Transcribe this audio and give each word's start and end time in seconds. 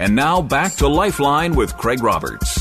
And 0.00 0.16
now 0.16 0.40
back 0.40 0.76
to 0.76 0.88
Lifeline 0.88 1.54
with 1.54 1.76
Craig 1.76 2.02
Roberts. 2.02 2.58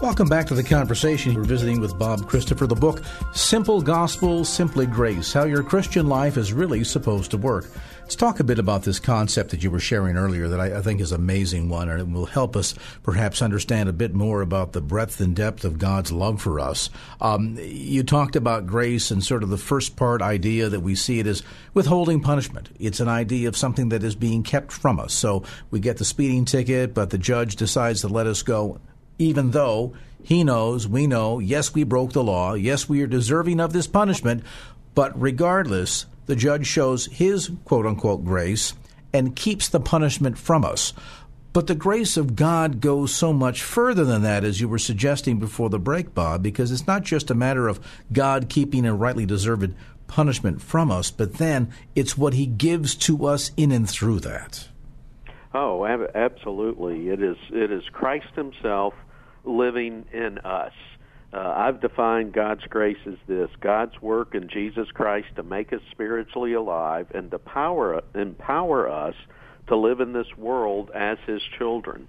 Welcome 0.00 0.28
back 0.28 0.46
to 0.46 0.54
the 0.54 0.62
conversation. 0.62 1.34
We're 1.34 1.42
visiting 1.42 1.80
with 1.80 1.98
Bob 1.98 2.28
Christopher, 2.28 2.68
the 2.68 2.76
book 2.76 3.02
Simple 3.32 3.82
Gospel, 3.82 4.44
Simply 4.44 4.86
Grace 4.86 5.32
How 5.32 5.46
Your 5.46 5.64
Christian 5.64 6.06
Life 6.06 6.36
is 6.36 6.52
Really 6.52 6.84
Supposed 6.84 7.32
to 7.32 7.38
Work. 7.38 7.66
Let's 8.08 8.16
talk 8.16 8.40
a 8.40 8.44
bit 8.44 8.58
about 8.58 8.84
this 8.84 8.98
concept 8.98 9.50
that 9.50 9.62
you 9.62 9.70
were 9.70 9.78
sharing 9.78 10.16
earlier 10.16 10.48
that 10.48 10.58
I, 10.58 10.78
I, 10.78 10.80
think 10.80 11.02
is 11.02 11.12
an 11.12 11.20
amazing 11.20 11.68
one, 11.68 11.90
and 11.90 12.00
it 12.00 12.08
will 12.08 12.24
help 12.24 12.56
us 12.56 12.74
perhaps 13.02 13.42
understand 13.42 13.90
a 13.90 13.92
bit 13.92 14.14
more 14.14 14.40
about 14.40 14.72
the 14.72 14.80
breadth 14.80 15.20
and 15.20 15.36
depth 15.36 15.62
of 15.62 15.78
God's 15.78 16.10
love 16.10 16.40
for 16.40 16.58
us. 16.58 16.88
Um, 17.20 17.58
you 17.60 18.02
talked 18.02 18.34
about 18.34 18.66
grace 18.66 19.10
and 19.10 19.22
sort 19.22 19.42
of 19.42 19.50
the 19.50 19.58
first 19.58 19.94
part 19.94 20.22
idea 20.22 20.70
that 20.70 20.80
we 20.80 20.94
see 20.94 21.18
it 21.18 21.26
as 21.26 21.42
withholding 21.74 22.22
punishment. 22.22 22.70
It's 22.80 23.00
an 23.00 23.08
idea 23.08 23.46
of 23.46 23.58
something 23.58 23.90
that 23.90 24.02
is 24.02 24.14
being 24.14 24.42
kept 24.42 24.72
from 24.72 24.98
us. 24.98 25.12
So 25.12 25.42
we 25.70 25.78
get 25.78 25.98
the 25.98 26.06
speeding 26.06 26.46
ticket, 26.46 26.94
but 26.94 27.10
the 27.10 27.18
judge 27.18 27.56
decides 27.56 28.00
to 28.00 28.08
let 28.08 28.26
us 28.26 28.42
go, 28.42 28.80
even 29.18 29.50
though 29.50 29.92
he 30.22 30.44
knows, 30.44 30.88
we 30.88 31.06
know, 31.06 31.40
yes, 31.40 31.74
we 31.74 31.84
broke 31.84 32.14
the 32.14 32.24
law, 32.24 32.54
yes, 32.54 32.88
we 32.88 33.02
are 33.02 33.06
deserving 33.06 33.60
of 33.60 33.74
this 33.74 33.86
punishment, 33.86 34.44
but 34.94 35.12
regardless, 35.20 36.06
the 36.28 36.36
judge 36.36 36.66
shows 36.66 37.06
his 37.06 37.50
quote 37.64 37.86
unquote 37.86 38.24
grace 38.24 38.74
and 39.12 39.34
keeps 39.34 39.68
the 39.68 39.80
punishment 39.80 40.38
from 40.38 40.64
us. 40.64 40.92
But 41.54 41.66
the 41.66 41.74
grace 41.74 42.18
of 42.18 42.36
God 42.36 42.80
goes 42.80 43.12
so 43.12 43.32
much 43.32 43.62
further 43.62 44.04
than 44.04 44.22
that, 44.22 44.44
as 44.44 44.60
you 44.60 44.68
were 44.68 44.78
suggesting 44.78 45.38
before 45.38 45.70
the 45.70 45.78
break, 45.78 46.14
Bob, 46.14 46.42
because 46.42 46.70
it's 46.70 46.86
not 46.86 47.02
just 47.02 47.30
a 47.30 47.34
matter 47.34 47.66
of 47.66 47.80
God 48.12 48.50
keeping 48.50 48.84
a 48.84 48.94
rightly 48.94 49.24
deserved 49.24 49.74
punishment 50.06 50.60
from 50.60 50.90
us, 50.90 51.10
but 51.10 51.34
then 51.34 51.72
it's 51.94 52.18
what 52.18 52.34
He 52.34 52.44
gives 52.44 52.94
to 52.96 53.26
us 53.26 53.50
in 53.56 53.72
and 53.72 53.88
through 53.88 54.20
that. 54.20 54.68
Oh, 55.54 55.86
ab- 55.86 56.10
absolutely! 56.14 57.08
It 57.08 57.22
is. 57.22 57.38
It 57.50 57.72
is 57.72 57.82
Christ 57.90 58.34
Himself 58.36 58.92
living 59.44 60.04
in 60.12 60.38
us. 60.44 60.74
Uh, 61.32 61.36
I've 61.56 61.80
defined 61.80 62.32
God's 62.32 62.64
grace 62.64 62.96
as 63.06 63.16
this 63.26 63.50
God's 63.60 64.00
work 64.00 64.34
in 64.34 64.48
Jesus 64.48 64.88
Christ 64.92 65.28
to 65.36 65.42
make 65.42 65.72
us 65.72 65.80
spiritually 65.90 66.54
alive 66.54 67.08
and 67.14 67.30
to 67.30 67.38
power, 67.38 68.00
empower 68.14 68.90
us 68.90 69.14
to 69.66 69.76
live 69.76 70.00
in 70.00 70.14
this 70.14 70.36
world 70.38 70.90
as 70.94 71.18
His 71.26 71.42
children. 71.58 72.08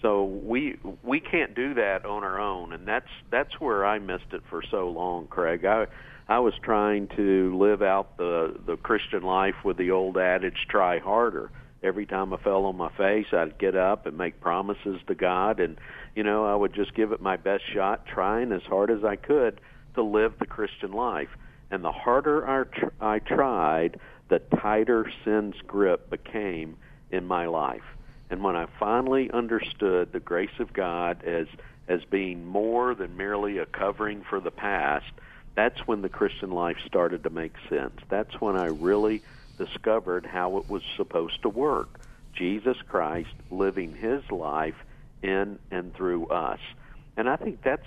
So 0.00 0.24
we 0.24 0.78
we 1.02 1.20
can't 1.20 1.54
do 1.54 1.74
that 1.74 2.04
on 2.06 2.22
our 2.22 2.40
own, 2.40 2.72
and 2.72 2.86
that's 2.88 3.08
that's 3.30 3.60
where 3.60 3.84
I 3.84 3.98
missed 3.98 4.32
it 4.32 4.42
for 4.48 4.62
so 4.70 4.88
long, 4.88 5.26
Craig. 5.26 5.64
I 5.64 5.86
I 6.28 6.38
was 6.38 6.54
trying 6.62 7.08
to 7.16 7.56
live 7.58 7.82
out 7.82 8.16
the 8.16 8.56
the 8.66 8.76
Christian 8.76 9.22
life 9.22 9.56
with 9.64 9.76
the 9.76 9.90
old 9.90 10.16
adage, 10.16 10.66
"Try 10.68 10.98
harder." 10.98 11.50
Every 11.82 12.06
time 12.06 12.32
I 12.32 12.38
fell 12.38 12.64
on 12.64 12.76
my 12.76 12.90
face, 12.96 13.26
I'd 13.32 13.58
get 13.58 13.76
up 13.76 14.06
and 14.06 14.16
make 14.16 14.40
promises 14.40 14.98
to 15.06 15.14
God, 15.14 15.60
and 15.60 15.76
you 16.16 16.22
know, 16.22 16.46
I 16.46 16.54
would 16.54 16.74
just 16.74 16.94
give 16.94 17.12
it 17.12 17.20
my 17.20 17.36
best 17.36 17.62
shot, 17.72 18.06
trying 18.06 18.50
as 18.50 18.62
hard 18.62 18.90
as 18.90 19.04
I 19.04 19.16
could 19.16 19.60
to 19.94 20.02
live 20.02 20.32
the 20.38 20.46
Christian 20.46 20.92
life. 20.92 21.28
And 21.70 21.84
the 21.84 21.92
harder 21.92 22.48
I, 22.48 22.64
tr- 22.64 22.86
I 23.00 23.18
tried, 23.18 24.00
the 24.28 24.38
tighter 24.38 25.12
sin's 25.24 25.56
grip 25.66 26.08
became 26.08 26.78
in 27.10 27.26
my 27.26 27.46
life. 27.46 27.84
And 28.30 28.42
when 28.42 28.56
I 28.56 28.66
finally 28.80 29.30
understood 29.30 30.12
the 30.12 30.20
grace 30.20 30.58
of 30.58 30.72
God 30.72 31.22
as 31.22 31.46
as 31.88 32.00
being 32.10 32.44
more 32.44 32.96
than 32.96 33.16
merely 33.16 33.58
a 33.58 33.66
covering 33.66 34.24
for 34.28 34.40
the 34.40 34.50
past, 34.50 35.12
that's 35.54 35.86
when 35.86 36.02
the 36.02 36.08
Christian 36.08 36.50
life 36.50 36.78
started 36.84 37.22
to 37.22 37.30
make 37.30 37.54
sense. 37.68 37.94
That's 38.08 38.40
when 38.40 38.56
I 38.56 38.66
really 38.66 39.22
discovered 39.56 40.26
how 40.26 40.56
it 40.56 40.68
was 40.68 40.82
supposed 40.96 41.42
to 41.42 41.48
work. 41.48 42.00
Jesus 42.34 42.76
Christ 42.88 43.34
living 43.52 43.94
his 43.94 44.28
life 44.32 44.74
in 45.26 45.58
and 45.70 45.94
through 45.94 46.26
us. 46.28 46.60
And 47.16 47.28
I 47.28 47.36
think 47.36 47.60
that's 47.64 47.82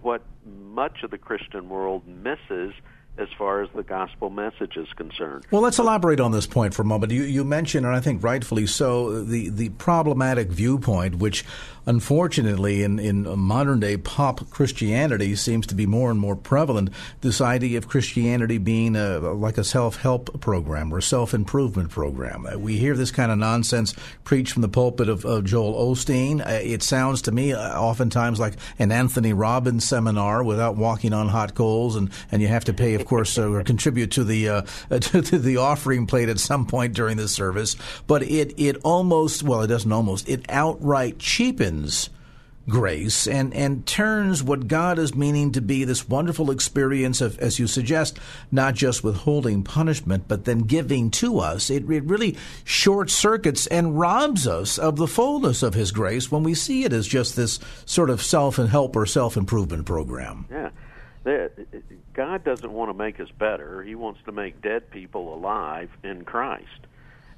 what 0.00 0.24
much 0.44 1.02
of 1.02 1.10
the 1.10 1.18
Christian 1.18 1.68
world 1.68 2.02
misses 2.06 2.74
as 3.18 3.28
far 3.36 3.62
as 3.62 3.68
the 3.74 3.82
gospel 3.82 4.30
message 4.30 4.76
is 4.76 4.88
concerned. 4.94 5.44
Well, 5.50 5.60
let's 5.60 5.78
elaborate 5.78 6.20
on 6.20 6.30
this 6.30 6.46
point 6.46 6.72
for 6.72 6.82
a 6.82 6.84
moment. 6.84 7.12
You, 7.12 7.22
you 7.22 7.44
mentioned, 7.44 7.84
and 7.84 7.94
I 7.94 8.00
think 8.00 8.22
rightfully 8.22 8.66
so, 8.66 9.24
the, 9.24 9.48
the 9.48 9.70
problematic 9.70 10.48
viewpoint, 10.48 11.16
which 11.16 11.44
unfortunately 11.88 12.82
in, 12.82 12.98
in 12.98 13.38
modern 13.38 13.80
day 13.80 13.96
pop 13.96 14.48
Christianity 14.50 15.34
seems 15.34 15.66
to 15.66 15.74
be 15.74 15.86
more 15.86 16.10
and 16.10 16.20
more 16.20 16.36
prevalent. 16.36 16.90
This 17.22 17.40
idea 17.40 17.78
of 17.78 17.88
Christianity 17.88 18.58
being 18.58 18.94
a, 18.94 19.18
like 19.18 19.56
a 19.56 19.64
self 19.64 19.96
help 19.96 20.40
program 20.40 20.92
or 20.92 21.00
self 21.00 21.32
improvement 21.32 21.90
program. 21.90 22.46
Uh, 22.46 22.58
we 22.58 22.76
hear 22.76 22.94
this 22.94 23.10
kind 23.10 23.32
of 23.32 23.38
nonsense 23.38 23.94
preached 24.22 24.52
from 24.52 24.62
the 24.62 24.68
pulpit 24.68 25.08
of, 25.08 25.24
of 25.24 25.44
Joel 25.44 25.74
Osteen. 25.74 26.46
Uh, 26.46 26.60
it 26.62 26.82
sounds 26.82 27.22
to 27.22 27.32
me 27.32 27.52
uh, 27.54 27.80
oftentimes 27.80 28.38
like 28.38 28.54
an 28.78 28.92
Anthony 28.92 29.32
Robbins 29.32 29.88
seminar 29.88 30.44
without 30.44 30.76
walking 30.76 31.14
on 31.14 31.28
hot 31.28 31.54
coals, 31.54 31.96
and, 31.96 32.10
and 32.30 32.42
you 32.42 32.48
have 32.48 32.64
to 32.66 32.74
pay, 32.74 32.94
of 32.94 33.06
course, 33.08 33.38
or 33.38 33.62
contribute 33.64 34.12
to 34.12 34.24
the 34.24 34.48
uh, 34.48 34.62
to 35.00 35.38
the 35.38 35.56
offering 35.56 36.06
plate 36.06 36.28
at 36.28 36.38
some 36.38 36.66
point 36.66 36.94
during 36.94 37.16
the 37.16 37.28
service. 37.28 37.76
But 38.06 38.22
it 38.22 38.54
it 38.56 38.76
almost 38.84 39.42
well, 39.42 39.62
it 39.62 39.68
doesn't 39.68 39.90
almost 39.90 40.28
it 40.28 40.44
outright 40.48 41.18
cheapens 41.18 42.10
grace 42.68 43.26
and, 43.26 43.54
and 43.54 43.86
turns 43.86 44.42
what 44.42 44.68
God 44.68 44.98
is 44.98 45.14
meaning 45.14 45.52
to 45.52 45.60
be 45.60 45.84
this 45.84 46.08
wonderful 46.08 46.50
experience 46.50 47.20
of, 47.20 47.38
as 47.38 47.58
you 47.58 47.66
suggest, 47.66 48.18
not 48.52 48.74
just 48.74 49.02
withholding 49.02 49.62
punishment, 49.62 50.24
but 50.28 50.44
then 50.44 50.60
giving 50.60 51.10
to 51.12 51.38
us. 51.38 51.70
It, 51.70 51.90
it 51.90 52.04
really 52.04 52.36
short 52.64 53.10
circuits 53.10 53.66
and 53.68 53.98
robs 53.98 54.46
us 54.46 54.78
of 54.78 54.96
the 54.96 55.06
fullness 55.06 55.62
of 55.62 55.74
His 55.74 55.90
grace 55.90 56.30
when 56.30 56.42
we 56.42 56.54
see 56.54 56.84
it 56.84 56.92
as 56.92 57.06
just 57.06 57.36
this 57.36 57.58
sort 57.86 58.10
of 58.10 58.22
self 58.22 58.58
and 58.58 58.68
help 58.68 58.94
or 58.94 59.06
self 59.06 59.36
improvement 59.36 59.86
program. 59.86 60.46
Yeah. 60.50 60.70
God 62.18 62.42
doesn't 62.42 62.72
want 62.72 62.88
to 62.90 62.94
make 62.94 63.20
us 63.20 63.28
better. 63.38 63.80
He 63.84 63.94
wants 63.94 64.18
to 64.24 64.32
make 64.32 64.60
dead 64.60 64.90
people 64.90 65.32
alive 65.32 65.88
in 66.02 66.24
Christ. 66.24 66.88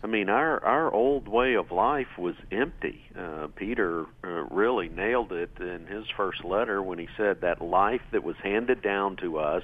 I 0.03 0.07
mean, 0.07 0.31
our 0.31 0.65
our 0.65 0.91
old 0.91 1.29
way 1.29 1.53
of 1.53 1.71
life 1.71 2.17
was 2.17 2.35
empty. 2.51 3.05
Uh, 3.15 3.49
Peter 3.55 4.07
uh, 4.25 4.29
really 4.51 4.89
nailed 4.89 5.33
it 5.33 5.51
in 5.61 5.87
his 5.87 6.07
first 6.17 6.47
letter 6.47 6.83
when 6.83 6.99
he 6.99 7.09
said 7.19 7.43
that 7.43 7.61
life 7.61 8.01
that 8.13 8.25
was 8.25 8.37
handed 8.43 8.81
down 8.81 9.17
to 9.17 9.39
us 9.39 9.63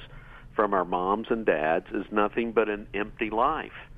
from 0.54 0.74
our 0.74 0.84
moms 0.84 1.28
and 1.30 1.46
dads 1.46 1.86
is 1.94 2.04
nothing 2.12 2.52
but 2.52 2.68
an 2.68 2.86
empty 2.92 3.30
life. 3.30 3.88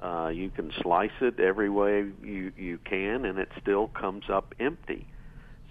Uh, 0.00 0.30
you 0.32 0.48
can 0.48 0.72
slice 0.80 1.18
it 1.20 1.40
every 1.40 1.70
way 1.70 2.06
you 2.22 2.52
you 2.56 2.78
can, 2.84 3.24
and 3.24 3.40
it 3.40 3.48
still 3.60 3.88
comes 3.88 4.30
up 4.30 4.54
empty. 4.60 5.08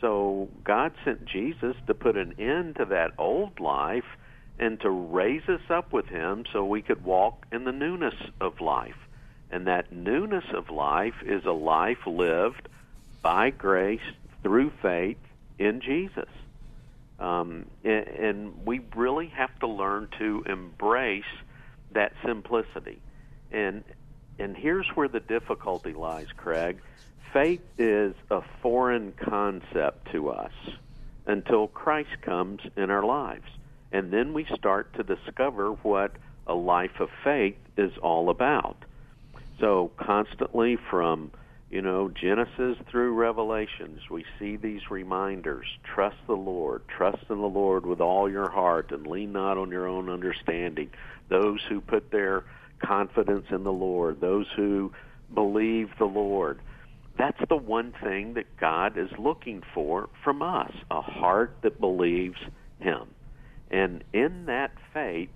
So 0.01 0.49
God 0.65 0.91
sent 1.05 1.23
Jesus 1.23 1.77
to 1.87 1.93
put 1.93 2.17
an 2.17 2.33
end 2.37 2.75
to 2.75 2.83
that 2.83 3.13
old 3.17 3.61
life 3.61 4.03
and 4.59 4.79
to 4.81 4.89
raise 4.89 5.47
us 5.47 5.61
up 5.69 5.93
with 5.93 6.07
Him 6.07 6.45
so 6.51 6.65
we 6.65 6.81
could 6.81 7.03
walk 7.03 7.45
in 7.51 7.63
the 7.63 7.71
newness 7.71 8.15
of 8.41 8.59
life. 8.61 8.97
And 9.51 9.67
that 9.67 9.91
newness 9.91 10.45
of 10.53 10.69
life 10.69 11.15
is 11.23 11.45
a 11.45 11.51
life 11.51 12.05
lived 12.05 12.67
by 13.21 13.49
grace 13.49 14.01
through 14.43 14.71
faith 14.81 15.17
in 15.57 15.81
Jesus. 15.81 16.29
Um, 17.19 17.65
and, 17.83 18.07
and 18.07 18.65
we 18.65 18.81
really 18.95 19.27
have 19.27 19.57
to 19.59 19.67
learn 19.67 20.09
to 20.19 20.43
embrace 20.45 21.23
that 21.91 22.13
simplicity. 22.23 22.99
And 23.51 23.83
and 24.39 24.55
here's 24.55 24.87
where 24.89 25.07
the 25.07 25.19
difficulty 25.19 25.93
lies, 25.93 26.27
Craig. 26.35 26.77
Faith 27.33 27.63
is 27.77 28.13
a 28.29 28.41
foreign 28.61 29.13
concept 29.13 30.11
to 30.11 30.29
us 30.29 30.51
until 31.25 31.67
Christ 31.67 32.21
comes 32.21 32.61
in 32.75 32.89
our 32.89 33.03
lives. 33.03 33.47
And 33.91 34.11
then 34.11 34.33
we 34.33 34.45
start 34.55 34.93
to 34.95 35.03
discover 35.03 35.71
what 35.71 36.11
a 36.45 36.53
life 36.53 36.99
of 36.99 37.09
faith 37.23 37.57
is 37.77 37.91
all 38.01 38.29
about. 38.29 38.77
So 39.59 39.91
constantly 39.97 40.77
from 40.89 41.31
you 41.69 41.81
know 41.81 42.09
Genesis 42.09 42.77
through 42.89 43.13
Revelations, 43.13 44.09
we 44.09 44.25
see 44.39 44.55
these 44.55 44.89
reminders: 44.89 45.65
trust 45.83 46.17
the 46.27 46.35
Lord, 46.35 46.87
trust 46.87 47.23
in 47.29 47.39
the 47.39 47.47
Lord 47.47 47.85
with 47.85 48.01
all 48.01 48.29
your 48.29 48.49
heart, 48.49 48.91
and 48.91 49.07
lean 49.07 49.31
not 49.31 49.57
on 49.57 49.71
your 49.71 49.87
own 49.87 50.09
understanding. 50.09 50.89
Those 51.29 51.61
who 51.63 51.81
put 51.81 52.11
their 52.11 52.43
confidence 52.79 53.47
in 53.49 53.63
the 53.63 53.73
Lord, 53.73 54.21
those 54.21 54.47
who 54.55 54.91
believe 55.33 55.89
the 55.97 56.05
Lord. 56.05 56.59
That's 57.17 57.41
the 57.49 57.57
one 57.57 57.93
thing 58.03 58.35
that 58.35 58.57
God 58.57 58.97
is 58.97 59.09
looking 59.17 59.63
for 59.73 60.07
from 60.23 60.43
us 60.43 60.71
a 60.91 61.01
heart 61.01 61.57
that 61.63 61.79
believes 61.79 62.37
Him. 62.79 63.07
And 63.69 64.03
in 64.13 64.45
that 64.45 64.71
faith, 64.93 65.29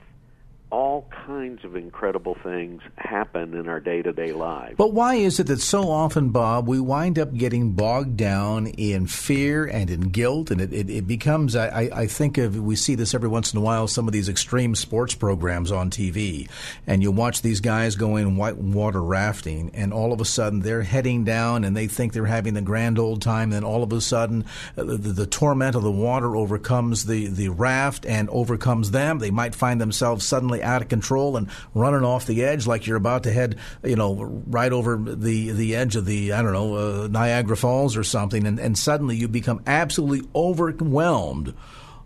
all 0.71 1.09
kinds 1.25 1.63
of 1.63 1.75
incredible 1.75 2.37
things 2.43 2.81
happen 2.97 3.55
in 3.55 3.67
our 3.67 3.79
day 3.79 4.01
to 4.01 4.13
day 4.13 4.33
lives. 4.33 4.75
But 4.77 4.93
why 4.93 5.15
is 5.15 5.39
it 5.39 5.47
that 5.47 5.61
so 5.61 5.89
often, 5.89 6.29
Bob, 6.29 6.67
we 6.67 6.79
wind 6.79 7.17
up 7.17 7.33
getting 7.33 7.71
bogged 7.71 8.17
down 8.17 8.67
in 8.67 9.07
fear 9.07 9.65
and 9.65 9.89
in 9.89 10.09
guilt? 10.09 10.51
And 10.51 10.61
it, 10.61 10.71
it, 10.71 10.89
it 10.89 11.07
becomes, 11.07 11.55
I, 11.55 11.89
I 11.93 12.07
think 12.07 12.37
of, 12.37 12.57
we 12.57 12.75
see 12.75 12.95
this 12.95 13.13
every 13.13 13.29
once 13.29 13.53
in 13.53 13.57
a 13.57 13.61
while, 13.61 13.87
some 13.87 14.07
of 14.07 14.13
these 14.13 14.29
extreme 14.29 14.75
sports 14.75 15.15
programs 15.15 15.71
on 15.71 15.89
TV. 15.89 16.49
And 16.87 17.01
you 17.01 17.11
watch 17.11 17.41
these 17.41 17.59
guys 17.59 17.95
go 17.95 18.11
going 18.11 18.35
whitewater 18.35 19.01
rafting, 19.01 19.71
and 19.73 19.93
all 19.93 20.11
of 20.11 20.19
a 20.19 20.25
sudden 20.25 20.59
they're 20.59 20.81
heading 20.81 21.23
down 21.23 21.63
and 21.63 21.77
they 21.77 21.87
think 21.87 22.11
they're 22.11 22.25
having 22.25 22.53
the 22.53 22.61
grand 22.61 22.99
old 22.99 23.21
time. 23.21 23.51
Then 23.51 23.63
all 23.63 23.83
of 23.83 23.93
a 23.93 24.01
sudden, 24.01 24.43
uh, 24.77 24.83
the, 24.83 24.97
the 24.97 25.25
torment 25.25 25.75
of 25.75 25.83
the 25.83 25.91
water 25.91 26.35
overcomes 26.35 27.05
the, 27.05 27.27
the 27.27 27.47
raft 27.47 28.05
and 28.05 28.29
overcomes 28.29 28.91
them. 28.91 29.19
They 29.19 29.31
might 29.31 29.55
find 29.55 29.79
themselves 29.79 30.25
suddenly 30.25 30.60
out 30.63 30.81
of 30.81 30.89
control 30.89 31.37
and 31.37 31.49
running 31.73 32.03
off 32.03 32.25
the 32.25 32.43
edge 32.43 32.67
like 32.67 32.87
you're 32.87 32.97
about 32.97 33.23
to 33.23 33.31
head, 33.31 33.57
you 33.83 33.95
know, 33.95 34.23
right 34.47 34.71
over 34.71 34.97
the 34.97 35.51
the 35.51 35.75
edge 35.75 35.95
of 35.95 36.05
the 36.05 36.33
I 36.33 36.41
don't 36.41 36.53
know 36.53 36.75
uh, 36.75 37.07
Niagara 37.07 37.57
Falls 37.57 37.97
or 37.97 38.03
something, 38.03 38.45
and, 38.45 38.59
and 38.59 38.77
suddenly 38.77 39.15
you 39.15 39.27
become 39.27 39.61
absolutely 39.65 40.27
overwhelmed 40.35 41.53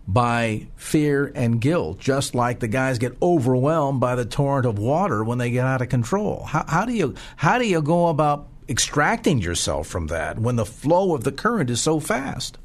by 0.08 0.68
fear 0.76 1.32
and 1.34 1.60
guilt, 1.60 1.98
just 1.98 2.34
like 2.34 2.60
the 2.60 2.68
guys 2.68 2.98
get 2.98 3.16
overwhelmed 3.20 4.00
by 4.00 4.14
the 4.14 4.24
torrent 4.24 4.66
of 4.66 4.78
water 4.78 5.24
when 5.24 5.38
they 5.38 5.50
get 5.50 5.66
out 5.66 5.82
of 5.82 5.88
control. 5.88 6.44
How, 6.44 6.64
how 6.66 6.84
do 6.84 6.92
you 6.92 7.14
how 7.36 7.58
do 7.58 7.66
you 7.66 7.82
go 7.82 8.08
about 8.08 8.48
extracting 8.68 9.38
yourself 9.38 9.86
from 9.86 10.08
that 10.08 10.38
when 10.38 10.56
the 10.56 10.66
flow 10.66 11.14
of 11.14 11.24
the 11.24 11.32
current 11.32 11.70
is 11.70 11.80
so 11.80 12.00
fast? 12.00 12.58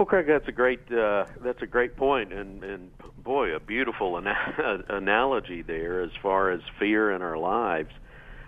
Well, 0.00 0.06
Craig, 0.06 0.28
that's 0.28 0.48
a 0.48 0.52
great 0.52 0.90
uh, 0.90 1.26
that's 1.44 1.60
a 1.60 1.66
great 1.66 1.94
point, 1.94 2.32
and 2.32 2.64
and 2.64 2.90
boy, 3.22 3.54
a 3.54 3.60
beautiful 3.60 4.16
ana- 4.16 4.82
analogy 4.88 5.60
there 5.60 6.00
as 6.00 6.10
far 6.22 6.50
as 6.50 6.62
fear 6.78 7.12
in 7.12 7.20
our 7.20 7.36
lives. 7.36 7.90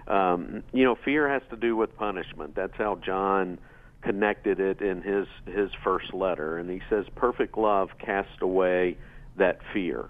Um, 0.07 0.63
you 0.73 0.83
know, 0.83 0.95
fear 0.95 1.29
has 1.29 1.43
to 1.51 1.57
do 1.57 1.77
with 1.77 1.95
punishment. 1.95 2.55
That's 2.55 2.73
how 2.79 2.95
John 3.05 3.59
connected 4.01 4.61
it 4.61 4.81
in 4.81 5.03
his 5.03 5.27
his 5.45 5.71
first 5.85 6.15
letter, 6.15 6.57
and 6.57 6.71
he 6.71 6.81
says, 6.89 7.05
"Perfect 7.17 7.59
love 7.59 7.91
casts 7.99 8.41
away 8.41 8.97
that 9.37 9.59
fear." 9.75 10.09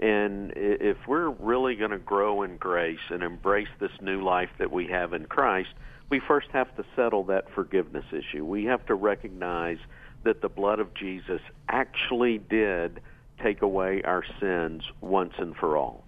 And 0.00 0.52
if 0.56 0.96
we're 1.06 1.30
really 1.30 1.76
going 1.76 1.92
to 1.92 1.98
grow 1.98 2.42
in 2.42 2.56
grace 2.56 3.08
and 3.08 3.22
embrace 3.22 3.70
this 3.78 3.92
new 4.00 4.20
life 4.20 4.50
that 4.58 4.72
we 4.72 4.88
have 4.88 5.12
in 5.12 5.26
Christ, 5.26 5.74
we 6.10 6.18
first 6.18 6.48
have 6.52 6.74
to 6.74 6.84
settle 6.96 7.22
that 7.26 7.44
forgiveness 7.54 8.06
issue. 8.10 8.44
We 8.44 8.64
have 8.64 8.84
to 8.86 8.96
recognize 8.96 9.78
that 10.24 10.42
the 10.42 10.48
blood 10.48 10.78
of 10.78 10.94
Jesus 10.94 11.40
actually 11.68 12.38
did 12.38 13.00
take 13.42 13.62
away 13.62 14.02
our 14.02 14.24
sins 14.40 14.82
once 15.00 15.32
and 15.38 15.56
for 15.56 15.76
all. 15.76 16.04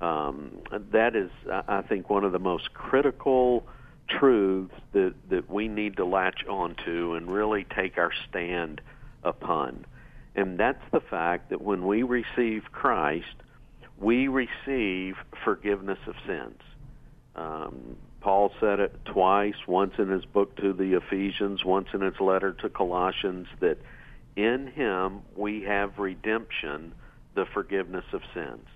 Um, 0.00 0.58
that 0.92 1.16
is, 1.16 1.30
I 1.50 1.82
think, 1.82 2.08
one 2.08 2.24
of 2.24 2.32
the 2.32 2.38
most 2.38 2.72
critical 2.72 3.66
truths 4.08 4.74
that, 4.92 5.14
that 5.28 5.50
we 5.50 5.68
need 5.68 5.96
to 5.96 6.04
latch 6.04 6.46
onto 6.48 7.14
and 7.14 7.30
really 7.30 7.66
take 7.76 7.98
our 7.98 8.12
stand 8.28 8.80
upon. 9.24 9.84
And 10.36 10.58
that's 10.58 10.82
the 10.92 11.00
fact 11.00 11.50
that 11.50 11.60
when 11.60 11.84
we 11.86 12.04
receive 12.04 12.62
Christ, 12.70 13.26
we 14.00 14.28
receive 14.28 15.16
forgiveness 15.44 15.98
of 16.06 16.14
sins. 16.26 16.60
Um, 17.34 17.96
Paul 18.20 18.52
said 18.60 18.80
it 18.80 19.04
twice, 19.04 19.66
once 19.66 19.94
in 19.98 20.08
his 20.08 20.24
book 20.24 20.56
to 20.56 20.72
the 20.72 20.94
Ephesians, 20.94 21.64
once 21.64 21.88
in 21.94 22.00
his 22.00 22.20
letter 22.20 22.52
to 22.52 22.68
Colossians, 22.68 23.46
that 23.60 23.78
in 24.36 24.66
him 24.66 25.20
we 25.36 25.62
have 25.62 25.98
redemption, 25.98 26.92
the 27.34 27.46
forgiveness 27.46 28.04
of 28.12 28.22
sins. 28.34 28.66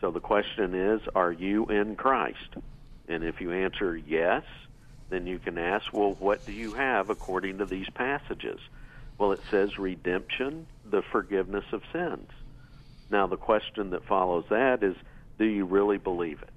So 0.00 0.10
the 0.10 0.20
question 0.20 0.74
is, 0.74 1.00
are 1.14 1.32
you 1.32 1.66
in 1.66 1.96
Christ? 1.96 2.56
And 3.08 3.24
if 3.24 3.40
you 3.40 3.52
answer 3.52 3.96
yes, 3.96 4.44
then 5.08 5.26
you 5.26 5.38
can 5.38 5.56
ask, 5.58 5.92
well, 5.92 6.14
what 6.18 6.44
do 6.44 6.52
you 6.52 6.74
have 6.74 7.10
according 7.10 7.58
to 7.58 7.66
these 7.66 7.88
passages? 7.90 8.60
Well, 9.16 9.32
it 9.32 9.40
says 9.50 9.78
redemption, 9.78 10.66
the 10.84 11.02
forgiveness 11.02 11.64
of 11.72 11.82
sins. 11.92 12.30
Now, 13.10 13.26
the 13.26 13.38
question 13.38 13.90
that 13.90 14.04
follows 14.04 14.44
that 14.50 14.82
is, 14.82 14.94
do 15.38 15.46
you 15.46 15.64
really 15.64 15.98
believe 15.98 16.42
it? 16.42 16.52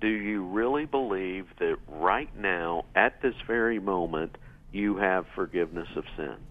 Do 0.00 0.08
you 0.08 0.44
really 0.44 0.86
believe 0.86 1.46
that 1.58 1.76
right 1.88 2.34
now, 2.38 2.84
at 2.94 3.22
this 3.22 3.34
very 3.46 3.78
moment, 3.78 4.36
you 4.72 4.96
have 4.96 5.26
forgiveness 5.34 5.88
of 5.96 6.04
sins? 6.16 6.50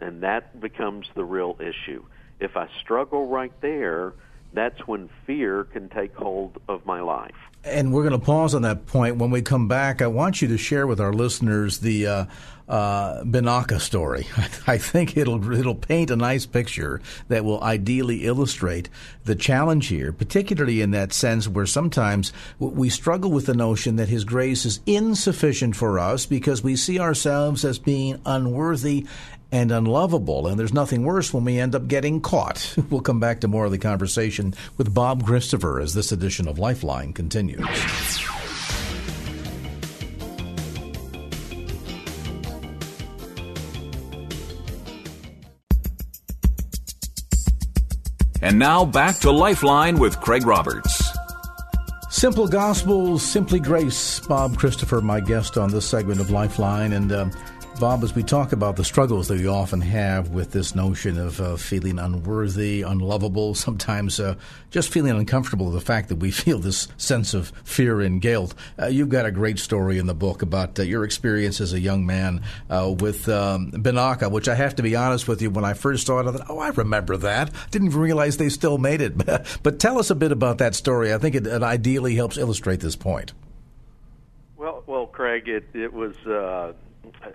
And 0.00 0.22
that 0.22 0.60
becomes 0.60 1.06
the 1.14 1.24
real 1.24 1.56
issue. 1.60 2.04
If 2.38 2.56
I 2.56 2.68
struggle 2.80 3.28
right 3.28 3.52
there, 3.60 4.14
that's 4.52 4.86
when 4.86 5.08
fear 5.26 5.64
can 5.64 5.88
take 5.88 6.14
hold 6.14 6.60
of 6.68 6.84
my 6.84 7.00
life. 7.00 7.34
And 7.62 7.92
we're 7.92 8.08
going 8.08 8.18
to 8.18 8.24
pause 8.24 8.54
on 8.54 8.62
that 8.62 8.86
point. 8.86 9.16
When 9.16 9.30
we 9.30 9.42
come 9.42 9.68
back, 9.68 10.00
I 10.00 10.06
want 10.06 10.40
you 10.40 10.48
to 10.48 10.56
share 10.56 10.86
with 10.86 10.98
our 10.98 11.12
listeners 11.12 11.80
the 11.80 12.06
uh, 12.06 12.24
uh, 12.70 13.22
Binaca 13.22 13.80
story. 13.80 14.26
I 14.66 14.78
think 14.78 15.16
it'll 15.16 15.52
it'll 15.52 15.74
paint 15.74 16.10
a 16.10 16.16
nice 16.16 16.46
picture 16.46 17.02
that 17.28 17.44
will 17.44 17.62
ideally 17.62 18.24
illustrate 18.24 18.88
the 19.24 19.34
challenge 19.34 19.88
here, 19.88 20.10
particularly 20.10 20.80
in 20.80 20.92
that 20.92 21.12
sense 21.12 21.46
where 21.48 21.66
sometimes 21.66 22.32
we 22.58 22.88
struggle 22.88 23.30
with 23.30 23.46
the 23.46 23.54
notion 23.54 23.96
that 23.96 24.08
His 24.08 24.24
grace 24.24 24.64
is 24.64 24.80
insufficient 24.86 25.76
for 25.76 25.98
us 25.98 26.24
because 26.24 26.62
we 26.62 26.76
see 26.76 26.98
ourselves 26.98 27.64
as 27.64 27.78
being 27.78 28.20
unworthy 28.24 29.06
and 29.52 29.72
unlovable. 29.72 30.46
And 30.46 30.58
there's 30.58 30.72
nothing 30.72 31.04
worse 31.04 31.32
when 31.32 31.44
we 31.44 31.58
end 31.58 31.74
up 31.74 31.88
getting 31.88 32.20
caught. 32.20 32.76
We'll 32.90 33.00
come 33.00 33.20
back 33.20 33.40
to 33.40 33.48
more 33.48 33.66
of 33.66 33.70
the 33.70 33.78
conversation 33.78 34.52
with 34.76 34.92
Bob 34.92 35.24
Christopher 35.24 35.80
as 35.80 35.94
this 35.94 36.10
edition 36.10 36.48
of 36.48 36.58
Lifeline 36.58 37.12
continues. 37.12 37.64
And 48.42 48.58
now 48.58 48.84
back 48.84 49.18
to 49.18 49.30
Lifeline 49.30 49.98
with 49.98 50.20
Craig 50.20 50.46
Roberts. 50.46 51.02
Simple 52.08 52.48
Gospel, 52.48 53.18
Simply 53.18 53.60
Grace. 53.60 54.20
Bob 54.20 54.58
Christopher, 54.58 55.00
my 55.00 55.20
guest 55.20 55.56
on 55.56 55.70
this 55.70 55.86
segment 55.86 56.20
of 56.20 56.30
Lifeline. 56.30 56.92
And 56.92 57.12
uh, 57.12 57.30
Bob, 57.80 58.04
as 58.04 58.14
we 58.14 58.22
talk 58.22 58.52
about 58.52 58.76
the 58.76 58.84
struggles 58.84 59.28
that 59.28 59.38
we 59.38 59.46
often 59.46 59.80
have 59.80 60.28
with 60.28 60.50
this 60.50 60.74
notion 60.74 61.16
of 61.16 61.40
uh, 61.40 61.56
feeling 61.56 61.98
unworthy, 61.98 62.82
unlovable, 62.82 63.54
sometimes 63.54 64.20
uh, 64.20 64.34
just 64.70 64.92
feeling 64.92 65.16
uncomfortable 65.16 65.70
the 65.70 65.80
fact 65.80 66.10
that 66.10 66.16
we 66.16 66.30
feel 66.30 66.58
this 66.58 66.88
sense 66.98 67.32
of 67.32 67.48
fear 67.64 68.02
and 68.02 68.20
guilt, 68.20 68.54
uh, 68.78 68.86
you've 68.86 69.08
got 69.08 69.24
a 69.24 69.30
great 69.30 69.58
story 69.58 69.96
in 69.96 70.06
the 70.06 70.14
book 70.14 70.42
about 70.42 70.78
uh, 70.78 70.82
your 70.82 71.04
experience 71.04 71.58
as 71.58 71.72
a 71.72 71.80
young 71.80 72.04
man 72.04 72.42
uh, 72.68 72.94
with 72.98 73.26
um, 73.30 73.72
which 73.72 74.48
I 74.48 74.54
have 74.56 74.76
to 74.76 74.82
be 74.82 74.94
honest 74.94 75.26
with 75.26 75.40
you, 75.40 75.48
when 75.48 75.64
I 75.64 75.72
first 75.72 76.06
saw 76.06 76.20
it, 76.20 76.26
I 76.26 76.32
thought, 76.32 76.50
oh, 76.50 76.58
I 76.58 76.68
remember 76.68 77.16
that. 77.16 77.50
Didn't 77.70 77.88
even 77.88 78.00
realize 78.00 78.36
they 78.36 78.50
still 78.50 78.76
made 78.76 79.00
it. 79.00 79.16
but 79.62 79.78
tell 79.78 79.98
us 79.98 80.10
a 80.10 80.14
bit 80.14 80.32
about 80.32 80.58
that 80.58 80.74
story. 80.74 81.14
I 81.14 81.18
think 81.18 81.34
it, 81.34 81.46
it 81.46 81.62
ideally 81.62 82.14
helps 82.14 82.36
illustrate 82.36 82.80
this 82.80 82.94
point. 82.94 83.32
Well, 84.58 84.84
well, 84.86 85.06
Craig, 85.06 85.48
it, 85.48 85.64
it 85.72 85.94
was 85.94 86.14
uh, 86.26 86.74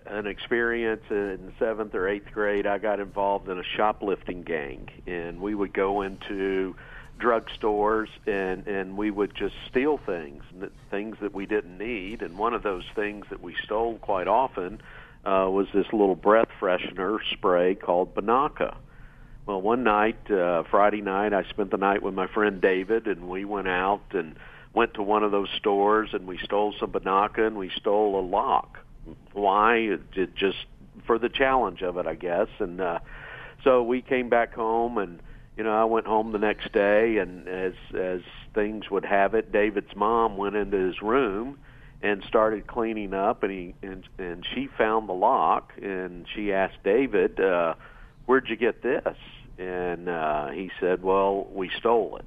an 0.05 0.27
experience 0.27 1.03
in 1.09 1.53
seventh 1.59 1.95
or 1.95 2.07
eighth 2.07 2.31
grade. 2.31 2.67
I 2.67 2.77
got 2.77 2.99
involved 2.99 3.49
in 3.49 3.59
a 3.59 3.63
shoplifting 3.63 4.43
gang, 4.43 4.89
and 5.07 5.39
we 5.39 5.55
would 5.55 5.73
go 5.73 6.01
into 6.01 6.75
drugstores 7.19 8.09
and 8.27 8.67
and 8.67 8.97
we 8.97 9.09
would 9.09 9.33
just 9.33 9.55
steal 9.69 9.97
things, 10.05 10.43
things 10.91 11.17
that 11.21 11.33
we 11.33 11.45
didn't 11.45 11.77
need. 11.77 12.21
And 12.21 12.37
one 12.37 12.53
of 12.53 12.63
those 12.63 12.83
things 12.95 13.25
that 13.29 13.41
we 13.41 13.55
stole 13.63 13.97
quite 13.97 14.27
often 14.27 14.81
uh, 15.25 15.47
was 15.49 15.67
this 15.73 15.87
little 15.91 16.15
breath 16.15 16.49
freshener 16.59 17.19
spray 17.31 17.75
called 17.75 18.13
Binaca. 18.13 18.75
Well, 19.45 19.61
one 19.61 19.83
night, 19.83 20.29
uh, 20.31 20.63
Friday 20.71 21.01
night, 21.01 21.33
I 21.33 21.43
spent 21.49 21.69
the 21.69 21.77
night 21.77 22.01
with 22.01 22.15
my 22.15 22.27
friend 22.27 22.59
David, 22.59 23.07
and 23.07 23.29
we 23.29 23.45
went 23.45 23.67
out 23.67 24.01
and 24.11 24.35
went 24.73 24.95
to 24.95 25.03
one 25.03 25.23
of 25.23 25.31
those 25.31 25.49
stores, 25.57 26.09
and 26.13 26.25
we 26.27 26.39
stole 26.39 26.73
some 26.79 26.91
Binaca, 26.91 27.45
and 27.45 27.55
we 27.55 27.69
stole 27.69 28.19
a 28.19 28.25
lock 28.25 28.79
why? 29.33 29.75
It 29.77 30.35
just 30.35 30.57
for 31.05 31.19
the 31.19 31.29
challenge 31.29 31.81
of 31.81 31.97
it, 31.97 32.07
I 32.07 32.15
guess. 32.15 32.47
And 32.59 32.81
uh, 32.81 32.99
so 33.63 33.83
we 33.83 34.01
came 34.01 34.29
back 34.29 34.53
home, 34.53 34.97
and 34.97 35.21
you 35.57 35.63
know, 35.63 35.73
I 35.73 35.85
went 35.85 36.05
home 36.07 36.31
the 36.31 36.39
next 36.39 36.71
day, 36.71 37.17
and 37.17 37.47
as 37.47 37.73
as 37.97 38.21
things 38.53 38.89
would 38.89 39.05
have 39.05 39.33
it, 39.33 39.51
David's 39.51 39.95
mom 39.95 40.37
went 40.37 40.55
into 40.55 40.77
his 40.77 41.01
room 41.01 41.57
and 42.01 42.23
started 42.27 42.67
cleaning 42.67 43.13
up, 43.13 43.43
and 43.43 43.51
he 43.51 43.75
and 43.81 44.07
and 44.17 44.45
she 44.53 44.67
found 44.77 45.09
the 45.09 45.13
lock, 45.13 45.73
and 45.81 46.25
she 46.35 46.53
asked 46.53 46.83
David, 46.83 47.39
uh, 47.39 47.75
"Where'd 48.25 48.49
you 48.49 48.55
get 48.55 48.81
this?" 48.81 49.17
And 49.57 50.09
uh, 50.09 50.49
he 50.49 50.71
said, 50.79 51.01
"Well, 51.03 51.47
we 51.51 51.69
stole 51.79 52.17
it." 52.17 52.25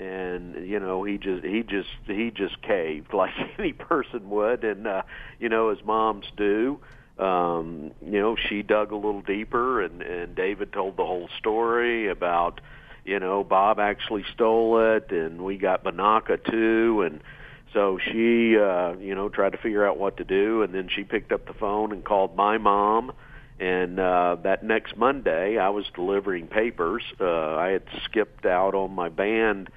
And 0.00 0.66
you 0.66 0.80
know 0.80 1.04
he 1.04 1.18
just 1.18 1.44
he 1.44 1.62
just 1.62 1.90
he 2.06 2.30
just 2.30 2.62
caved 2.62 3.12
like 3.12 3.34
any 3.58 3.74
person 3.74 4.30
would. 4.30 4.64
And 4.64 4.86
uh 4.86 5.02
you 5.38 5.50
know 5.50 5.68
as 5.68 5.84
moms 5.84 6.26
do 6.36 6.80
um 7.18 7.90
you 8.02 8.18
know 8.18 8.34
she 8.34 8.62
dug 8.62 8.92
a 8.92 8.96
little 8.96 9.20
deeper 9.20 9.82
and 9.82 10.00
and 10.00 10.34
David 10.34 10.72
told 10.72 10.96
the 10.96 11.04
whole 11.04 11.28
story 11.38 12.08
about 12.08 12.62
you 13.04 13.18
know 13.20 13.44
Bob 13.44 13.78
actually 13.78 14.24
stole 14.32 14.94
it 14.94 15.12
and 15.12 15.44
we 15.44 15.58
got 15.58 15.84
Binaca 15.84 16.42
too. 16.50 17.02
And 17.02 17.20
so 17.74 17.98
she 17.98 18.56
uh 18.56 18.94
you 18.94 19.14
know 19.14 19.28
tried 19.28 19.52
to 19.52 19.58
figure 19.58 19.86
out 19.86 19.98
what 19.98 20.16
to 20.16 20.24
do. 20.24 20.62
And 20.62 20.74
then 20.74 20.88
she 20.88 21.04
picked 21.04 21.30
up 21.30 21.46
the 21.46 21.52
phone 21.52 21.92
and 21.92 22.02
called 22.02 22.34
my 22.34 22.56
mom. 22.56 23.12
And 23.58 24.00
uh 24.00 24.36
that 24.44 24.64
next 24.64 24.96
Monday 24.96 25.58
I 25.58 25.68
was 25.68 25.84
delivering 25.94 26.46
papers. 26.46 27.02
Uh 27.20 27.56
I 27.56 27.68
had 27.72 27.82
skipped 28.04 28.46
out 28.46 28.74
on 28.74 28.94
my 28.94 29.10
band 29.10 29.68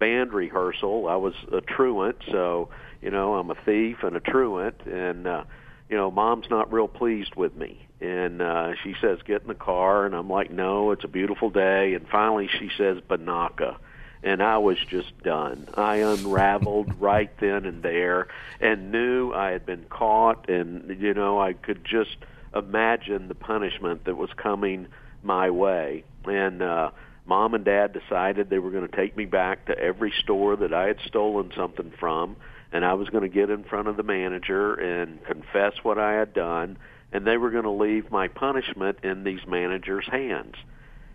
band 0.00 0.32
rehearsal. 0.32 1.06
I 1.06 1.16
was 1.16 1.34
a 1.52 1.60
truant, 1.60 2.16
so 2.28 2.70
you 3.00 3.10
know 3.10 3.34
I'm 3.34 3.50
a 3.50 3.54
thief 3.54 4.02
and 4.02 4.16
a 4.16 4.20
truant, 4.20 4.80
and 4.86 5.28
uh, 5.28 5.44
you 5.88 5.96
know 5.96 6.10
mom's 6.10 6.50
not 6.50 6.72
real 6.72 6.88
pleased 6.88 7.36
with 7.36 7.54
me. 7.54 7.86
And 8.00 8.42
uh, 8.42 8.74
she 8.82 8.96
says, 9.00 9.18
"Get 9.24 9.42
in 9.42 9.48
the 9.48 9.54
car," 9.54 10.06
and 10.06 10.16
I'm 10.16 10.28
like, 10.28 10.50
"No, 10.50 10.90
it's 10.90 11.04
a 11.04 11.08
beautiful 11.08 11.50
day." 11.50 11.94
And 11.94 12.08
finally, 12.08 12.48
she 12.48 12.70
says, 12.76 12.98
"Binaca." 13.08 13.76
And 14.22 14.42
I 14.42 14.58
was 14.58 14.76
just 14.78 15.16
done. 15.22 15.66
I 15.74 15.96
unraveled 15.96 16.94
right 17.00 17.30
then 17.38 17.64
and 17.64 17.82
there, 17.82 18.28
and 18.60 18.90
knew 18.90 19.32
I 19.32 19.52
had 19.52 19.64
been 19.66 19.84
caught. 19.88 20.48
And 20.48 21.00
you 21.00 21.14
know, 21.14 21.38
I 21.40 21.52
could 21.52 21.84
just 21.84 22.16
imagine 22.54 23.28
the 23.28 23.34
punishment 23.34 24.04
that 24.04 24.16
was 24.16 24.30
coming 24.36 24.88
my 25.22 25.50
way. 25.50 26.04
And 26.24 26.62
uh, 26.62 26.90
mom 27.30 27.54
and 27.54 27.64
dad 27.64 27.92
decided 27.92 28.50
they 28.50 28.58
were 28.58 28.72
going 28.72 28.88
to 28.88 28.96
take 28.96 29.16
me 29.16 29.24
back 29.24 29.66
to 29.66 29.78
every 29.78 30.12
store 30.18 30.56
that 30.56 30.74
I 30.74 30.88
had 30.88 30.98
stolen 31.06 31.52
something 31.54 31.92
from, 32.00 32.34
and 32.72 32.84
I 32.84 32.94
was 32.94 33.08
going 33.08 33.22
to 33.22 33.28
get 33.28 33.50
in 33.50 33.62
front 33.62 33.86
of 33.86 33.96
the 33.96 34.02
manager 34.02 34.74
and 34.74 35.24
confess 35.24 35.74
what 35.84 35.96
I 35.96 36.14
had 36.14 36.34
done, 36.34 36.76
and 37.12 37.24
they 37.24 37.36
were 37.36 37.52
going 37.52 37.62
to 37.62 37.70
leave 37.70 38.10
my 38.10 38.26
punishment 38.26 38.98
in 39.04 39.22
these 39.22 39.46
managers' 39.46 40.08
hands. 40.10 40.56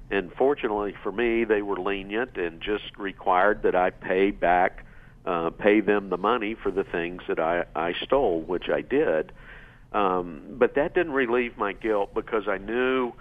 And 0.10 0.32
fortunately 0.32 0.96
for 1.04 1.12
me, 1.12 1.44
they 1.44 1.62
were 1.62 1.78
lenient 1.78 2.38
and 2.38 2.62
just 2.62 2.98
required 2.98 3.64
that 3.64 3.76
I 3.76 3.90
pay 3.90 4.32
back, 4.32 4.86
uh, 5.26 5.50
pay 5.50 5.82
them 5.82 6.10
the 6.10 6.18
money 6.18 6.56
for 6.56 6.72
the 6.72 6.86
things 6.86 7.24
that 7.28 7.40
I, 7.40 7.66
I 7.76 7.92
stole, 8.06 8.40
which 8.40 8.70
I 8.70 8.80
did. 8.80 9.34
Um, 9.92 10.44
but 10.52 10.76
that 10.76 10.96
didn't 10.96 11.12
relieve 11.12 11.58
my 11.58 11.74
guilt 11.74 12.14
because 12.14 12.48
I 12.48 12.58
knew 12.58 13.12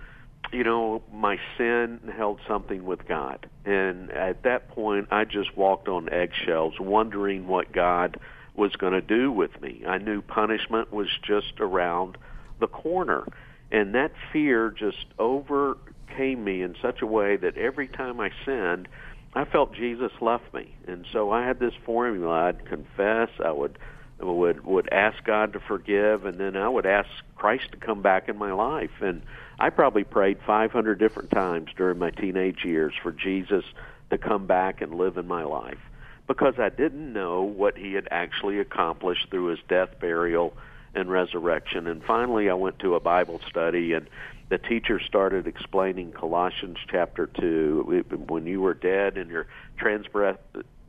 you 0.52 0.64
know, 0.64 1.02
my 1.12 1.38
sin 1.56 2.00
held 2.16 2.40
something 2.46 2.84
with 2.84 3.06
God. 3.08 3.48
And 3.64 4.10
at 4.10 4.42
that 4.44 4.68
point, 4.68 5.08
I 5.10 5.24
just 5.24 5.56
walked 5.56 5.88
on 5.88 6.08
eggshells, 6.12 6.74
wondering 6.78 7.46
what 7.48 7.72
God 7.72 8.18
was 8.54 8.76
going 8.76 8.92
to 8.92 9.00
do 9.00 9.32
with 9.32 9.60
me. 9.60 9.82
I 9.86 9.98
knew 9.98 10.22
punishment 10.22 10.92
was 10.92 11.08
just 11.22 11.60
around 11.60 12.16
the 12.60 12.68
corner. 12.68 13.26
And 13.72 13.94
that 13.94 14.12
fear 14.32 14.70
just 14.70 15.06
overcame 15.18 16.44
me 16.44 16.62
in 16.62 16.76
such 16.80 17.02
a 17.02 17.06
way 17.06 17.36
that 17.36 17.56
every 17.56 17.88
time 17.88 18.20
I 18.20 18.30
sinned, 18.44 18.86
I 19.34 19.44
felt 19.44 19.74
Jesus 19.74 20.12
left 20.20 20.54
me. 20.54 20.76
And 20.86 21.04
so 21.12 21.32
I 21.32 21.44
had 21.44 21.58
this 21.58 21.74
formula. 21.84 22.48
I'd 22.48 22.66
confess, 22.66 23.30
I 23.44 23.50
would 23.50 23.78
would 24.18 24.64
would 24.64 24.88
ask 24.92 25.22
God 25.24 25.54
to 25.54 25.60
forgive 25.60 26.24
and 26.24 26.38
then 26.38 26.56
I 26.56 26.68
would 26.68 26.86
ask 26.86 27.08
Christ 27.36 27.72
to 27.72 27.76
come 27.76 28.02
back 28.02 28.28
in 28.28 28.38
my 28.38 28.52
life 28.52 29.02
and 29.02 29.22
I 29.58 29.70
probably 29.70 30.04
prayed 30.04 30.38
500 30.46 30.98
different 30.98 31.30
times 31.30 31.70
during 31.76 31.98
my 31.98 32.10
teenage 32.10 32.64
years 32.64 32.94
for 33.02 33.12
Jesus 33.12 33.64
to 34.10 34.18
come 34.18 34.46
back 34.46 34.80
and 34.80 34.94
live 34.94 35.16
in 35.16 35.26
my 35.26 35.44
life 35.44 35.78
because 36.26 36.58
I 36.58 36.68
didn't 36.68 37.12
know 37.12 37.42
what 37.42 37.76
he 37.76 37.92
had 37.92 38.08
actually 38.10 38.58
accomplished 38.58 39.30
through 39.30 39.46
his 39.46 39.58
death, 39.68 40.00
burial, 40.00 40.56
and 40.94 41.10
resurrection. 41.10 41.86
And 41.86 42.02
finally, 42.02 42.48
I 42.48 42.54
went 42.54 42.78
to 42.80 42.94
a 42.94 43.00
Bible 43.00 43.40
study, 43.48 43.92
and 43.92 44.08
the 44.48 44.58
teacher 44.58 45.00
started 45.00 45.46
explaining 45.46 46.12
Colossians 46.12 46.78
chapter 46.90 47.26
2. 47.26 48.04
When 48.26 48.46
you 48.46 48.60
were 48.60 48.74
dead 48.74 49.18
in 49.18 49.28
your 49.28 49.46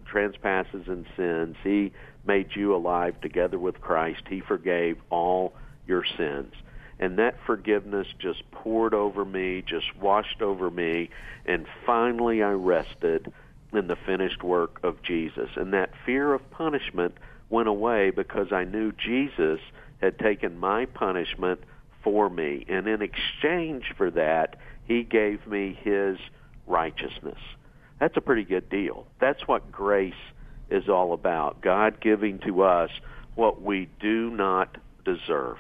transpasses 0.06 0.88
and 0.88 1.06
sins, 1.16 1.56
he 1.64 1.92
made 2.26 2.56
you 2.56 2.76
alive 2.76 3.20
together 3.22 3.60
with 3.60 3.82
Christ. 3.82 4.22
He 4.30 4.42
forgave 4.42 4.98
all 5.10 5.54
your 5.88 6.04
sins 6.18 6.54
and 7.00 7.20
that 7.20 7.36
forgiveness 7.46 8.08
just 8.20 8.50
poured 8.52 8.94
over 8.94 9.26
me, 9.26 9.62
just 9.62 9.96
washed 9.98 10.42
over 10.42 10.70
me, 10.70 11.10
and 11.46 11.66
finally 11.86 12.42
I 12.42 12.52
rested 12.52 13.32
in 13.74 13.88
the 13.88 13.98
finished 13.98 14.44
work 14.44 14.80
of 14.84 15.02
Jesus. 15.04 15.50
And 15.56 15.74
that 15.74 15.92
fear 16.06 16.34
of 16.34 16.50
punishment 16.52 17.16
went 17.50 17.68
away 17.68 18.12
because 18.12 18.52
I 18.52 18.64
knew 18.64 18.94
Jesus 18.94 19.60
had 20.02 20.18
taken 20.18 20.58
my 20.58 20.86
punishment 20.86 21.62
for 22.02 22.30
me. 22.30 22.66
And 22.70 22.88
in 22.88 23.02
exchange 23.02 23.94
for 23.98 24.10
that, 24.12 24.58
he 24.86 25.04
gave 25.04 25.46
me 25.46 25.78
his 25.82 26.18
righteousness. 26.66 27.40
That's 28.00 28.18
a 28.18 28.22
pretty 28.22 28.44
good 28.44 28.70
deal. 28.70 29.08
That's 29.20 29.48
what 29.48 29.72
grace 29.72 30.14
is 30.70 30.90
all 30.90 31.14
about. 31.14 31.62
God 31.62 32.02
giving 32.02 32.40
to 32.40 32.64
us 32.64 32.90
what 33.36 33.62
we 33.62 33.90
do 34.00 34.30
not 34.32 34.78
deserve 35.06 35.58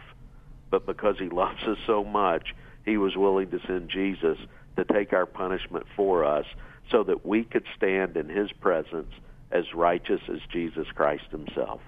but 0.76 0.86
because 0.86 1.18
he 1.18 1.30
loves 1.30 1.64
us 1.64 1.78
so 1.88 2.04
much, 2.04 2.54
he 2.84 2.98
was 2.98 3.16
willing 3.16 3.50
to 3.52 3.60
send 3.66 3.90
Jesus 3.90 4.38
to 4.76 4.84
take 4.84 5.14
our 5.14 5.26
punishment 5.26 5.86
for 5.96 6.26
us 6.26 6.46
so 6.92 7.02
that 7.04 7.26
we 7.26 7.46
could 7.46 7.64
stand 7.78 8.18
in 8.18 8.28
his 8.28 8.52
presence 8.52 9.12
as 9.52 9.74
righteous 9.74 10.20
as 10.28 10.40
Jesus 10.52 10.86
Christ 10.94 11.24
himself. 11.32 11.80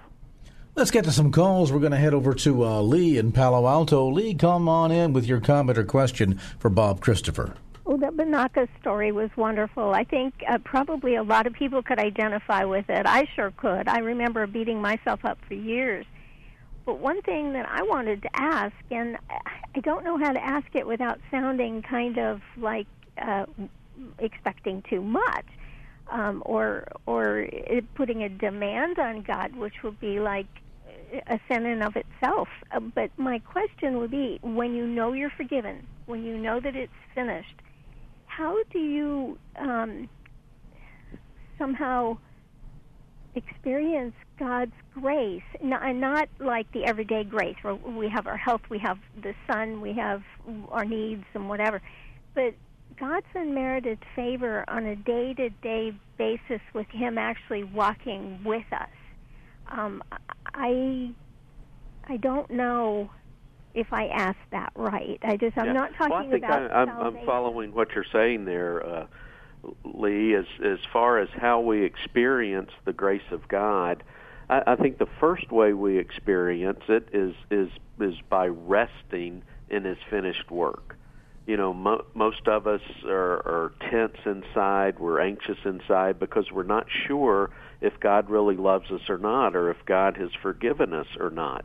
Let's 0.74 0.90
get 0.90 1.04
to 1.04 1.12
some 1.12 1.32
calls. 1.32 1.70
We're 1.70 1.80
going 1.80 1.92
to 1.92 1.98
head 1.98 2.14
over 2.14 2.32
to 2.32 2.64
uh, 2.64 2.80
Lee 2.80 3.18
in 3.18 3.32
Palo 3.32 3.66
Alto. 3.66 4.10
Lee, 4.10 4.32
come 4.32 4.70
on 4.70 4.90
in 4.90 5.12
with 5.12 5.26
your 5.26 5.40
comment 5.40 5.76
or 5.76 5.84
question 5.84 6.40
for 6.58 6.70
Bob 6.70 7.00
Christopher. 7.02 7.56
The 8.00 8.06
Binaca 8.06 8.68
story 8.80 9.12
was 9.12 9.30
wonderful. 9.36 9.92
I 9.92 10.04
think 10.04 10.34
uh, 10.48 10.58
probably 10.58 11.16
a 11.16 11.22
lot 11.22 11.46
of 11.46 11.52
people 11.52 11.82
could 11.82 11.98
identify 11.98 12.64
with 12.64 12.88
it. 12.88 13.06
I 13.06 13.26
sure 13.34 13.52
could. 13.56 13.88
I 13.88 13.98
remember 13.98 14.46
beating 14.46 14.80
myself 14.80 15.24
up 15.24 15.38
for 15.48 15.54
years 15.54 16.06
but 16.88 17.00
one 17.00 17.20
thing 17.20 17.52
that 17.52 17.68
I 17.68 17.82
wanted 17.82 18.22
to 18.22 18.30
ask, 18.32 18.74
and 18.90 19.18
I 19.28 19.80
don't 19.80 20.04
know 20.04 20.16
how 20.16 20.32
to 20.32 20.42
ask 20.42 20.66
it 20.72 20.86
without 20.86 21.20
sounding 21.30 21.82
kind 21.82 22.18
of 22.18 22.40
like 22.56 22.86
uh, 23.20 23.44
expecting 24.18 24.82
too 24.88 25.02
much, 25.02 25.44
um, 26.10 26.42
or 26.46 26.88
or 27.04 27.46
putting 27.94 28.22
a 28.22 28.30
demand 28.30 28.98
on 28.98 29.20
God, 29.20 29.54
which 29.54 29.82
would 29.82 30.00
be 30.00 30.18
like 30.18 30.46
a 31.26 31.38
sin 31.46 31.66
in 31.66 31.82
of 31.82 31.94
itself. 31.94 32.48
Uh, 32.72 32.80
but 32.80 33.10
my 33.18 33.38
question 33.40 33.98
would 33.98 34.10
be: 34.10 34.38
when 34.40 34.74
you 34.74 34.86
know 34.86 35.12
you're 35.12 35.28
forgiven, 35.36 35.86
when 36.06 36.24
you 36.24 36.38
know 36.38 36.58
that 36.58 36.74
it's 36.74 36.90
finished, 37.14 37.60
how 38.38 38.56
do 38.70 38.78
you 38.78 39.36
um, 39.56 40.08
somehow 41.58 42.16
experience 43.34 44.14
God's 44.38 44.72
grace, 44.94 45.42
and 45.60 46.00
not 46.00 46.28
like 46.38 46.70
the 46.72 46.84
everyday 46.84 47.24
grace 47.24 47.56
where 47.62 47.74
we 47.74 48.08
have 48.08 48.28
our 48.28 48.36
health, 48.36 48.60
we 48.70 48.78
have 48.78 48.98
the 49.20 49.34
sun, 49.50 49.80
we 49.80 49.92
have 49.94 50.22
our 50.70 50.84
needs 50.84 51.24
and 51.34 51.48
whatever, 51.48 51.82
but 52.34 52.54
God's 52.98 53.26
unmerited 53.34 53.98
favor 54.14 54.64
on 54.68 54.86
a 54.86 54.94
day 54.94 55.34
to 55.34 55.50
day 55.50 55.92
basis 56.16 56.60
with 56.74 56.86
Him 56.90 57.18
actually 57.18 57.64
walking 57.64 58.40
with 58.44 58.66
us. 58.72 58.88
Um, 59.68 60.02
I 60.54 61.10
I 62.08 62.16
don't 62.18 62.50
know 62.50 63.10
if 63.74 63.92
I 63.92 64.08
ask 64.08 64.38
that 64.50 64.72
right. 64.74 65.18
I 65.22 65.36
just 65.36 65.56
I'm 65.56 65.66
yeah. 65.66 65.72
not 65.72 65.94
talking 65.94 66.10
well, 66.10 66.26
I 66.26 66.30
think 66.30 66.44
about. 66.44 66.70
I, 66.70 66.74
I'm, 66.74 67.16
I'm 67.16 67.26
following 67.26 67.72
what 67.74 67.88
you're 67.94 68.04
saying 68.12 68.44
there. 68.44 68.84
Uh, 68.84 69.06
Lee, 69.84 70.34
as 70.34 70.46
as 70.64 70.78
far 70.92 71.18
as 71.18 71.28
how 71.34 71.60
we 71.60 71.84
experience 71.84 72.70
the 72.84 72.92
grace 72.92 73.30
of 73.30 73.48
God, 73.48 74.02
I, 74.48 74.62
I 74.66 74.76
think 74.76 74.98
the 74.98 75.08
first 75.20 75.50
way 75.50 75.72
we 75.72 75.98
experience 75.98 76.82
it 76.88 77.08
is 77.12 77.34
is 77.50 77.70
is 78.00 78.14
by 78.28 78.46
resting 78.46 79.42
in 79.68 79.84
His 79.84 79.98
finished 80.08 80.50
work. 80.50 80.96
You 81.46 81.56
know, 81.56 81.72
mo- 81.72 82.04
most 82.14 82.46
of 82.46 82.66
us 82.66 82.82
are, 83.06 83.38
are 83.38 83.72
tense 83.90 84.18
inside. 84.26 84.98
We're 84.98 85.20
anxious 85.20 85.56
inside 85.64 86.18
because 86.18 86.52
we're 86.52 86.62
not 86.62 86.86
sure 87.06 87.50
if 87.80 87.98
God 88.00 88.28
really 88.28 88.56
loves 88.56 88.90
us 88.90 89.08
or 89.08 89.16
not, 89.16 89.56
or 89.56 89.70
if 89.70 89.78
God 89.86 90.18
has 90.18 90.30
forgiven 90.42 90.92
us 90.92 91.06
or 91.18 91.30
not. 91.30 91.64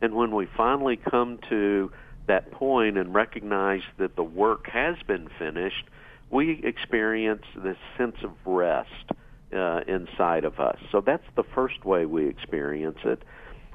And 0.00 0.14
when 0.14 0.34
we 0.34 0.46
finally 0.56 0.96
come 0.96 1.38
to 1.48 1.90
that 2.26 2.50
point 2.52 2.98
and 2.98 3.14
recognize 3.14 3.82
that 3.98 4.16
the 4.16 4.22
work 4.22 4.68
has 4.68 4.96
been 5.06 5.28
finished, 5.38 5.84
we 6.30 6.60
experience 6.62 7.44
this 7.56 7.78
sense 7.96 8.16
of 8.22 8.32
rest 8.44 9.10
uh, 9.52 9.80
inside 9.88 10.44
of 10.44 10.60
us. 10.60 10.78
So 10.92 11.00
that's 11.00 11.24
the 11.36 11.42
first 11.42 11.84
way 11.84 12.04
we 12.04 12.28
experience 12.28 12.98
it. 13.04 13.22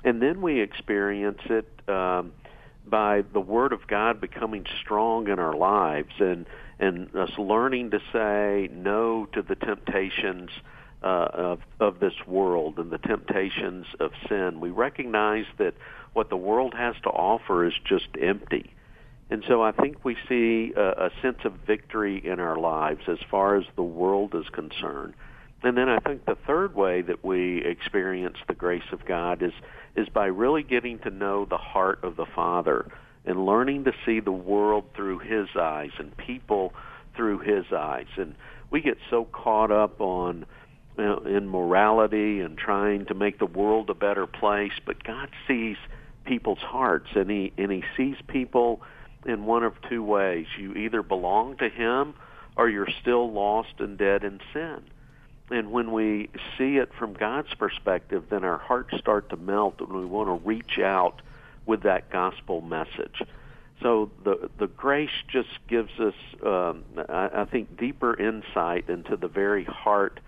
And 0.03 0.21
then 0.21 0.41
we 0.41 0.61
experience 0.61 1.41
it 1.45 1.67
um, 1.89 2.33
by 2.85 3.23
the 3.33 3.39
Word 3.39 3.73
of 3.73 3.87
God 3.87 4.21
becoming 4.21 4.65
strong 4.81 5.29
in 5.29 5.39
our 5.39 5.55
lives 5.55 6.13
and, 6.19 6.45
and 6.79 7.15
us 7.15 7.31
learning 7.37 7.91
to 7.91 7.99
say 8.11 8.69
no 8.71 9.25
to 9.33 9.41
the 9.41 9.55
temptations 9.55 10.49
uh, 11.03 11.27
of 11.33 11.59
of 11.79 11.99
this 11.99 12.13
world 12.25 12.79
and 12.79 12.89
the 12.89 12.97
temptations 12.97 13.85
of 13.99 14.11
sin. 14.29 14.59
We 14.61 14.69
recognize 14.69 15.45
that 15.57 15.73
what 16.13 16.29
the 16.29 16.37
world 16.37 16.73
has 16.75 16.95
to 17.03 17.09
offer 17.09 17.65
is 17.65 17.73
just 17.85 18.07
empty. 18.21 18.73
And 19.29 19.43
so 19.47 19.63
I 19.63 19.71
think 19.71 20.05
we 20.05 20.15
see 20.29 20.73
a, 20.75 21.07
a 21.07 21.09
sense 21.21 21.39
of 21.43 21.53
victory 21.65 22.21
in 22.23 22.39
our 22.39 22.57
lives 22.57 23.01
as 23.07 23.17
far 23.31 23.55
as 23.55 23.65
the 23.75 23.83
world 23.83 24.35
is 24.35 24.47
concerned. 24.49 25.13
And 25.63 25.77
then 25.77 25.89
I 25.89 25.99
think 25.99 26.25
the 26.25 26.37
third 26.45 26.75
way 26.75 27.01
that 27.01 27.23
we 27.23 27.63
experience 27.63 28.37
the 28.47 28.53
grace 28.53 28.83
of 28.91 29.05
God 29.05 29.41
is 29.41 29.53
is 29.95 30.09
by 30.09 30.25
really 30.25 30.63
getting 30.63 30.99
to 30.99 31.09
know 31.09 31.45
the 31.45 31.57
heart 31.57 32.03
of 32.03 32.15
the 32.15 32.25
Father 32.25 32.91
and 33.25 33.45
learning 33.45 33.83
to 33.85 33.93
see 34.05 34.19
the 34.19 34.31
world 34.31 34.85
through 34.95 35.19
his 35.19 35.47
eyes 35.55 35.91
and 35.99 36.15
people 36.17 36.73
through 37.15 37.39
his 37.39 37.65
eyes. 37.71 38.07
And 38.17 38.35
we 38.71 38.81
get 38.81 38.97
so 39.09 39.25
caught 39.25 39.71
up 39.71 40.01
on 40.01 40.45
you 40.97 41.03
know, 41.03 41.17
in 41.19 41.47
morality 41.47 42.39
and 42.41 42.57
trying 42.57 43.05
to 43.05 43.13
make 43.13 43.39
the 43.39 43.45
world 43.45 43.89
a 43.89 43.93
better 43.93 44.27
place, 44.27 44.73
but 44.85 45.03
God 45.03 45.29
sees 45.47 45.77
people's 46.25 46.59
hearts 46.59 47.09
and 47.15 47.29
he 47.29 47.53
and 47.57 47.71
he 47.71 47.83
sees 47.97 48.15
people 48.27 48.81
in 49.25 49.45
one 49.45 49.63
of 49.63 49.73
two 49.89 50.03
ways. 50.03 50.47
You 50.57 50.73
either 50.73 51.01
belong 51.01 51.57
to 51.57 51.69
him 51.69 52.13
or 52.55 52.69
you're 52.69 52.89
still 53.01 53.31
lost 53.31 53.79
and 53.79 53.97
dead 53.97 54.23
in 54.23 54.39
sin. 54.53 54.83
And 55.49 55.71
when 55.71 55.91
we 55.91 56.29
see 56.57 56.77
it 56.77 56.93
from 56.93 57.13
God's 57.13 57.53
perspective, 57.55 58.25
then 58.29 58.43
our 58.43 58.57
hearts 58.57 58.97
start 58.97 59.29
to 59.29 59.37
melt 59.37 59.79
and 59.79 59.91
we 59.91 60.05
want 60.05 60.29
to 60.29 60.47
reach 60.47 60.79
out 60.79 61.21
with 61.65 61.83
that 61.83 62.09
gospel 62.09 62.61
message. 62.61 63.21
So 63.81 64.11
the 64.23 64.49
the 64.57 64.67
grace 64.67 65.11
just 65.27 65.49
gives 65.67 65.99
us, 65.99 66.13
um, 66.45 66.83
I, 67.09 67.41
I 67.41 67.45
think, 67.45 67.77
deeper 67.77 68.17
insight 68.17 68.89
into 68.89 69.17
the 69.17 69.27
very 69.27 69.65
heart 69.65 70.19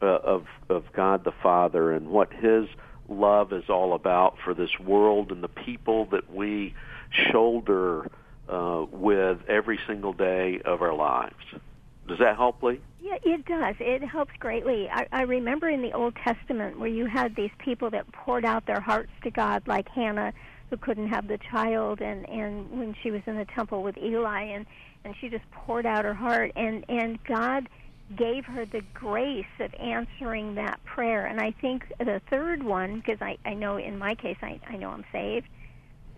uh, 0.00 0.06
of 0.06 0.46
of 0.68 0.92
God 0.92 1.24
the 1.24 1.32
Father 1.32 1.92
and 1.92 2.08
what 2.08 2.32
His 2.32 2.68
love 3.12 3.52
is 3.52 3.64
all 3.68 3.94
about 3.94 4.36
for 4.44 4.54
this 4.54 4.78
world 4.78 5.32
and 5.32 5.42
the 5.42 5.48
people 5.48 6.06
that 6.06 6.32
we 6.32 6.74
shoulder 7.30 8.10
uh, 8.48 8.84
with 8.90 9.38
every 9.48 9.78
single 9.86 10.12
day 10.12 10.60
of 10.64 10.82
our 10.82 10.94
lives. 10.94 11.44
Does 12.08 12.18
that 12.18 12.36
help, 12.36 12.62
Lee? 12.62 12.80
Yeah, 13.00 13.18
it 13.24 13.44
does. 13.46 13.76
It 13.80 14.02
helps 14.02 14.32
greatly. 14.38 14.88
I, 14.90 15.06
I 15.12 15.22
remember 15.22 15.68
in 15.68 15.82
the 15.82 15.92
Old 15.92 16.14
Testament 16.16 16.78
where 16.78 16.88
you 16.88 17.06
had 17.06 17.34
these 17.36 17.50
people 17.58 17.90
that 17.90 18.10
poured 18.12 18.44
out 18.44 18.66
their 18.66 18.80
hearts 18.80 19.10
to 19.22 19.30
God, 19.30 19.62
like 19.66 19.88
Hannah, 19.88 20.32
who 20.70 20.76
couldn't 20.76 21.08
have 21.08 21.28
the 21.28 21.38
child, 21.50 22.00
and 22.00 22.28
and 22.28 22.70
when 22.70 22.94
she 23.02 23.10
was 23.10 23.22
in 23.26 23.36
the 23.36 23.44
temple 23.44 23.82
with 23.82 23.96
Eli, 23.98 24.42
and 24.42 24.66
and 25.04 25.14
she 25.20 25.28
just 25.28 25.48
poured 25.50 25.84
out 25.84 26.04
her 26.04 26.14
heart, 26.14 26.52
and 26.56 26.84
and 26.88 27.22
God 27.24 27.68
gave 28.16 28.44
her 28.44 28.64
the 28.64 28.82
grace 28.94 29.44
of 29.60 29.72
answering 29.74 30.54
that 30.56 30.82
prayer. 30.84 31.26
And 31.26 31.40
I 31.40 31.52
think 31.52 31.84
the 31.98 32.20
third 32.30 32.62
one, 32.62 32.96
because 32.96 33.20
I 33.20 33.38
I 33.44 33.54
know 33.54 33.76
in 33.76 33.98
my 33.98 34.14
case 34.14 34.38
I 34.42 34.60
I 34.68 34.76
know 34.76 34.90
I'm 34.90 35.04
saved 35.12 35.48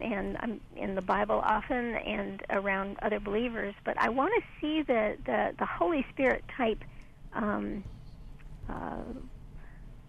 and 0.00 0.36
I'm 0.40 0.60
in 0.76 0.94
the 0.94 1.02
Bible 1.02 1.40
often 1.44 1.94
and 1.94 2.42
around 2.50 2.98
other 3.02 3.20
believers, 3.20 3.74
but 3.84 3.98
I 3.98 4.08
want 4.08 4.32
to 4.34 4.42
see 4.60 4.82
the 4.82 5.16
the, 5.24 5.54
the 5.58 5.66
Holy 5.66 6.04
Spirit 6.12 6.44
type. 6.56 6.82
Um, 7.32 7.84
uh, 8.68 9.02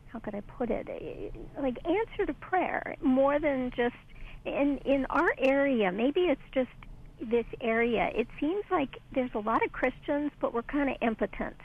how 0.08 0.20
could 0.20 0.36
I 0.36 0.42
put 0.42 0.70
it? 0.70 0.88
Like 1.60 1.77
answer 1.86 2.25
to 2.25 2.34
prayer 2.36 2.96
more 3.01 3.39
than 3.39 3.72
just 3.75 3.96
in 4.46 4.80
in 4.86 5.06
our 5.10 5.34
area. 5.38 5.92
Maybe 5.92 6.22
it's 6.22 6.42
just 6.54 6.70
this 7.22 7.46
area. 7.62 8.10
It 8.13 8.27
seems 8.39 8.63
like 8.72 8.98
there's 9.13 9.34
a 9.34 9.39
lot 9.39 9.63
of 9.63 9.72
Christians, 9.72 10.32
but 10.39 10.54
we're 10.54 10.63
kind 10.63 10.89
of 10.89 10.98
impotent. 11.01 11.56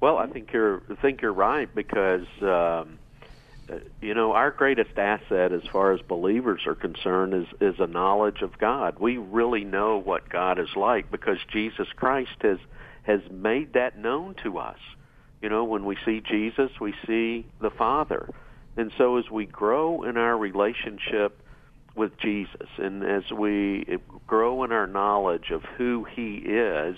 Well, 0.00 0.18
I 0.18 0.26
think 0.26 0.52
you're 0.52 0.82
I 0.90 0.94
think 0.94 1.22
you're 1.22 1.32
right 1.32 1.72
because. 1.74 2.26
Um, 2.40 2.98
you 4.00 4.14
know 4.14 4.32
our 4.32 4.52
greatest 4.52 4.96
asset 4.96 5.52
as 5.52 5.62
far 5.72 5.92
as 5.92 6.00
believers 6.02 6.62
are 6.66 6.74
concerned 6.74 7.34
is 7.34 7.46
is 7.60 7.80
a 7.80 7.86
knowledge 7.86 8.42
of 8.42 8.56
God. 8.58 8.98
We 9.00 9.16
really 9.16 9.64
know 9.64 9.98
what 9.98 10.28
God 10.28 10.58
is 10.58 10.76
like 10.76 11.10
because 11.10 11.38
Jesus 11.52 11.88
Christ 11.96 12.36
has 12.42 12.58
has 13.02 13.20
made 13.30 13.72
that 13.74 13.98
known 13.98 14.34
to 14.42 14.58
us. 14.58 14.78
You 15.42 15.48
know, 15.48 15.64
when 15.64 15.84
we 15.84 15.96
see 16.04 16.20
Jesus, 16.20 16.70
we 16.80 16.94
see 17.06 17.46
the 17.60 17.70
Father. 17.70 18.28
And 18.76 18.92
so 18.98 19.16
as 19.16 19.30
we 19.30 19.46
grow 19.46 20.02
in 20.02 20.16
our 20.16 20.36
relationship 20.36 21.40
with 21.94 22.18
Jesus 22.18 22.68
and 22.78 23.02
as 23.04 23.30
we 23.30 23.98
grow 24.26 24.64
in 24.64 24.72
our 24.72 24.86
knowledge 24.86 25.50
of 25.50 25.62
who 25.62 26.04
he 26.04 26.36
is, 26.36 26.96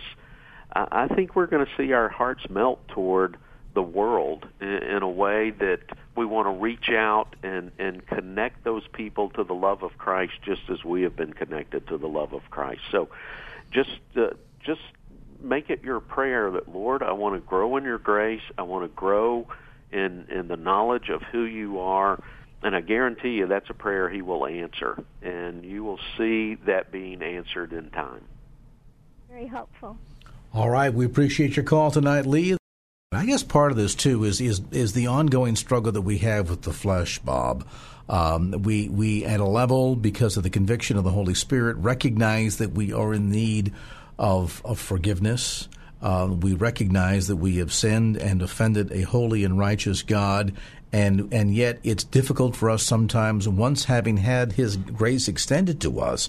I 0.73 1.09
think 1.09 1.35
we're 1.35 1.47
going 1.47 1.65
to 1.65 1.73
see 1.77 1.93
our 1.93 2.09
hearts 2.09 2.43
melt 2.51 2.87
toward 2.89 3.39
the 3.75 3.83
world 3.83 4.47
in, 4.61 4.69
in 4.69 5.03
a 5.03 5.09
way 5.09 5.51
that 5.51 5.81
we 6.17 6.27
want 6.27 6.47
to 6.47 6.61
reach 6.61 6.89
out 6.91 7.37
and, 7.43 7.71
and 7.79 8.07
connect 8.07 8.65
those 8.65 8.83
people 8.93 9.31
to 9.31 9.45
the 9.45 9.55
love 9.55 9.83
of 9.83 9.97
Christ 9.99 10.33
just 10.45 10.63
as 10.69 10.85
we 10.85 11.03
have 11.03 11.17
been 11.17 11.33
connected 11.33 11.87
to 11.89 11.99
the 11.99 12.09
love 12.09 12.33
of 12.33 12.43
Christ. 12.51 12.81
So 12.91 13.09
just 13.71 14.01
uh, 14.17 14.31
just 14.65 14.81
make 15.41 15.71
it 15.71 15.85
your 15.85 16.01
prayer 16.01 16.51
that 16.51 16.69
Lord, 16.69 17.03
I 17.03 17.13
want 17.13 17.37
to 17.37 17.41
grow 17.41 17.77
in 17.77 17.85
your 17.85 17.99
grace. 17.99 18.43
I 18.57 18.63
want 18.63 18.85
to 18.85 18.95
grow 18.95 19.47
in 19.93 20.27
in 20.31 20.49
the 20.49 20.57
knowledge 20.57 21.09
of 21.09 21.23
who 21.23 21.45
you 21.45 21.81
are. 21.81 22.21
And 22.63 22.75
I 22.75 22.81
guarantee 22.81 23.31
you 23.31 23.47
that's 23.47 23.71
a 23.71 23.75
prayer 23.75 24.11
he 24.11 24.21
will 24.21 24.45
answer. 24.45 25.03
And 25.23 25.65
you 25.65 25.85
will 25.85 26.01
see 26.17 26.57
that 26.67 26.91
being 26.91 27.23
answered 27.23 27.73
in 27.73 27.91
time. 27.91 28.25
Very 29.29 29.47
helpful. 29.47 29.97
All 30.55 30.71
right. 30.71 30.93
We 30.93 31.05
appreciate 31.05 31.57
your 31.57 31.65
call 31.65 31.91
tonight, 31.91 32.27
Lee. 32.27 32.57
I 33.13 33.27
guess 33.27 33.43
part 33.43 33.71
of 33.71 33.77
this 33.77 33.95
too 33.95 34.25
is 34.25 34.41
is 34.41 34.61
is 34.71 34.93
the 34.93 35.07
ongoing 35.07 35.57
struggle 35.57 35.93
that 35.93 36.03
we 36.03 36.19
have 36.19 36.51
with 36.51 36.63
the 36.63 36.73
flesh, 36.73 37.19
Bob. 37.19 37.67
Um, 38.09 38.63
we 38.63 38.89
we 38.89 39.25
at 39.25 39.41
a 39.41 39.45
level 39.45 39.97
because 39.97 40.37
of 40.37 40.43
the 40.43 40.51
conviction 40.51 40.97
of 40.97 41.05
the 41.05 41.11
Holy 41.11 41.35
Spirit 41.35 41.77
recognize 41.79 42.59
that 42.59 42.73
we 42.73 42.93
are 42.93 43.15
in 43.15 43.31
need 43.31 43.73
of 44.19 44.63
of 44.65 44.79
forgiveness. 44.79 45.69
Uh, 46.01 46.29
we 46.41 46.55
recognize 46.55 47.27
that 47.27 47.37
we 47.37 47.57
have 47.57 47.73
sinned 47.73 48.17
and 48.17 48.41
offended 48.41 48.93
a 48.93 49.03
holy 49.03 49.45
and 49.45 49.59
righteous 49.59 50.03
God, 50.03 50.55
and 50.93 51.33
and 51.33 51.55
yet 51.55 51.79
it's 51.83 52.05
difficult 52.05 52.57
for 52.57 52.71
us 52.71 52.83
sometimes 52.83 53.49
once 53.49 53.85
having 53.85 54.19
had 54.19 54.53
His 54.53 54.77
grace 54.77 55.29
extended 55.29 55.81
to 55.81 56.01
us 56.01 56.29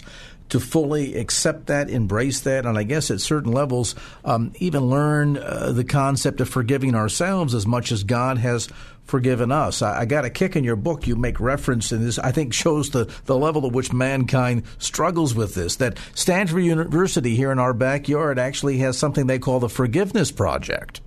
to 0.50 0.60
fully 0.60 1.16
accept 1.16 1.68
that, 1.68 1.90
embrace 1.90 2.42
that, 2.42 2.66
and 2.66 2.78
I 2.78 2.84
guess 2.84 3.12
at 3.12 3.22
certain 3.22 3.52
levels, 3.52 3.96
um, 4.26 4.52
even 4.60 4.90
learn 4.90 5.38
uh, 5.38 5.72
the 5.72 5.84
concept 5.84 6.42
of 6.42 6.50
forgiving 6.50 6.96
ourselves 6.96 7.54
as 7.54 7.66
much 7.66 7.92
as 7.92 8.04
God 8.04 8.38
has 8.40 8.68
forgiven 9.10 9.52
us. 9.52 9.82
I, 9.82 10.02
I, 10.02 10.06
got 10.06 10.26
a 10.26 10.30
kick 10.30 10.56
in 10.56 10.64
your 10.64 10.76
book. 10.76 11.08
You 11.08 11.16
make 11.16 11.40
reference, 11.40 11.92
and 11.92 12.06
this 12.06 12.20
I 12.20 12.32
think 12.32 12.54
shows 12.54 12.92
the, 12.92 13.12
the 13.26 13.38
level 13.38 13.66
at 13.66 13.74
which 13.74 13.92
mankind 13.92 14.64
struggles 14.78 15.34
with 15.34 15.56
this. 15.56 15.78
That 15.78 15.98
Stanford 16.14 16.64
University 16.64 17.36
here 17.36 17.52
in 17.52 17.60
our 17.60 17.74
backyard 17.74 18.40
actually 18.40 18.78
has 18.80 18.98
something 18.98 19.28
they 19.28 19.40
call 19.40 19.60
the 19.60 19.70
Forgiveness 19.70 20.32
Project. 20.32 21.02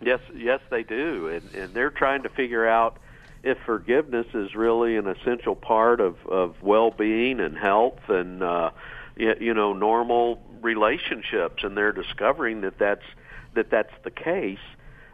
Yes, 0.00 0.20
yes, 0.34 0.60
they 0.70 0.84
do, 0.84 1.28
and, 1.28 1.54
and 1.54 1.74
they're 1.74 1.90
trying 1.90 2.22
to 2.22 2.28
figure 2.28 2.68
out 2.68 2.98
if 3.48 3.58
forgiveness 3.64 4.26
is 4.34 4.54
really 4.54 4.96
an 4.96 5.06
essential 5.06 5.56
part 5.56 6.00
of 6.00 6.16
of 6.26 6.54
well-being 6.62 7.40
and 7.40 7.56
health 7.56 7.98
and 8.08 8.42
uh 8.42 8.70
you 9.16 9.54
know 9.54 9.72
normal 9.72 10.40
relationships 10.60 11.64
and 11.64 11.76
they're 11.76 11.92
discovering 11.92 12.60
that 12.60 12.78
that's 12.78 13.04
that 13.54 13.70
that's 13.70 13.92
the 14.04 14.10
case 14.10 14.58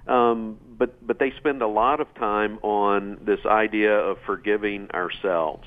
um 0.07 0.59
but 0.77 1.07
but 1.07 1.18
they 1.18 1.31
spend 1.33 1.62
a 1.62 1.66
lot 1.66 2.01
of 2.01 2.12
time 2.14 2.59
on 2.62 3.18
this 3.25 3.44
idea 3.47 3.97
of 3.97 4.18
forgiving 4.27 4.90
ourselves. 4.90 5.66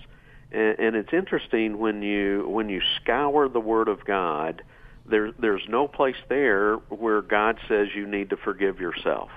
And, 0.51 0.79
and 0.79 0.95
it's 0.95 1.13
interesting 1.13 1.77
when 1.77 2.01
you 2.01 2.47
when 2.47 2.69
you 2.69 2.81
scour 3.01 3.49
the 3.49 3.59
word 3.59 3.87
of 3.87 4.05
god 4.05 4.61
there 5.05 5.31
there's 5.39 5.65
no 5.67 5.87
place 5.87 6.21
there 6.29 6.75
where 6.89 7.21
god 7.21 7.57
says 7.67 7.87
you 7.95 8.05
need 8.05 8.29
to 8.29 8.37
forgive 8.37 8.79
yourself 8.79 9.29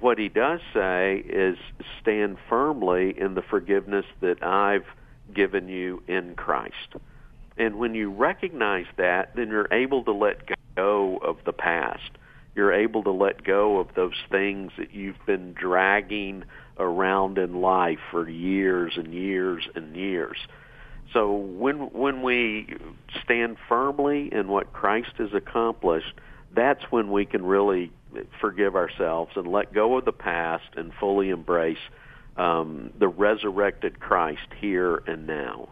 what 0.00 0.18
he 0.18 0.28
does 0.28 0.60
say 0.72 1.16
is 1.26 1.56
stand 2.00 2.36
firmly 2.48 3.14
in 3.18 3.34
the 3.34 3.42
forgiveness 3.42 4.06
that 4.20 4.42
I've 4.42 4.86
given 5.32 5.68
you 5.68 6.02
in 6.08 6.34
Christ. 6.34 6.94
And 7.56 7.76
when 7.76 7.94
you 7.94 8.10
recognize 8.10 8.86
that, 8.96 9.34
then 9.36 9.48
you're 9.48 9.72
able 9.72 10.04
to 10.04 10.12
let 10.12 10.40
go 10.76 11.18
of 11.18 11.38
the 11.44 11.52
past. 11.52 12.10
You're 12.54 12.72
able 12.72 13.04
to 13.04 13.10
let 13.10 13.44
go 13.44 13.78
of 13.78 13.94
those 13.94 14.20
things 14.30 14.72
that 14.78 14.92
you've 14.92 15.24
been 15.26 15.52
dragging 15.54 16.44
around 16.78 17.38
in 17.38 17.60
life 17.60 18.00
for 18.10 18.28
years 18.28 18.94
and 18.96 19.12
years 19.12 19.68
and 19.74 19.94
years. 19.94 20.36
So 21.12 21.32
when 21.32 21.92
when 21.92 22.22
we 22.22 22.76
stand 23.22 23.56
firmly 23.68 24.32
in 24.32 24.48
what 24.48 24.72
Christ 24.72 25.12
has 25.18 25.32
accomplished, 25.32 26.14
that's 26.54 26.82
when 26.90 27.10
we 27.10 27.24
can 27.24 27.44
really 27.44 27.92
forgive 28.40 28.76
ourselves 28.76 29.32
and 29.36 29.46
let 29.46 29.72
go 29.72 29.98
of 29.98 30.04
the 30.04 30.12
past 30.12 30.64
and 30.76 30.92
fully 30.98 31.30
embrace 31.30 31.78
um, 32.36 32.90
the 32.98 33.08
resurrected 33.08 34.00
Christ 34.00 34.48
here 34.60 35.02
and 35.06 35.26
now. 35.26 35.68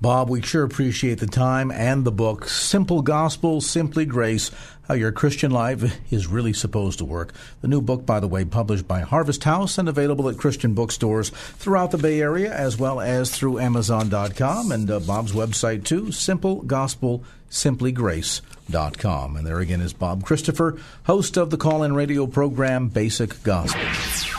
Bob, 0.00 0.30
we 0.30 0.40
sure 0.40 0.62
appreciate 0.62 1.18
the 1.18 1.26
time 1.26 1.72
and 1.72 2.04
the 2.04 2.12
book, 2.12 2.48
Simple 2.48 3.02
Gospel, 3.02 3.60
Simply 3.60 4.04
Grace 4.04 4.52
How 4.86 4.94
Your 4.94 5.10
Christian 5.10 5.50
Life 5.50 6.00
is 6.12 6.28
Really 6.28 6.52
Supposed 6.52 6.98
to 7.00 7.04
Work. 7.04 7.32
The 7.62 7.68
new 7.68 7.80
book, 7.80 8.06
by 8.06 8.20
the 8.20 8.28
way, 8.28 8.44
published 8.44 8.86
by 8.86 9.00
Harvest 9.00 9.42
House 9.42 9.76
and 9.76 9.88
available 9.88 10.28
at 10.28 10.38
Christian 10.38 10.72
bookstores 10.72 11.30
throughout 11.30 11.90
the 11.90 11.98
Bay 11.98 12.20
Area 12.20 12.54
as 12.54 12.78
well 12.78 13.00
as 13.00 13.30
through 13.30 13.58
Amazon.com 13.58 14.70
and 14.70 14.88
uh, 14.88 15.00
Bob's 15.00 15.32
website 15.32 15.82
too, 15.82 16.12
Simple 16.12 16.62
Gospel, 16.62 17.24
Simply 17.50 17.90
Grace.com. 17.90 19.36
And 19.36 19.44
there 19.44 19.58
again 19.58 19.80
is 19.80 19.92
Bob 19.92 20.22
Christopher, 20.22 20.78
host 21.06 21.36
of 21.36 21.50
the 21.50 21.56
call 21.56 21.82
in 21.82 21.92
radio 21.94 22.28
program 22.28 22.86
Basic 22.86 23.42
Gospel. 23.42 24.37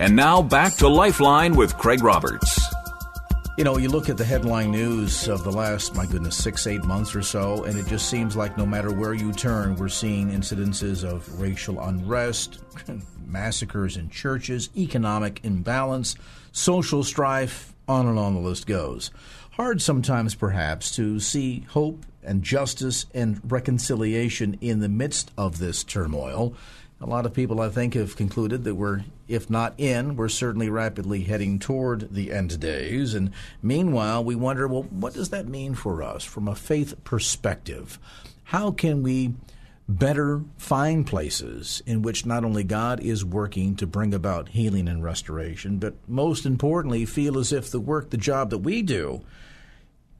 And 0.00 0.16
now 0.16 0.40
back 0.40 0.76
to 0.76 0.88
Lifeline 0.88 1.54
with 1.54 1.76
Craig 1.76 2.02
Roberts. 2.02 2.58
You 3.58 3.64
know, 3.64 3.76
you 3.76 3.90
look 3.90 4.08
at 4.08 4.16
the 4.16 4.24
headline 4.24 4.70
news 4.70 5.28
of 5.28 5.44
the 5.44 5.52
last, 5.52 5.94
my 5.94 6.06
goodness, 6.06 6.38
six, 6.38 6.66
eight 6.66 6.82
months 6.84 7.14
or 7.14 7.20
so, 7.20 7.64
and 7.64 7.78
it 7.78 7.86
just 7.86 8.08
seems 8.08 8.34
like 8.34 8.56
no 8.56 8.64
matter 8.64 8.90
where 8.90 9.12
you 9.12 9.30
turn, 9.34 9.76
we're 9.76 9.90
seeing 9.90 10.30
incidences 10.30 11.04
of 11.04 11.38
racial 11.38 11.78
unrest, 11.80 12.60
massacres 13.26 13.98
in 13.98 14.08
churches, 14.08 14.70
economic 14.74 15.44
imbalance, 15.44 16.16
social 16.50 17.04
strife, 17.04 17.74
on 17.86 18.06
and 18.06 18.18
on 18.18 18.32
the 18.32 18.40
list 18.40 18.66
goes. 18.66 19.10
Hard 19.50 19.82
sometimes, 19.82 20.34
perhaps, 20.34 20.96
to 20.96 21.20
see 21.20 21.66
hope 21.68 22.06
and 22.24 22.42
justice 22.42 23.04
and 23.12 23.38
reconciliation 23.52 24.56
in 24.62 24.80
the 24.80 24.88
midst 24.88 25.30
of 25.36 25.58
this 25.58 25.84
turmoil. 25.84 26.54
A 27.02 27.06
lot 27.06 27.24
of 27.24 27.32
people, 27.32 27.62
I 27.62 27.70
think, 27.70 27.94
have 27.94 28.14
concluded 28.14 28.64
that 28.64 28.74
we're, 28.74 29.04
if 29.26 29.48
not 29.48 29.72
in, 29.78 30.16
we're 30.16 30.28
certainly 30.28 30.68
rapidly 30.68 31.22
heading 31.22 31.58
toward 31.58 32.12
the 32.14 32.30
end 32.30 32.60
days. 32.60 33.14
And 33.14 33.30
meanwhile, 33.62 34.22
we 34.22 34.34
wonder, 34.34 34.68
well, 34.68 34.82
what 34.82 35.14
does 35.14 35.30
that 35.30 35.48
mean 35.48 35.74
for 35.74 36.02
us 36.02 36.24
from 36.24 36.46
a 36.46 36.54
faith 36.54 37.02
perspective? 37.02 37.98
How 38.44 38.70
can 38.70 39.02
we 39.02 39.34
better 39.88 40.42
find 40.58 41.06
places 41.06 41.82
in 41.86 42.02
which 42.02 42.26
not 42.26 42.44
only 42.44 42.64
God 42.64 43.00
is 43.00 43.24
working 43.24 43.76
to 43.76 43.86
bring 43.86 44.12
about 44.12 44.50
healing 44.50 44.86
and 44.86 45.02
restoration, 45.02 45.78
but 45.78 45.94
most 46.06 46.44
importantly, 46.44 47.06
feel 47.06 47.38
as 47.38 47.50
if 47.50 47.70
the 47.70 47.80
work, 47.80 48.10
the 48.10 48.16
job 48.18 48.50
that 48.50 48.58
we 48.58 48.82
do, 48.82 49.22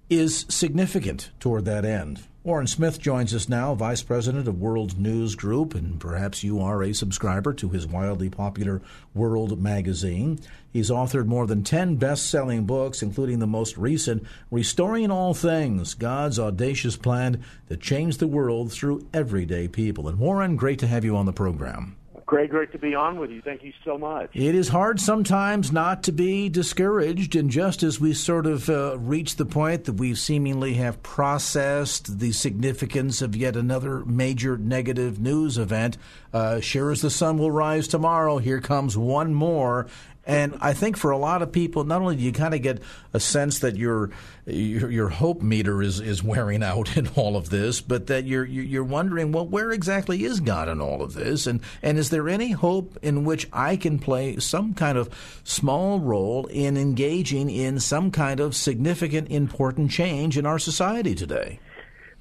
is 0.09 0.47
significant 0.49 1.31
toward 1.39 1.67
that 1.67 1.85
end? 1.85 2.23
Warren 2.43 2.67
Smith 2.67 2.99
joins 2.99 3.35
us 3.35 3.51
now, 3.51 3.75
Vice 3.75 4.03
President 4.03 4.49
of 4.49 4.59
World 4.59 4.99
News 4.99 5.35
Group, 5.35 5.75
and 5.75 6.01
perhaps 6.01 6.43
you 6.43 6.59
are 6.59 6.83
a 6.83 6.95
subscriber 6.95 7.53
to 7.53 7.69
his 7.69 7.87
wildly 7.87 8.31
popular 8.31 8.81
World 9.13 9.61
magazine. 9.61 10.39
He's 10.73 10.89
authored 10.89 11.27
more 11.27 11.47
than 11.47 11.65
10 11.65 11.97
best 11.97 12.31
selling 12.31 12.65
books, 12.65 13.03
including 13.03 13.41
the 13.41 13.47
most 13.47 13.77
recent, 13.77 14.25
Restoring 14.51 15.11
All 15.11 15.35
Things 15.35 15.93
God's 15.93 16.39
Audacious 16.39 16.97
Plan 16.97 17.45
to 17.69 17.77
Change 17.77 18.17
the 18.17 18.27
World 18.27 18.73
Through 18.73 19.07
Everyday 19.13 19.69
People. 19.69 20.09
And 20.09 20.19
Warren, 20.19 20.57
great 20.57 20.79
to 20.79 20.87
have 20.87 21.05
you 21.05 21.19
on 21.19 21.27
the 21.27 21.35
program. 21.35 21.95
Great, 22.31 22.49
great 22.49 22.71
to 22.71 22.79
be 22.79 22.95
on 22.95 23.19
with 23.19 23.29
you. 23.33 23.43
Thank 23.43 23.65
you 23.65 23.73
so 23.85 23.99
much. 23.99 24.31
It 24.35 24.55
is 24.55 24.69
hard 24.69 25.01
sometimes 25.01 25.73
not 25.73 26.05
to 26.05 26.13
be 26.13 26.49
discouraged, 26.49 27.35
and 27.35 27.51
just 27.51 27.83
as 27.83 27.99
we 27.99 28.15
sort 28.15 28.47
of 28.47 28.71
uh, 28.71 28.97
reach 28.99 29.35
the 29.35 29.45
point 29.45 29.87
that 29.87 29.95
we 29.95 30.15
seemingly 30.15 30.75
have 30.75 31.03
processed 31.03 32.21
the 32.21 32.31
significance 32.31 33.21
of 33.21 33.35
yet 33.35 33.57
another 33.57 34.05
major 34.05 34.57
negative 34.57 35.19
news 35.19 35.59
event, 35.59 35.99
uh, 36.33 36.61
sure 36.61 36.93
as 36.93 37.01
the 37.01 37.11
sun 37.11 37.37
will 37.37 37.51
rise 37.51 37.89
tomorrow, 37.89 38.39
here 38.39 38.61
comes 38.61 38.97
one 38.97 39.35
more, 39.35 39.89
and 40.31 40.59
I 40.61 40.75
think 40.75 40.97
for 40.97 41.11
a 41.11 41.19
lot 41.19 41.43
of 41.43 41.51
people, 41.51 41.83
not 41.83 42.01
only 42.03 42.15
do 42.15 42.23
you 42.23 42.31
kind 42.31 42.55
of 42.55 42.63
get 42.63 42.81
a 43.13 43.19
sense 43.19 43.59
that 43.59 43.75
your 43.77 44.11
your, 44.47 44.89
your 44.89 45.09
hope 45.09 45.43
meter 45.43 45.83
is, 45.83 45.99
is 45.99 46.23
wearing 46.23 46.63
out 46.63 46.97
in 46.97 47.09
all 47.17 47.37
of 47.37 47.51
this, 47.51 47.81
but 47.81 48.07
that 48.07 48.27
you're 48.27 48.45
you're 48.45 48.85
wondering, 48.85 49.33
well, 49.33 49.47
where 49.47 49.73
exactly 49.73 50.23
is 50.23 50.39
God 50.39 50.69
in 50.69 50.81
all 50.81 51.03
of 51.03 51.15
this, 51.15 51.49
and 51.49 51.61
and 51.83 51.99
is 51.99 52.11
there 52.11 52.29
any 52.29 52.53
hope 52.53 52.97
in 53.03 53.25
which 53.25 53.49
I 53.53 53.75
can 53.77 53.99
play 53.99 54.37
some 54.39 54.73
kind 54.73 54.97
of 54.97 55.11
small 55.43 55.99
role 55.99 56.47
in 56.47 56.77
engaging 56.77 57.51
in 57.51 57.81
some 57.81 58.13
kind 58.13 58.39
of 58.39 58.55
significant, 58.55 59.31
important 59.31 59.91
change 59.91 60.39
in 60.39 60.47
our 60.47 60.61
society 60.61 61.17
today? 61.17 61.59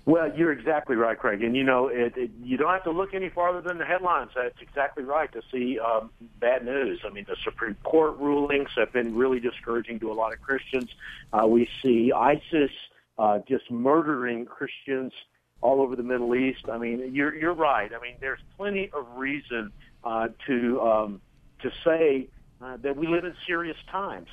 Well, 0.06 0.32
you're 0.36 0.52
exactly 0.52 0.96
right, 0.96 1.18
Craig. 1.18 1.44
And 1.44 1.56
you 1.56 1.64
know, 1.64 1.88
it, 1.88 2.14
it, 2.18 2.32
you 2.42 2.58
don't 2.58 2.72
have 2.72 2.84
to 2.86 2.92
look 2.92 3.14
any 3.14 3.30
farther 3.30 3.62
than 3.62 3.78
the 3.78 3.86
headlines. 3.86 4.32
That's 4.36 4.60
exactly 4.62 5.04
right 5.04 5.32
to 5.34 5.42
see 5.52 5.78
um, 5.80 6.10
bad 6.40 6.66
news. 6.66 7.02
I 7.06 7.10
mean, 7.10 7.26
the 7.28 7.36
Supreme 7.44 7.76
Court 7.84 8.18
rulings 8.18 8.70
have 8.76 8.92
been 8.92 9.16
really 9.16 9.40
discouraging 9.40 10.00
to 10.00 10.12
a 10.12 10.14
lot 10.14 10.34
of 10.34 10.42
Christians. 10.42 10.90
Uh, 11.32 11.46
we 11.46 11.70
see 11.84 12.12
ISIS 12.12 12.72
uh, 13.20 13.40
just 13.48 13.70
murdering 13.70 14.46
Christians 14.46 15.14
all 15.62 15.82
over 15.82 15.96
the 15.96 16.04
Middle 16.04 16.34
East. 16.36 16.70
I 16.72 16.78
mean, 16.78 17.14
you're 17.14 17.36
you're 17.36 17.54
right. 17.54 17.92
I 17.94 18.02
mean, 18.02 18.16
there's 18.20 18.40
plenty 18.58 18.90
of 18.94 19.06
reason 19.16 19.72
uh, 20.04 20.30
to 20.48 20.82
um, 20.82 21.22
to 21.62 21.72
say 21.86 22.30
uh, 22.62 22.78
that 22.78 22.96
we 22.96 23.08
live 23.08 23.26
in 23.26 23.36
serious 23.46 23.78
times 23.92 24.30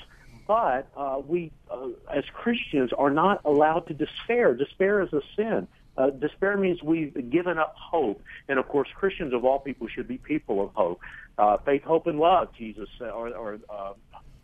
but 0.46 0.88
uh, 0.96 1.20
we, 1.26 1.52
uh, 1.70 1.88
as 2.12 2.24
Christians, 2.32 2.90
are 2.96 3.10
not 3.10 3.40
allowed 3.44 3.86
to 3.88 3.94
despair. 3.94 4.54
Despair 4.54 5.02
is 5.02 5.12
a 5.12 5.22
sin. 5.36 5.66
Uh, 5.96 6.10
despair 6.10 6.56
means 6.56 6.82
we've 6.82 7.30
given 7.30 7.58
up 7.58 7.74
hope, 7.78 8.22
and 8.48 8.58
of 8.58 8.68
course, 8.68 8.88
Christians 8.94 9.32
of 9.32 9.44
all 9.44 9.58
people 9.58 9.88
should 9.88 10.06
be 10.06 10.18
people 10.18 10.62
of 10.62 10.70
hope. 10.74 11.00
Uh, 11.38 11.56
faith, 11.64 11.82
hope, 11.84 12.06
and 12.06 12.18
love. 12.18 12.48
Jesus, 12.56 12.88
or, 13.00 13.28
or 13.30 13.58
uh, 13.70 13.92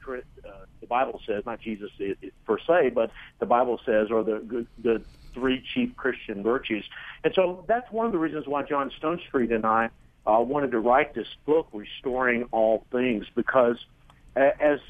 uh, 0.08 0.16
the 0.80 0.86
Bible 0.86 1.20
says, 1.26 1.44
not 1.44 1.60
Jesus 1.60 1.90
per 2.46 2.58
se, 2.58 2.90
but 2.94 3.10
the 3.38 3.46
Bible 3.46 3.78
says, 3.84 4.08
or 4.10 4.24
the 4.24 4.66
the 4.82 5.02
three 5.34 5.62
chief 5.74 5.94
Christian 5.96 6.42
virtues. 6.42 6.84
And 7.24 7.32
so 7.34 7.64
that's 7.68 7.90
one 7.90 8.06
of 8.06 8.12
the 8.12 8.18
reasons 8.18 8.46
why 8.46 8.62
John 8.62 8.90
Stonestreet 9.00 9.52
and 9.54 9.64
I 9.64 9.90
uh, 10.26 10.40
wanted 10.40 10.72
to 10.72 10.80
write 10.80 11.14
this 11.14 11.28
book, 11.46 11.68
Restoring 11.72 12.48
All 12.50 12.84
Things, 12.92 13.26
because 13.34 13.76
as 14.36 14.80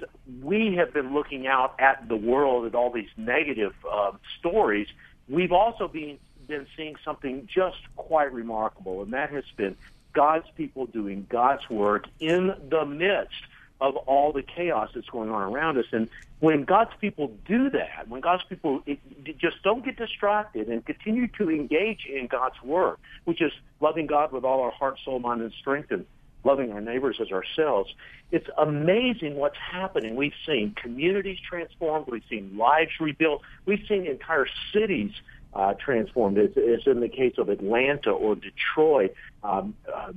we 0.43 0.77
have 0.77 0.93
been 0.93 1.15
looking 1.15 1.47
out 1.47 1.75
at 1.79 2.09
the 2.09 2.17
world 2.17 2.67
at 2.67 2.75
all 2.75 2.91
these 2.91 3.11
negative 3.17 3.75
uh, 3.91 4.13
stories, 4.39 4.89
we've 5.29 5.53
also 5.53 5.89
been 5.89 6.19
been 6.47 6.67
seeing 6.77 6.97
something 7.05 7.49
just 7.53 7.79
quite 7.97 8.33
remarkable, 8.33 9.03
and 9.03 9.13
that 9.13 9.31
has 9.31 9.45
been 9.57 9.77
God's 10.13 10.47
people 10.57 10.87
doing 10.87 11.27
God's 11.29 11.69
work 11.71 12.07
in 12.21 12.55
the 12.69 12.85
midst 12.85 13.43
of 13.81 13.97
all 13.97 14.33
the 14.33 14.43
chaos 14.43 14.91
that's 14.95 15.09
going 15.09 15.31
on 15.31 15.43
around 15.43 15.79
us. 15.79 15.87
And 15.93 16.09
when 16.39 16.65
God's 16.65 16.93
people 17.01 17.33
do 17.47 17.71
that, 17.71 18.07
when 18.09 18.21
God's 18.21 18.45
people 18.45 18.83
it, 18.87 18.99
just 19.39 19.63
don't 19.63 19.85
get 19.85 19.97
distracted 19.97 20.69
and 20.69 20.85
continue 20.85 21.27
to 21.39 21.51
engage 21.51 22.07
in 22.07 22.27
God's 22.27 22.61
work, 22.63 23.01
which 23.25 23.41
is 23.41 23.53
loving 23.81 24.07
God 24.07 24.31
with 24.33 24.45
all 24.45 24.61
our 24.61 24.71
heart, 24.71 24.99
soul, 25.05 25.19
mind, 25.19 25.41
and 25.41 25.53
strength, 25.53 25.91
and 25.91 26.07
loving 26.45 26.73
our 26.73 26.81
neighbors 26.81 27.19
as 27.21 27.31
ourselves. 27.31 27.93
It's 28.31 28.49
amazing 28.59 29.37
what's 29.37 29.57
happening. 29.57 30.17
We've 30.17 30.33
seen 30.47 30.75
communities 30.75 31.39
transformed. 31.49 32.07
We've 32.09 32.25
seen 32.29 32.57
lives 32.57 32.93
rebuilt. 33.01 33.43
We've 33.67 33.85
seen 33.89 34.07
entire 34.07 34.47
cities 34.73 35.13
uh, 35.55 35.75
transformed. 35.75 36.39
It's, 36.39 36.55
it's 36.57 36.87
in 36.87 37.01
the 37.01 37.09
case 37.09 37.35
of 37.37 37.49
Atlanta 37.49 38.11
or 38.11 38.35
Detroit. 38.35 39.15
Um, 39.45 39.75
uh, 39.93 40.13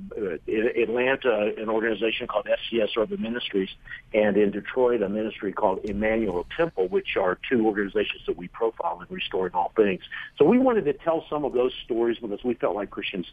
Atlanta, 0.48 1.52
an 1.58 1.68
organization 1.68 2.26
called 2.26 2.46
FCS 2.46 2.96
Urban 2.96 3.20
Ministries, 3.20 3.68
and 4.14 4.36
in 4.36 4.50
Detroit, 4.50 5.02
a 5.02 5.08
ministry 5.08 5.52
called 5.52 5.80
Emmanuel 5.84 6.46
Temple, 6.56 6.88
which 6.88 7.16
are 7.16 7.38
two 7.48 7.66
organizations 7.66 8.22
that 8.26 8.36
we 8.36 8.48
profile 8.48 9.00
in 9.00 9.14
Restoring 9.14 9.52
All 9.52 9.72
Things. 9.76 10.02
So 10.38 10.44
we 10.44 10.58
wanted 10.58 10.84
to 10.86 10.92
tell 10.92 11.26
some 11.28 11.44
of 11.44 11.52
those 11.52 11.72
stories 11.84 12.18
because 12.18 12.42
we 12.44 12.54
felt 12.54 12.74
like 12.74 12.90
Christians 12.90 13.26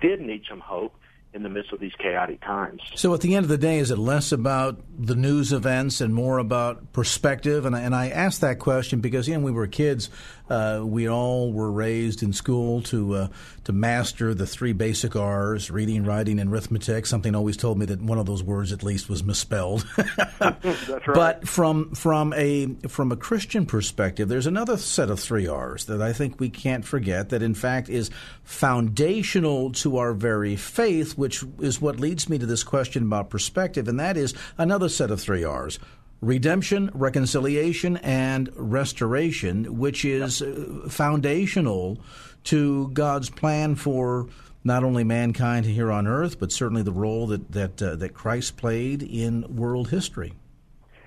did 0.00 0.20
need 0.20 0.42
some 0.48 0.60
hope 0.60 0.94
in 1.34 1.42
the 1.42 1.48
midst 1.48 1.72
of 1.72 1.80
these 1.80 1.92
chaotic 1.98 2.40
times. 2.40 2.80
So, 2.94 3.12
at 3.12 3.20
the 3.20 3.34
end 3.34 3.44
of 3.44 3.48
the 3.48 3.58
day, 3.58 3.78
is 3.78 3.90
it 3.90 3.98
less 3.98 4.32
about 4.32 4.80
the 4.98 5.14
news 5.14 5.52
events 5.52 6.00
and 6.00 6.14
more 6.14 6.38
about 6.38 6.92
perspective? 6.92 7.66
And 7.66 7.76
I, 7.76 7.80
and 7.80 7.94
I 7.94 8.08
asked 8.08 8.40
that 8.40 8.58
question 8.58 9.00
because, 9.00 9.28
you 9.28 9.34
know, 9.34 9.40
when 9.40 9.52
we 9.52 9.58
were 9.58 9.66
kids, 9.66 10.08
uh, 10.48 10.80
we 10.84 11.08
all 11.08 11.52
were 11.52 11.70
raised 11.70 12.22
in 12.22 12.32
school 12.32 12.80
to 12.82 13.14
uh, 13.14 13.28
to 13.64 13.72
master 13.72 14.32
the 14.32 14.46
three 14.46 14.72
basic 14.72 15.16
R's: 15.16 15.70
reading, 15.70 16.04
writing, 16.04 16.38
and 16.38 16.50
arithmetic. 16.50 17.06
Something 17.06 17.34
always 17.34 17.56
told 17.56 17.78
me 17.78 17.86
that 17.86 18.00
one 18.00 18.18
of 18.18 18.26
those 18.26 18.42
words, 18.42 18.72
at 18.72 18.82
least, 18.82 19.08
was 19.08 19.24
misspelled. 19.24 19.86
That's 20.38 20.88
right. 20.88 21.02
But 21.06 21.48
from 21.48 21.94
from 21.94 22.32
a 22.34 22.66
from 22.88 23.10
a 23.10 23.16
Christian 23.16 23.66
perspective, 23.66 24.28
there's 24.28 24.46
another 24.46 24.76
set 24.76 25.10
of 25.10 25.18
three 25.18 25.48
R's 25.48 25.86
that 25.86 26.00
I 26.00 26.12
think 26.12 26.38
we 26.38 26.48
can't 26.48 26.84
forget. 26.84 27.30
That 27.30 27.42
in 27.42 27.54
fact 27.54 27.88
is 27.88 28.10
foundational 28.44 29.72
to 29.72 29.96
our 29.96 30.12
very 30.12 30.54
faith, 30.54 31.15
which 31.16 31.44
is 31.60 31.80
what 31.80 31.98
leads 31.98 32.28
me 32.28 32.38
to 32.38 32.46
this 32.46 32.62
question 32.62 33.04
about 33.04 33.30
perspective, 33.30 33.88
and 33.88 33.98
that 33.98 34.16
is 34.16 34.34
another 34.58 34.88
set 34.88 35.10
of 35.10 35.20
three 35.20 35.44
R's: 35.44 35.78
redemption, 36.20 36.90
reconciliation, 36.94 37.96
and 37.98 38.50
restoration, 38.54 39.78
which 39.78 40.04
is 40.04 40.42
uh, 40.42 40.86
foundational 40.88 41.98
to 42.44 42.88
God's 42.92 43.30
plan 43.30 43.74
for 43.74 44.28
not 44.64 44.82
only 44.82 45.04
mankind 45.04 45.64
here 45.64 45.92
on 45.92 46.06
earth, 46.06 46.40
but 46.40 46.50
certainly 46.50 46.82
the 46.82 46.92
role 46.92 47.26
that 47.28 47.52
that 47.52 47.82
uh, 47.82 47.96
that 47.96 48.14
Christ 48.14 48.56
played 48.56 49.02
in 49.02 49.56
world 49.56 49.90
history. 49.90 50.34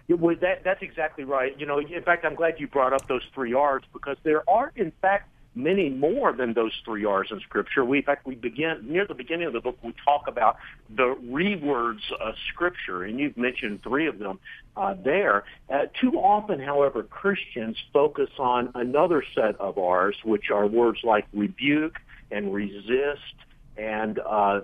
Well, 0.08 0.36
that, 0.41 0.63
that's 0.63 0.82
exactly 0.82 1.24
right. 1.24 1.54
You 1.60 1.67
know, 1.67 1.78
in 1.78 2.02
fact, 2.02 2.26
I'm 2.26 2.34
glad 2.34 2.56
you 2.58 2.67
brought 2.67 2.93
up 2.93 3.08
those 3.08 3.22
three 3.36 3.54
R's 3.54 3.84
because 3.93 4.17
there 4.24 4.50
are, 4.50 4.72
in 4.76 4.91
fact, 5.02 5.30
many 5.56 5.90
more 5.90 6.32
than 6.34 6.54
those 6.54 6.72
three 6.86 7.06
R's 7.06 7.30
in 7.32 7.40
Scripture. 7.42 7.84
We, 7.84 7.98
in 7.98 8.04
fact, 8.04 8.26
we 8.26 8.36
begin 8.36 8.80
near 8.84 9.06
the 9.06 9.14
beginning 9.14 9.48
of 9.48 9.54
the 9.54 9.62
book. 9.62 9.78
We 9.84 9.94
talk 10.06 10.28
about 10.28 10.58
the 10.90 11.16
rewords 11.24 12.12
of 12.20 12.36
Scripture, 12.54 13.04
and 13.04 13.20
you've 13.20 13.38
mentioned 13.38 13.82
three 13.84 14.08
of 14.08 14.20
them 14.20 14.40
uh, 14.78 14.96
there. 15.04 15.44
Uh, 15.70 15.88
too 16.00 16.14
often, 16.14 16.60
however, 16.60 17.04
Christians 17.04 17.78
focus 17.92 18.30
on 18.38 18.72
another 18.76 19.24
set 19.36 19.60
of 19.60 19.78
R's, 19.78 20.16
which 20.24 20.52
are 20.52 20.68
words 20.68 21.00
like 21.04 21.26
rebuke 21.34 21.98
and 22.32 22.54
resist 22.54 23.36
and 23.78 24.20
uh, 24.20 24.62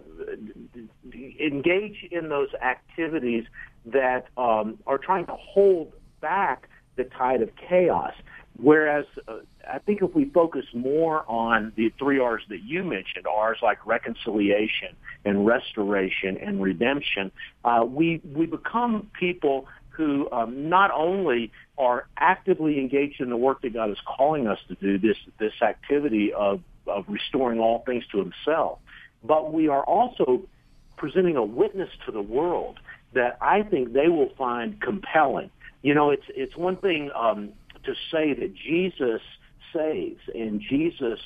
engage 1.13 2.05
in 2.11 2.29
those 2.29 2.49
activities 2.61 3.45
that 3.85 4.27
um, 4.37 4.77
are 4.85 4.97
trying 4.97 5.25
to 5.25 5.35
hold 5.35 5.93
back 6.21 6.67
the 6.97 7.05
tide 7.05 7.41
of 7.41 7.49
chaos. 7.55 8.13
Whereas 8.57 9.05
uh, 9.27 9.37
I 9.69 9.79
think 9.79 10.01
if 10.01 10.15
we 10.15 10.25
focus 10.25 10.65
more 10.73 11.29
on 11.29 11.73
the 11.75 11.91
three 11.99 12.19
R's 12.19 12.43
that 12.49 12.63
you 12.63 12.83
mentioned, 12.83 13.25
R's 13.27 13.57
like 13.61 13.85
reconciliation 13.85 14.95
and 15.25 15.45
restoration 15.45 16.37
and 16.37 16.61
redemption, 16.61 17.31
uh, 17.65 17.85
we 17.87 18.21
we 18.33 18.45
become 18.45 19.09
people 19.19 19.67
who 19.89 20.29
um, 20.31 20.69
not 20.69 20.91
only 20.91 21.51
are 21.77 22.07
actively 22.17 22.79
engaged 22.79 23.19
in 23.19 23.29
the 23.29 23.37
work 23.37 23.61
that 23.61 23.73
God 23.73 23.89
is 23.91 23.97
calling 24.05 24.47
us 24.47 24.59
to 24.69 24.75
do, 24.75 24.97
this 24.97 25.17
this 25.37 25.61
activity 25.61 26.31
of 26.33 26.61
of 26.87 27.05
restoring 27.09 27.59
all 27.59 27.83
things 27.85 28.05
to 28.11 28.19
Himself, 28.19 28.79
but 29.23 29.51
we 29.51 29.67
are 29.67 29.83
also 29.83 30.43
presenting 30.97 31.35
a 31.35 31.43
witness 31.43 31.89
to 32.05 32.11
the 32.11 32.21
world 32.21 32.79
that 33.13 33.37
I 33.41 33.63
think 33.63 33.91
they 33.91 34.07
will 34.07 34.29
find 34.37 34.79
compelling. 34.81 35.49
You 35.81 35.93
know, 35.93 36.11
it's 36.11 36.25
it's 36.29 36.55
one 36.55 36.77
thing 36.77 37.11
um, 37.13 37.51
to 37.85 37.95
say 38.11 38.33
that 38.33 38.53
Jesus 38.55 39.21
saves 39.73 40.21
and 40.33 40.61
Jesus 40.61 41.19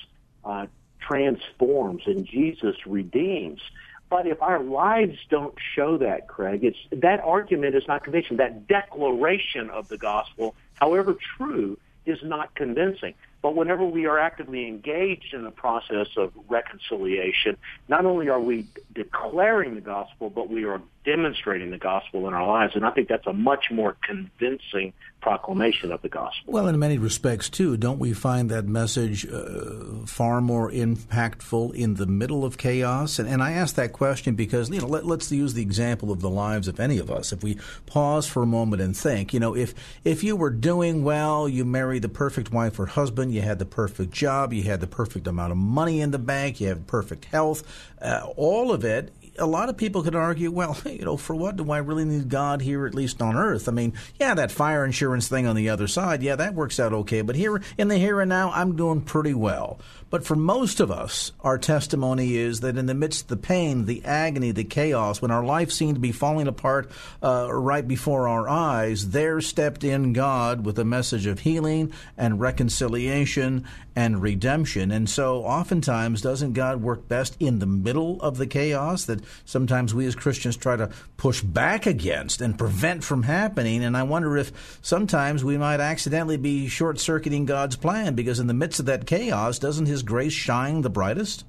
uh, 0.44 0.68
transforms 1.00 2.04
and 2.06 2.26
Jesus 2.26 2.76
redeems. 2.86 3.62
But 4.10 4.26
if 4.26 4.42
our 4.42 4.60
lives 4.60 5.18
don't 5.30 5.54
show 5.76 5.98
that, 5.98 6.28
Craig, 6.28 6.64
it's 6.64 6.78
that 6.92 7.20
argument 7.20 7.76
is 7.76 7.88
not 7.88 8.04
convincing. 8.04 8.38
That 8.38 8.68
declaration 8.68 9.70
of 9.70 9.88
the 9.88 9.98
gospel, 9.98 10.56
however 10.74 11.16
true, 11.38 11.78
is 12.06 12.20
not 12.24 12.56
convincing. 12.56 13.14
But 13.42 13.56
whenever 13.56 13.86
we 13.86 14.06
are 14.06 14.20
actively 14.20 14.68
engaged 14.68 15.34
in 15.34 15.44
the 15.44 15.52
process 15.52 16.08
of 16.18 16.34
reconciliation, 16.50 17.56
not 17.88 18.06
only 18.06 18.30
are 18.30 18.40
we 18.40 18.66
declaring 18.94 19.76
the 19.76 19.82
gospel, 19.82 20.30
but 20.30 20.50
we 20.50 20.66
are 20.66 20.82
demonstrating 21.06 21.72
the 21.72 21.78
gospel 21.78 22.28
in 22.28 22.34
our 22.34 22.46
lives. 22.46 22.76
And 22.76 22.86
I 22.86 22.92
think 22.92 23.08
that's 23.08 23.28
a 23.28 23.34
much 23.34 23.66
more 23.72 23.96
convincing 24.04 24.94
proclamation 25.22 25.92
of 25.92 26.02
the 26.02 26.10
gospel. 26.10 26.54
Well, 26.54 26.68
in 26.68 26.80
many 26.80 26.98
respects, 26.98 27.50
too, 27.50 27.78
don't 27.78 28.00
we 28.00 28.14
find 28.14 28.50
that 28.52 28.66
message 28.66 29.26
uh, 29.30 30.06
far 30.06 30.40
more 30.40 30.72
impactful 30.72 31.74
in 31.74 31.96
the 31.96 32.06
middle 32.06 32.46
of 32.46 32.58
chaos? 32.58 33.20
And, 33.20 33.28
and 33.28 33.42
I 33.42 33.52
ask 33.52 33.76
that 33.76 33.92
question 33.92 34.36
because, 34.36 34.70
you 34.70 34.80
know, 34.80 34.88
let, 34.88 35.04
us 35.04 35.32
use 35.32 35.54
the 35.54 35.62
example 35.62 36.12
of 36.12 36.22
the 36.22 36.30
lives 36.30 36.68
of 36.68 36.80
any 36.80 36.98
of 36.98 37.12
us. 37.12 37.34
If 37.34 37.44
we 37.44 37.58
pause 37.86 38.28
for 38.28 38.44
a 38.44 38.48
moment 38.48 38.82
and 38.82 38.96
think, 38.96 39.34
you 39.34 39.40
know, 39.40 39.56
if, 39.56 39.74
if 40.04 40.24
you 40.24 40.36
were 40.36 40.50
doing 40.50 41.04
well, 41.04 41.50
you 41.50 41.66
married 41.66 42.02
the 42.02 42.10
perfect 42.10 42.52
wife 42.52 42.80
or 42.80 42.86
husband, 42.86 43.34
you 43.34 43.42
had 43.42 43.60
the 43.60 43.66
perfect 43.66 44.12
job, 44.12 44.54
you 44.54 44.64
had 44.64 44.80
the 44.80 44.88
perfect 44.88 45.28
amount 45.28 45.52
of 45.52 45.58
money 45.58 46.00
in 46.02 46.12
the 46.12 46.20
bank, 46.20 46.62
you 46.62 46.68
have 46.68 46.88
perfect 46.88 47.26
health, 47.26 47.64
uh, 48.02 48.28
all 48.38 48.72
of 48.72 48.86
it 48.86 49.12
a 49.40 49.46
lot 49.46 49.70
of 49.70 49.78
people 49.78 50.04
could 50.04 50.16
argue, 50.16 50.52
well, 50.52 50.78
you 50.86 51.06
know, 51.06 51.18
for 51.18 51.36
what 51.36 51.56
do 51.56 51.72
I 51.72 51.78
really 51.80 52.06
need 52.06 52.30
God 52.30 52.62
here, 52.62 52.86
at 52.86 52.94
least 52.94 53.22
on 53.22 53.36
earth? 53.36 53.68
I 53.68 53.72
mean, 53.72 53.94
yeah, 54.20 54.34
that 54.36 54.52
fire 54.52 54.86
insurance 54.86 55.28
thing 55.28 55.48
on 55.48 55.56
the 55.56 55.70
other 55.70 55.88
side, 55.88 56.22
yeah, 56.22 56.36
that 56.36 56.54
works 56.54 56.80
out 56.80 56.94
okay. 56.94 57.22
But 57.22 57.36
here 57.36 57.62
in 57.78 57.88
the 57.88 57.98
here 57.98 58.22
and 58.22 58.30
now, 58.30 58.52
I'm 58.52 58.76
doing 58.76 59.02
pretty 59.02 59.34
well. 59.34 59.80
But 60.10 60.26
for 60.26 60.36
most 60.36 60.80
of 60.80 60.90
us, 60.90 61.32
our 61.42 61.58
testimony 61.58 62.36
is 62.36 62.62
that 62.62 62.78
in 62.78 62.88
the 62.88 62.94
midst 62.94 63.24
of 63.24 63.28
the 63.28 63.38
pain, 63.38 63.86
the 63.86 64.04
agony, 64.04 64.52
the 64.52 64.64
chaos, 64.64 65.22
when 65.22 65.32
our 65.32 65.44
life 65.44 65.72
seemed 65.72 65.96
to 65.96 66.02
be 66.02 66.12
falling 66.12 66.48
apart 66.48 66.90
uh, 67.22 67.48
right 67.54 67.88
before 67.88 68.28
our 68.28 68.50
eyes, 68.50 69.10
there 69.10 69.40
stepped 69.40 69.84
in 69.84 70.14
God 70.14 70.66
with 70.66 70.80
a 70.80 70.86
message 70.86 71.28
of 71.28 71.40
healing 71.40 71.94
and 72.18 72.40
reconciliation 72.40 73.66
and 73.96 74.22
redemption. 74.22 74.92
And 74.92 75.10
so, 75.10 75.44
oftentimes, 75.44 76.22
doesn't 76.22 76.54
God 76.54 76.82
work 76.82 77.08
best 77.08 77.36
in 77.40 77.60
the 77.60 77.66
middle 77.66 78.22
of 78.22 78.38
the 78.38 78.48
chaos 78.48 79.04
that 79.06 79.22
sometimes 79.44 79.94
we 79.94 80.06
as 80.06 80.16
Christians 80.16 80.56
try 80.56 80.78
to 80.78 80.90
push 81.18 81.42
back 81.42 81.86
against 81.86 82.40
and 82.40 82.58
prevent 82.58 83.04
from 83.04 83.24
happening? 83.24 83.84
And 83.84 83.98
I 83.98 84.04
wonder 84.04 84.38
if 84.38 84.80
sometimes 84.82 85.44
we 85.44 85.58
might 85.58 85.82
accidentally 85.82 86.38
be 86.38 86.68
short 86.68 87.00
circuiting 87.00 87.46
God's 87.46 87.76
plan 87.76 88.16
because 88.16 88.40
in 88.40 88.48
the 88.48 88.54
midst 88.54 88.80
of 88.80 88.86
that 88.86 89.06
chaos, 89.06 89.60
doesn't 89.60 89.88
His 89.88 89.99
grace 90.04 90.34
shine 90.34 90.82
the 90.82 90.90
brightest? 90.90 91.46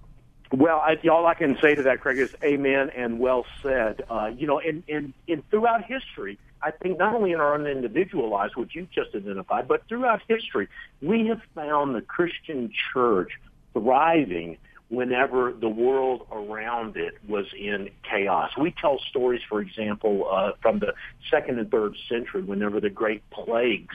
Well, 0.53 0.79
I, 0.79 0.97
all 1.09 1.27
I 1.27 1.35
can 1.35 1.57
say 1.61 1.77
to 1.77 1.83
that, 1.85 2.01
Craig, 2.01 2.19
is 2.19 2.35
amen 2.43 2.91
and 2.91 3.21
well 3.21 3.47
said. 3.63 4.03
Uh, 4.11 4.31
you 4.37 4.47
know, 4.47 4.59
and, 4.59 4.83
in, 4.89 5.15
in 5.29 5.43
throughout 5.51 5.85
history, 5.85 6.39
I 6.63 6.73
think 6.73 6.99
not 6.99 7.15
only 7.15 7.33
in 7.33 7.41
our 7.41 7.55
own 7.55 7.67
individual 7.67 8.29
lives, 8.29 8.57
which 8.57 8.75
you've 8.75 8.91
just 8.91 9.15
identified, 9.15 9.69
but 9.69 9.87
throughout 9.89 10.23
history, 10.29 10.69
we 11.01 11.29
have 11.29 11.41
found 11.55 11.95
the 11.95 12.03
Christian 12.03 12.73
church 12.93 13.33
thriving 13.73 14.59
whenever 14.89 15.53
the 15.53 15.69
world 15.69 16.27
around 16.33 16.97
it 16.97 17.15
was 17.29 17.47
in 17.57 17.89
chaos. 18.03 18.51
We 18.59 18.73
tell 18.73 18.99
stories, 19.09 19.41
for 19.49 19.61
example, 19.61 20.29
uh, 20.29 20.53
from 20.61 20.81
the 20.81 20.95
second 21.31 21.61
and 21.61 21.71
third 21.71 21.97
century, 22.09 22.43
whenever 22.43 22.81
the 22.81 22.91
great 22.91 23.23
plagues, 23.31 23.95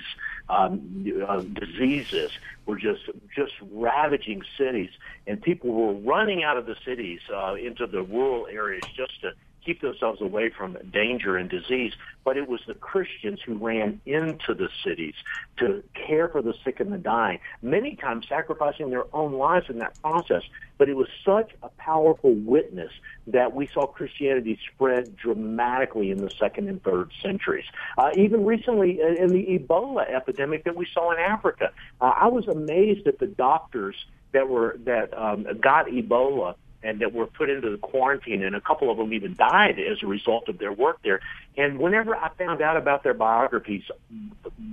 um, 0.49 1.05
uh, 1.27 1.41
diseases 1.60 2.31
were 2.65 2.77
just 2.77 3.01
just 3.36 3.53
ravaging 3.71 4.41
cities, 4.58 4.89
and 5.27 5.41
people 5.41 5.71
were 5.71 5.93
running 5.93 6.43
out 6.43 6.58
of 6.58 6.65
the 6.65 6.75
cities 6.86 7.19
uh, 7.34 7.55
into 7.55 7.88
the 7.88 8.03
rural 8.03 8.47
areas 8.47 8.84
just 8.95 9.21
to 9.21 9.31
keep 9.65 9.82
themselves 9.82 10.21
away 10.21 10.49
from 10.49 10.78
danger 10.91 11.38
and 11.38 11.49
disease. 11.49 11.93
But 12.23 12.38
it 12.38 12.47
was 12.47 12.62
the 12.67 12.73
Christians 12.73 13.39
who 13.45 13.56
ran 13.56 14.01
into 14.06 14.54
the 14.54 14.69
cities 14.84 15.15
to 15.58 15.84
care 15.93 16.28
for 16.28 16.41
the 16.41 16.54
sick 16.63 16.80
and 16.80 16.91
the 16.91 16.97
dying, 16.97 17.39
many 17.62 17.95
times 17.95 18.28
sacrificing 18.28 18.89
their 18.89 19.06
own 19.13 19.34
lives 19.34 19.69
in 19.69 19.80
that 19.80 19.99
process. 20.01 20.43
But 20.78 20.89
it 20.89 20.95
was 20.95 21.08
such 21.23 21.51
a 21.63 21.69
powerful 21.69 22.34
witness 22.34 22.91
that 23.28 23.54
we 23.54 23.67
saw 23.67 23.86
Christianity 23.86 24.60
spread 24.73 25.15
dramatically 25.15 26.12
in 26.12 26.17
the 26.17 26.30
second 26.30 26.67
and 26.67 26.84
third 26.84 27.12
centuries. 27.21 27.65
Uh, 27.97 28.12
even 28.15 28.45
recently 28.45 29.01
uh, 29.01 29.08
in 29.08 29.30
the 29.30 29.60
Ebola 29.60 30.10
epidemic 30.10 30.63
that 30.65 30.75
we 30.75 30.88
saw 30.93 31.12
in 31.12 31.19
Africa, 31.19 31.71
uh, 32.01 32.06
I 32.15 32.28
was 32.28 32.47
amazed 32.47 33.08
at 33.08 33.19
the 33.19 33.28
doctors 33.28 33.95
that 34.32 34.49
were 34.49 34.78
that 34.84 35.17
um, 35.17 35.47
got 35.62 35.88
Ebola 35.88 36.56
and 36.85 36.99
that 36.99 37.13
were 37.13 37.25
put 37.25 37.49
into 37.49 37.69
the 37.69 37.77
quarantine, 37.77 38.43
and 38.43 38.55
a 38.55 38.61
couple 38.61 38.91
of 38.91 38.97
them 38.97 39.11
even 39.13 39.33
died 39.33 39.79
as 39.79 40.03
a 40.03 40.07
result 40.07 40.47
of 40.47 40.59
their 40.59 40.71
work 40.71 40.99
there. 41.03 41.19
And 41.57 41.79
whenever 41.79 42.15
I 42.15 42.29
found 42.37 42.61
out 42.61 42.77
about 42.77 43.03
their 43.03 43.13
biographies, 43.13 43.83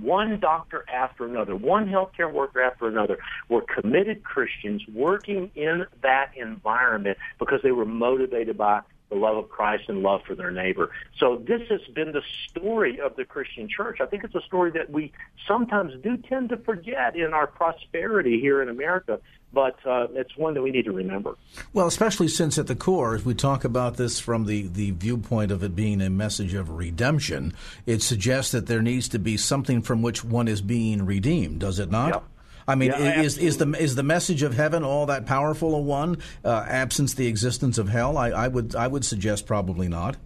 one 0.01 0.39
doctor 0.39 0.85
after 0.93 1.25
another, 1.25 1.55
one 1.55 1.87
healthcare 1.87 2.31
worker 2.31 2.61
after 2.61 2.87
another, 2.87 3.17
were 3.49 3.61
committed 3.61 4.23
Christians 4.23 4.83
working 4.93 5.49
in 5.55 5.85
that 6.01 6.31
environment 6.35 7.17
because 7.39 7.61
they 7.63 7.71
were 7.71 7.85
motivated 7.85 8.57
by 8.57 8.81
the 9.13 9.19
love 9.19 9.37
of 9.37 9.49
Christ 9.49 9.85
and 9.89 10.01
love 10.01 10.21
for 10.25 10.35
their 10.35 10.51
neighbor. 10.51 10.91
So 11.19 11.41
this 11.45 11.61
has 11.69 11.81
been 11.93 12.11
the 12.11 12.23
story 12.49 12.99
of 12.99 13.15
the 13.15 13.25
Christian 13.25 13.69
church. 13.69 13.99
I 14.01 14.05
think 14.05 14.23
it's 14.23 14.35
a 14.35 14.41
story 14.41 14.71
that 14.71 14.89
we 14.89 15.11
sometimes 15.47 15.93
do 16.01 16.17
tend 16.17 16.49
to 16.49 16.57
forget 16.57 17.15
in 17.15 17.33
our 17.33 17.47
prosperity 17.47 18.39
here 18.39 18.61
in 18.61 18.69
America, 18.69 19.19
but 19.51 19.77
uh, 19.85 20.07
it's 20.13 20.35
one 20.35 20.55
that 20.55 20.63
we 20.63 20.71
need 20.71 20.85
to 20.85 20.91
remember. 20.91 21.35
Well, 21.73 21.85
especially 21.85 22.27
since 22.27 22.57
at 22.57 22.67
the 22.67 22.75
core, 22.75 23.15
as 23.15 23.23
we 23.23 23.35
talk 23.35 23.63
about 23.63 23.97
this 23.97 24.19
from 24.19 24.45
the, 24.45 24.67
the 24.67 24.91
viewpoint 24.91 25.51
of 25.51 25.61
it 25.63 25.75
being 25.75 26.01
a 26.01 26.09
message 26.09 26.55
of 26.55 26.71
redemption, 26.71 27.53
it 27.85 28.01
suggests 28.01 28.51
that 28.51 28.65
there 28.65 28.81
needs 28.81 29.07
to 29.09 29.19
be 29.19 29.37
something 29.37 29.81
from 29.83 30.01
which 30.01 30.23
one 30.23 30.47
is 30.47 30.61
being 30.61 31.05
redeemed, 31.05 31.59
does 31.59 31.77
it 31.77 31.91
not? 31.91 32.13
Yep. 32.13 32.23
I 32.67 32.75
mean, 32.75 32.91
yeah, 32.91 33.21
is 33.21 33.37
is 33.37 33.57
the 33.57 33.69
is 33.73 33.95
the 33.95 34.03
message 34.03 34.43
of 34.43 34.53
heaven 34.53 34.83
all 34.83 35.05
that 35.07 35.25
powerful 35.25 35.75
a 35.75 35.79
one, 35.79 36.17
uh, 36.43 36.65
absence 36.67 37.13
the 37.13 37.27
existence 37.27 37.77
of 37.77 37.89
hell? 37.89 38.17
I, 38.17 38.29
I 38.29 38.47
would 38.47 38.75
I 38.75 38.87
would 38.87 39.05
suggest 39.05 39.45
probably 39.45 39.87
not. 39.87 40.17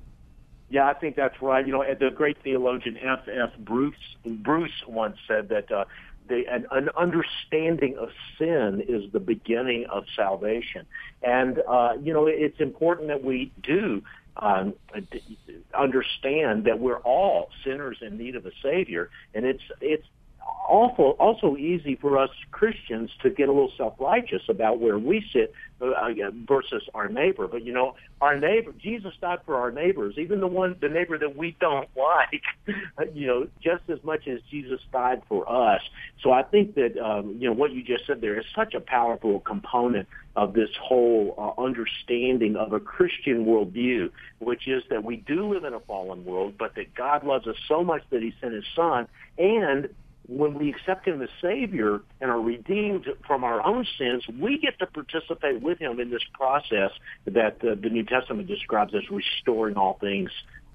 Yeah, 0.69 0.87
I 0.87 0.93
think 0.93 1.15
that's 1.15 1.41
right. 1.41 1.65
You 1.65 1.71
know, 1.71 1.85
the 1.99 2.11
great 2.11 2.37
theologian 2.43 2.97
F. 2.97 3.27
F. 3.27 3.57
Bruce 3.59 3.95
Bruce 4.25 4.83
once 4.87 5.17
said 5.27 5.49
that 5.49 5.71
uh, 5.71 5.85
the, 6.27 6.45
an, 6.51 6.67
an 6.71 6.89
understanding 6.97 7.97
of 7.97 8.09
sin 8.37 8.83
is 8.87 9.11
the 9.13 9.19
beginning 9.19 9.85
of 9.85 10.05
salvation, 10.15 10.85
and 11.23 11.61
uh, 11.67 11.93
you 12.01 12.13
know, 12.13 12.27
it's 12.27 12.59
important 12.59 13.07
that 13.07 13.23
we 13.23 13.51
do 13.63 14.03
um, 14.35 14.73
understand 15.73 16.65
that 16.65 16.79
we're 16.79 16.99
all 16.99 17.49
sinners 17.63 17.99
in 18.01 18.17
need 18.17 18.35
of 18.35 18.45
a 18.45 18.51
Savior, 18.61 19.09
and 19.33 19.45
it's 19.45 19.63
it's 19.81 20.05
awful, 20.67 21.11
also 21.19 21.55
easy 21.55 21.95
for 21.95 22.17
us 22.17 22.29
Christians 22.51 23.09
to 23.21 23.29
get 23.29 23.49
a 23.49 23.51
little 23.51 23.71
self-righteous 23.77 24.43
about 24.49 24.79
where 24.79 24.99
we 24.99 25.25
sit 25.33 25.53
uh, 25.81 26.09
versus 26.47 26.83
our 26.93 27.07
neighbor. 27.07 27.47
But 27.47 27.63
you 27.63 27.73
know, 27.73 27.95
our 28.21 28.37
neighbor, 28.37 28.73
Jesus 28.77 29.13
died 29.21 29.39
for 29.45 29.55
our 29.55 29.71
neighbors, 29.71 30.15
even 30.17 30.39
the 30.39 30.47
one, 30.47 30.75
the 30.81 30.89
neighbor 30.89 31.17
that 31.17 31.35
we 31.35 31.55
don't 31.59 31.89
like. 31.95 32.43
you 33.13 33.27
know, 33.27 33.47
just 33.61 33.83
as 33.89 34.03
much 34.03 34.27
as 34.27 34.39
Jesus 34.49 34.79
died 34.91 35.21
for 35.27 35.49
us. 35.49 35.81
So 36.21 36.31
I 36.31 36.43
think 36.43 36.75
that 36.75 36.97
um, 36.97 37.37
you 37.39 37.47
know 37.47 37.53
what 37.53 37.71
you 37.71 37.83
just 37.83 38.05
said 38.05 38.21
there 38.21 38.39
is 38.39 38.45
such 38.55 38.73
a 38.73 38.79
powerful 38.79 39.39
component 39.39 40.07
of 40.35 40.53
this 40.53 40.69
whole 40.79 41.33
uh, 41.37 41.61
understanding 41.61 42.55
of 42.55 42.73
a 42.73 42.79
Christian 42.79 43.45
worldview, 43.45 44.11
which 44.39 44.67
is 44.67 44.83
that 44.89 45.03
we 45.03 45.17
do 45.17 45.51
live 45.51 45.63
in 45.63 45.73
a 45.73 45.79
fallen 45.79 46.25
world, 46.25 46.55
but 46.59 46.75
that 46.75 46.93
God 46.93 47.23
loves 47.23 47.47
us 47.47 47.55
so 47.67 47.83
much 47.83 48.03
that 48.11 48.21
He 48.21 48.33
sent 48.39 48.53
His 48.53 48.65
Son, 48.75 49.07
and 49.37 49.89
when 50.27 50.55
we 50.55 50.69
accept 50.69 51.07
him 51.07 51.21
as 51.21 51.29
Savior 51.41 52.01
and 52.19 52.29
are 52.29 52.39
redeemed 52.39 53.05
from 53.25 53.43
our 53.43 53.65
own 53.65 53.85
sins, 53.97 54.25
we 54.39 54.57
get 54.57 54.77
to 54.79 54.85
participate 54.85 55.61
with 55.61 55.79
him 55.79 55.99
in 55.99 56.09
this 56.09 56.23
process 56.33 56.91
that 57.25 57.63
uh, 57.63 57.75
the 57.81 57.89
New 57.89 58.03
Testament 58.03 58.47
describes 58.47 58.93
as 58.93 59.09
restoring 59.09 59.75
all 59.75 59.97
things 59.99 60.29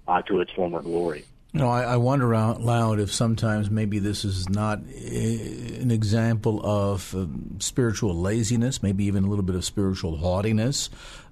uh, 0.08 0.22
to 0.22 0.40
its 0.40 0.50
former 0.52 0.80
glory. 0.80 1.24
Know, 1.54 1.68
I, 1.68 1.82
I, 1.82 1.96
wonder 1.98 2.34
out 2.34 2.62
loud 2.62 2.98
if 2.98 3.12
sometimes 3.12 3.70
maybe 3.70 3.98
this 3.98 4.24
is 4.24 4.48
not 4.48 4.78
eh, 4.88 5.80
an 5.82 5.90
example 5.90 6.64
of 6.64 7.14
uh, 7.14 7.26
spiritual 7.58 8.14
laziness, 8.14 8.82
maybe 8.82 9.04
even 9.04 9.24
a 9.24 9.26
little 9.26 9.44
bit 9.44 9.54
of 9.54 9.62
spiritual 9.62 10.16
haughtiness. 10.16 10.88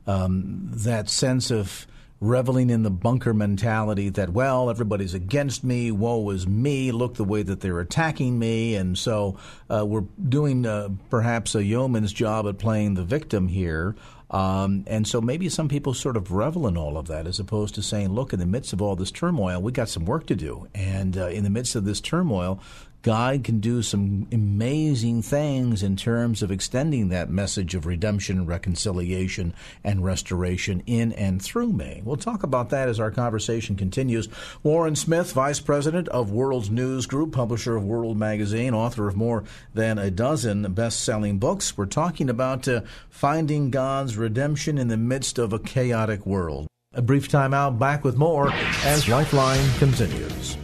Um, 0.06 0.68
that 0.72 1.09
sense 1.09 1.50
of 1.50 1.87
reveling 2.20 2.68
in 2.68 2.83
the 2.83 2.90
bunker 2.90 3.33
mentality 3.33 4.11
that, 4.11 4.30
well, 4.30 4.68
everybody's 4.68 5.14
against 5.14 5.64
me, 5.64 5.90
woe 5.90 6.28
is 6.30 6.46
me, 6.46 6.92
look 6.92 7.14
the 7.14 7.24
way 7.24 7.42
that 7.42 7.61
they're 7.61 7.80
attacking 7.80 8.38
me. 8.38 8.74
And 8.74 8.96
so 8.96 9.38
uh, 9.70 9.87
we're 9.87 10.04
doing 10.28 10.66
uh, 10.66 10.90
perhaps 11.09 11.54
a 11.54 11.64
yeoman's 11.64 12.12
job 12.12 12.46
at 12.46 12.59
playing 12.59 12.94
the 12.94 13.04
victim 13.04 13.48
here. 13.48 13.96
Um, 14.30 14.85
and 14.87 15.09
so 15.09 15.20
maybe 15.20 15.48
some 15.48 15.68
people 15.68 15.92
sort 15.92 16.16
of 16.16 16.30
revel 16.30 16.68
in 16.68 16.76
all 16.76 16.96
of 16.96 17.09
that 17.09 17.26
as 17.26 17.40
opposed 17.40 17.74
to 17.74 17.83
saying, 17.83 18.11
look, 18.11 18.33
in 18.33 18.38
the 18.38 18.46
midst 18.46 18.72
of 18.72 18.80
all 18.80 18.94
this 18.94 19.11
turmoil, 19.11 19.61
we 19.61 19.72
got 19.72 19.88
some 19.88 20.04
work 20.04 20.26
to 20.26 20.37
do. 20.37 20.68
And 20.74 21.16
uh, 21.16 21.28
in 21.28 21.42
the 21.42 21.50
midst 21.50 21.74
of 21.74 21.85
this 21.85 22.00
turmoil, 22.00 22.61
God 23.02 23.44
can 23.44 23.60
do 23.60 23.82
some 23.82 24.28
amazing 24.30 25.22
things 25.22 25.82
in 25.82 25.96
terms 25.96 26.42
of 26.42 26.50
extending 26.50 27.08
that 27.08 27.30
message 27.30 27.74
of 27.74 27.86
redemption, 27.86 28.44
reconciliation, 28.44 29.54
and 29.82 30.04
restoration 30.04 30.82
in 30.86 31.12
and 31.12 31.40
through 31.40 31.72
me. 31.72 32.02
We'll 32.04 32.16
talk 32.16 32.42
about 32.42 32.70
that 32.70 32.88
as 32.88 33.00
our 33.00 33.10
conversation 33.10 33.76
continues. 33.76 34.28
Warren 34.62 34.96
Smith, 34.96 35.32
Vice 35.32 35.60
President 35.60 36.08
of 36.08 36.30
World's 36.30 36.70
News 36.70 37.06
Group, 37.06 37.32
publisher 37.32 37.76
of 37.76 37.84
World 37.84 38.18
Magazine, 38.18 38.74
author 38.74 39.08
of 39.08 39.16
more 39.16 39.44
than 39.72 39.98
a 39.98 40.10
dozen 40.10 40.70
best 40.74 41.02
selling 41.02 41.38
books. 41.38 41.78
We're 41.78 41.86
talking 41.86 42.28
about 42.28 42.68
uh, 42.68 42.82
finding 43.08 43.70
God's 43.70 44.16
redemption 44.16 44.76
in 44.76 44.88
the 44.88 44.96
midst 44.96 45.38
of 45.38 45.52
a 45.52 45.58
chaotic 45.58 46.26
world. 46.26 46.66
A 46.92 47.02
brief 47.02 47.28
time 47.28 47.54
out, 47.54 47.78
back 47.78 48.02
with 48.02 48.16
more 48.16 48.50
as 48.84 49.08
Lifeline 49.08 49.70
continues. 49.78 50.56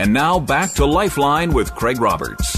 And 0.00 0.14
now 0.14 0.40
back 0.40 0.72
to 0.76 0.86
Lifeline 0.86 1.52
with 1.52 1.74
Craig 1.74 2.00
Roberts. 2.00 2.56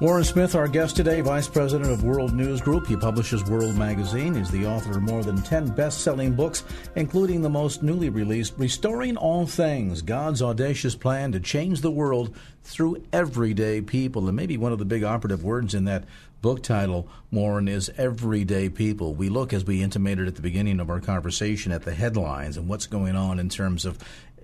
Warren 0.00 0.24
Smith, 0.24 0.54
our 0.54 0.66
guest 0.66 0.96
today, 0.96 1.20
Vice 1.20 1.46
President 1.46 1.90
of 1.90 2.02
World 2.02 2.32
News 2.32 2.62
Group. 2.62 2.86
He 2.86 2.96
publishes 2.96 3.44
World 3.44 3.76
Magazine. 3.76 4.34
He's 4.34 4.50
the 4.50 4.64
author 4.64 4.92
of 4.92 5.02
more 5.02 5.22
than 5.22 5.42
10 5.42 5.74
best 5.74 6.00
selling 6.00 6.32
books, 6.32 6.64
including 6.96 7.42
the 7.42 7.50
most 7.50 7.82
newly 7.82 8.08
released, 8.08 8.54
Restoring 8.56 9.18
All 9.18 9.46
Things 9.46 10.00
God's 10.00 10.40
Audacious 10.40 10.94
Plan 10.96 11.30
to 11.32 11.40
Change 11.40 11.82
the 11.82 11.90
World 11.90 12.34
Through 12.64 13.04
Everyday 13.12 13.82
People. 13.82 14.28
And 14.28 14.34
maybe 14.34 14.56
one 14.56 14.72
of 14.72 14.78
the 14.78 14.86
big 14.86 15.04
operative 15.04 15.44
words 15.44 15.74
in 15.74 15.84
that 15.84 16.04
book 16.40 16.62
title, 16.62 17.06
Warren, 17.30 17.68
is 17.68 17.92
Everyday 17.96 18.70
People. 18.70 19.14
We 19.14 19.28
look, 19.28 19.52
as 19.52 19.64
we 19.64 19.82
intimated 19.82 20.26
at 20.26 20.36
the 20.36 20.42
beginning 20.42 20.80
of 20.80 20.90
our 20.90 21.00
conversation, 21.00 21.70
at 21.70 21.82
the 21.82 21.94
headlines 21.94 22.56
and 22.56 22.66
what's 22.66 22.86
going 22.86 23.14
on 23.14 23.38
in 23.38 23.48
terms 23.48 23.84
of 23.84 23.98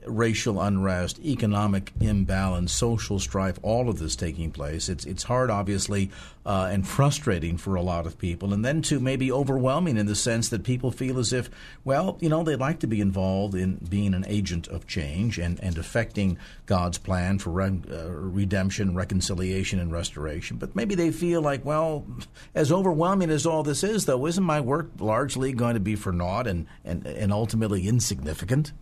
racial 0.06 0.60
unrest, 0.60 1.18
economic 1.24 1.92
imbalance, 2.00 2.72
social 2.72 3.18
strife, 3.18 3.58
all 3.62 3.88
of 3.88 3.98
this 3.98 4.16
taking 4.16 4.50
place. 4.50 4.88
It's 4.88 5.04
it's 5.04 5.24
hard, 5.24 5.50
obviously, 5.50 6.10
uh, 6.46 6.68
and 6.70 6.86
frustrating 6.86 7.56
for 7.56 7.74
a 7.74 7.82
lot 7.82 8.06
of 8.06 8.18
people, 8.18 8.52
and 8.54 8.64
then 8.64 8.82
to 8.82 9.00
maybe 9.00 9.30
overwhelming 9.30 9.96
in 9.96 10.06
the 10.06 10.14
sense 10.14 10.48
that 10.48 10.64
people 10.64 10.90
feel 10.90 11.18
as 11.18 11.32
if, 11.32 11.50
well, 11.84 12.16
you 12.20 12.28
know, 12.28 12.42
they'd 12.42 12.56
like 12.56 12.80
to 12.80 12.86
be 12.86 13.00
involved 13.00 13.54
in 13.54 13.76
being 13.88 14.14
an 14.14 14.24
agent 14.28 14.68
of 14.68 14.86
change 14.86 15.38
and 15.38 15.58
and 15.62 15.78
affecting 15.78 16.38
God's 16.66 16.98
plan 16.98 17.38
for 17.38 17.50
re- 17.50 17.82
uh, 17.90 18.08
redemption, 18.08 18.94
reconciliation, 18.94 19.78
and 19.78 19.92
restoration. 19.92 20.56
But 20.56 20.74
maybe 20.74 20.94
they 20.94 21.10
feel 21.10 21.42
like, 21.42 21.64
well, 21.64 22.06
as 22.54 22.72
overwhelming 22.72 23.30
as 23.30 23.46
all 23.46 23.62
this 23.62 23.84
is, 23.84 24.06
though, 24.06 24.26
isn't 24.26 24.44
my 24.44 24.60
work 24.60 24.90
largely 24.98 25.52
going 25.52 25.74
to 25.74 25.80
be 25.80 25.96
for 25.96 26.12
naught 26.12 26.46
and 26.46 26.66
and, 26.84 27.06
and 27.06 27.32
ultimately 27.32 27.86
insignificant? 27.86 28.72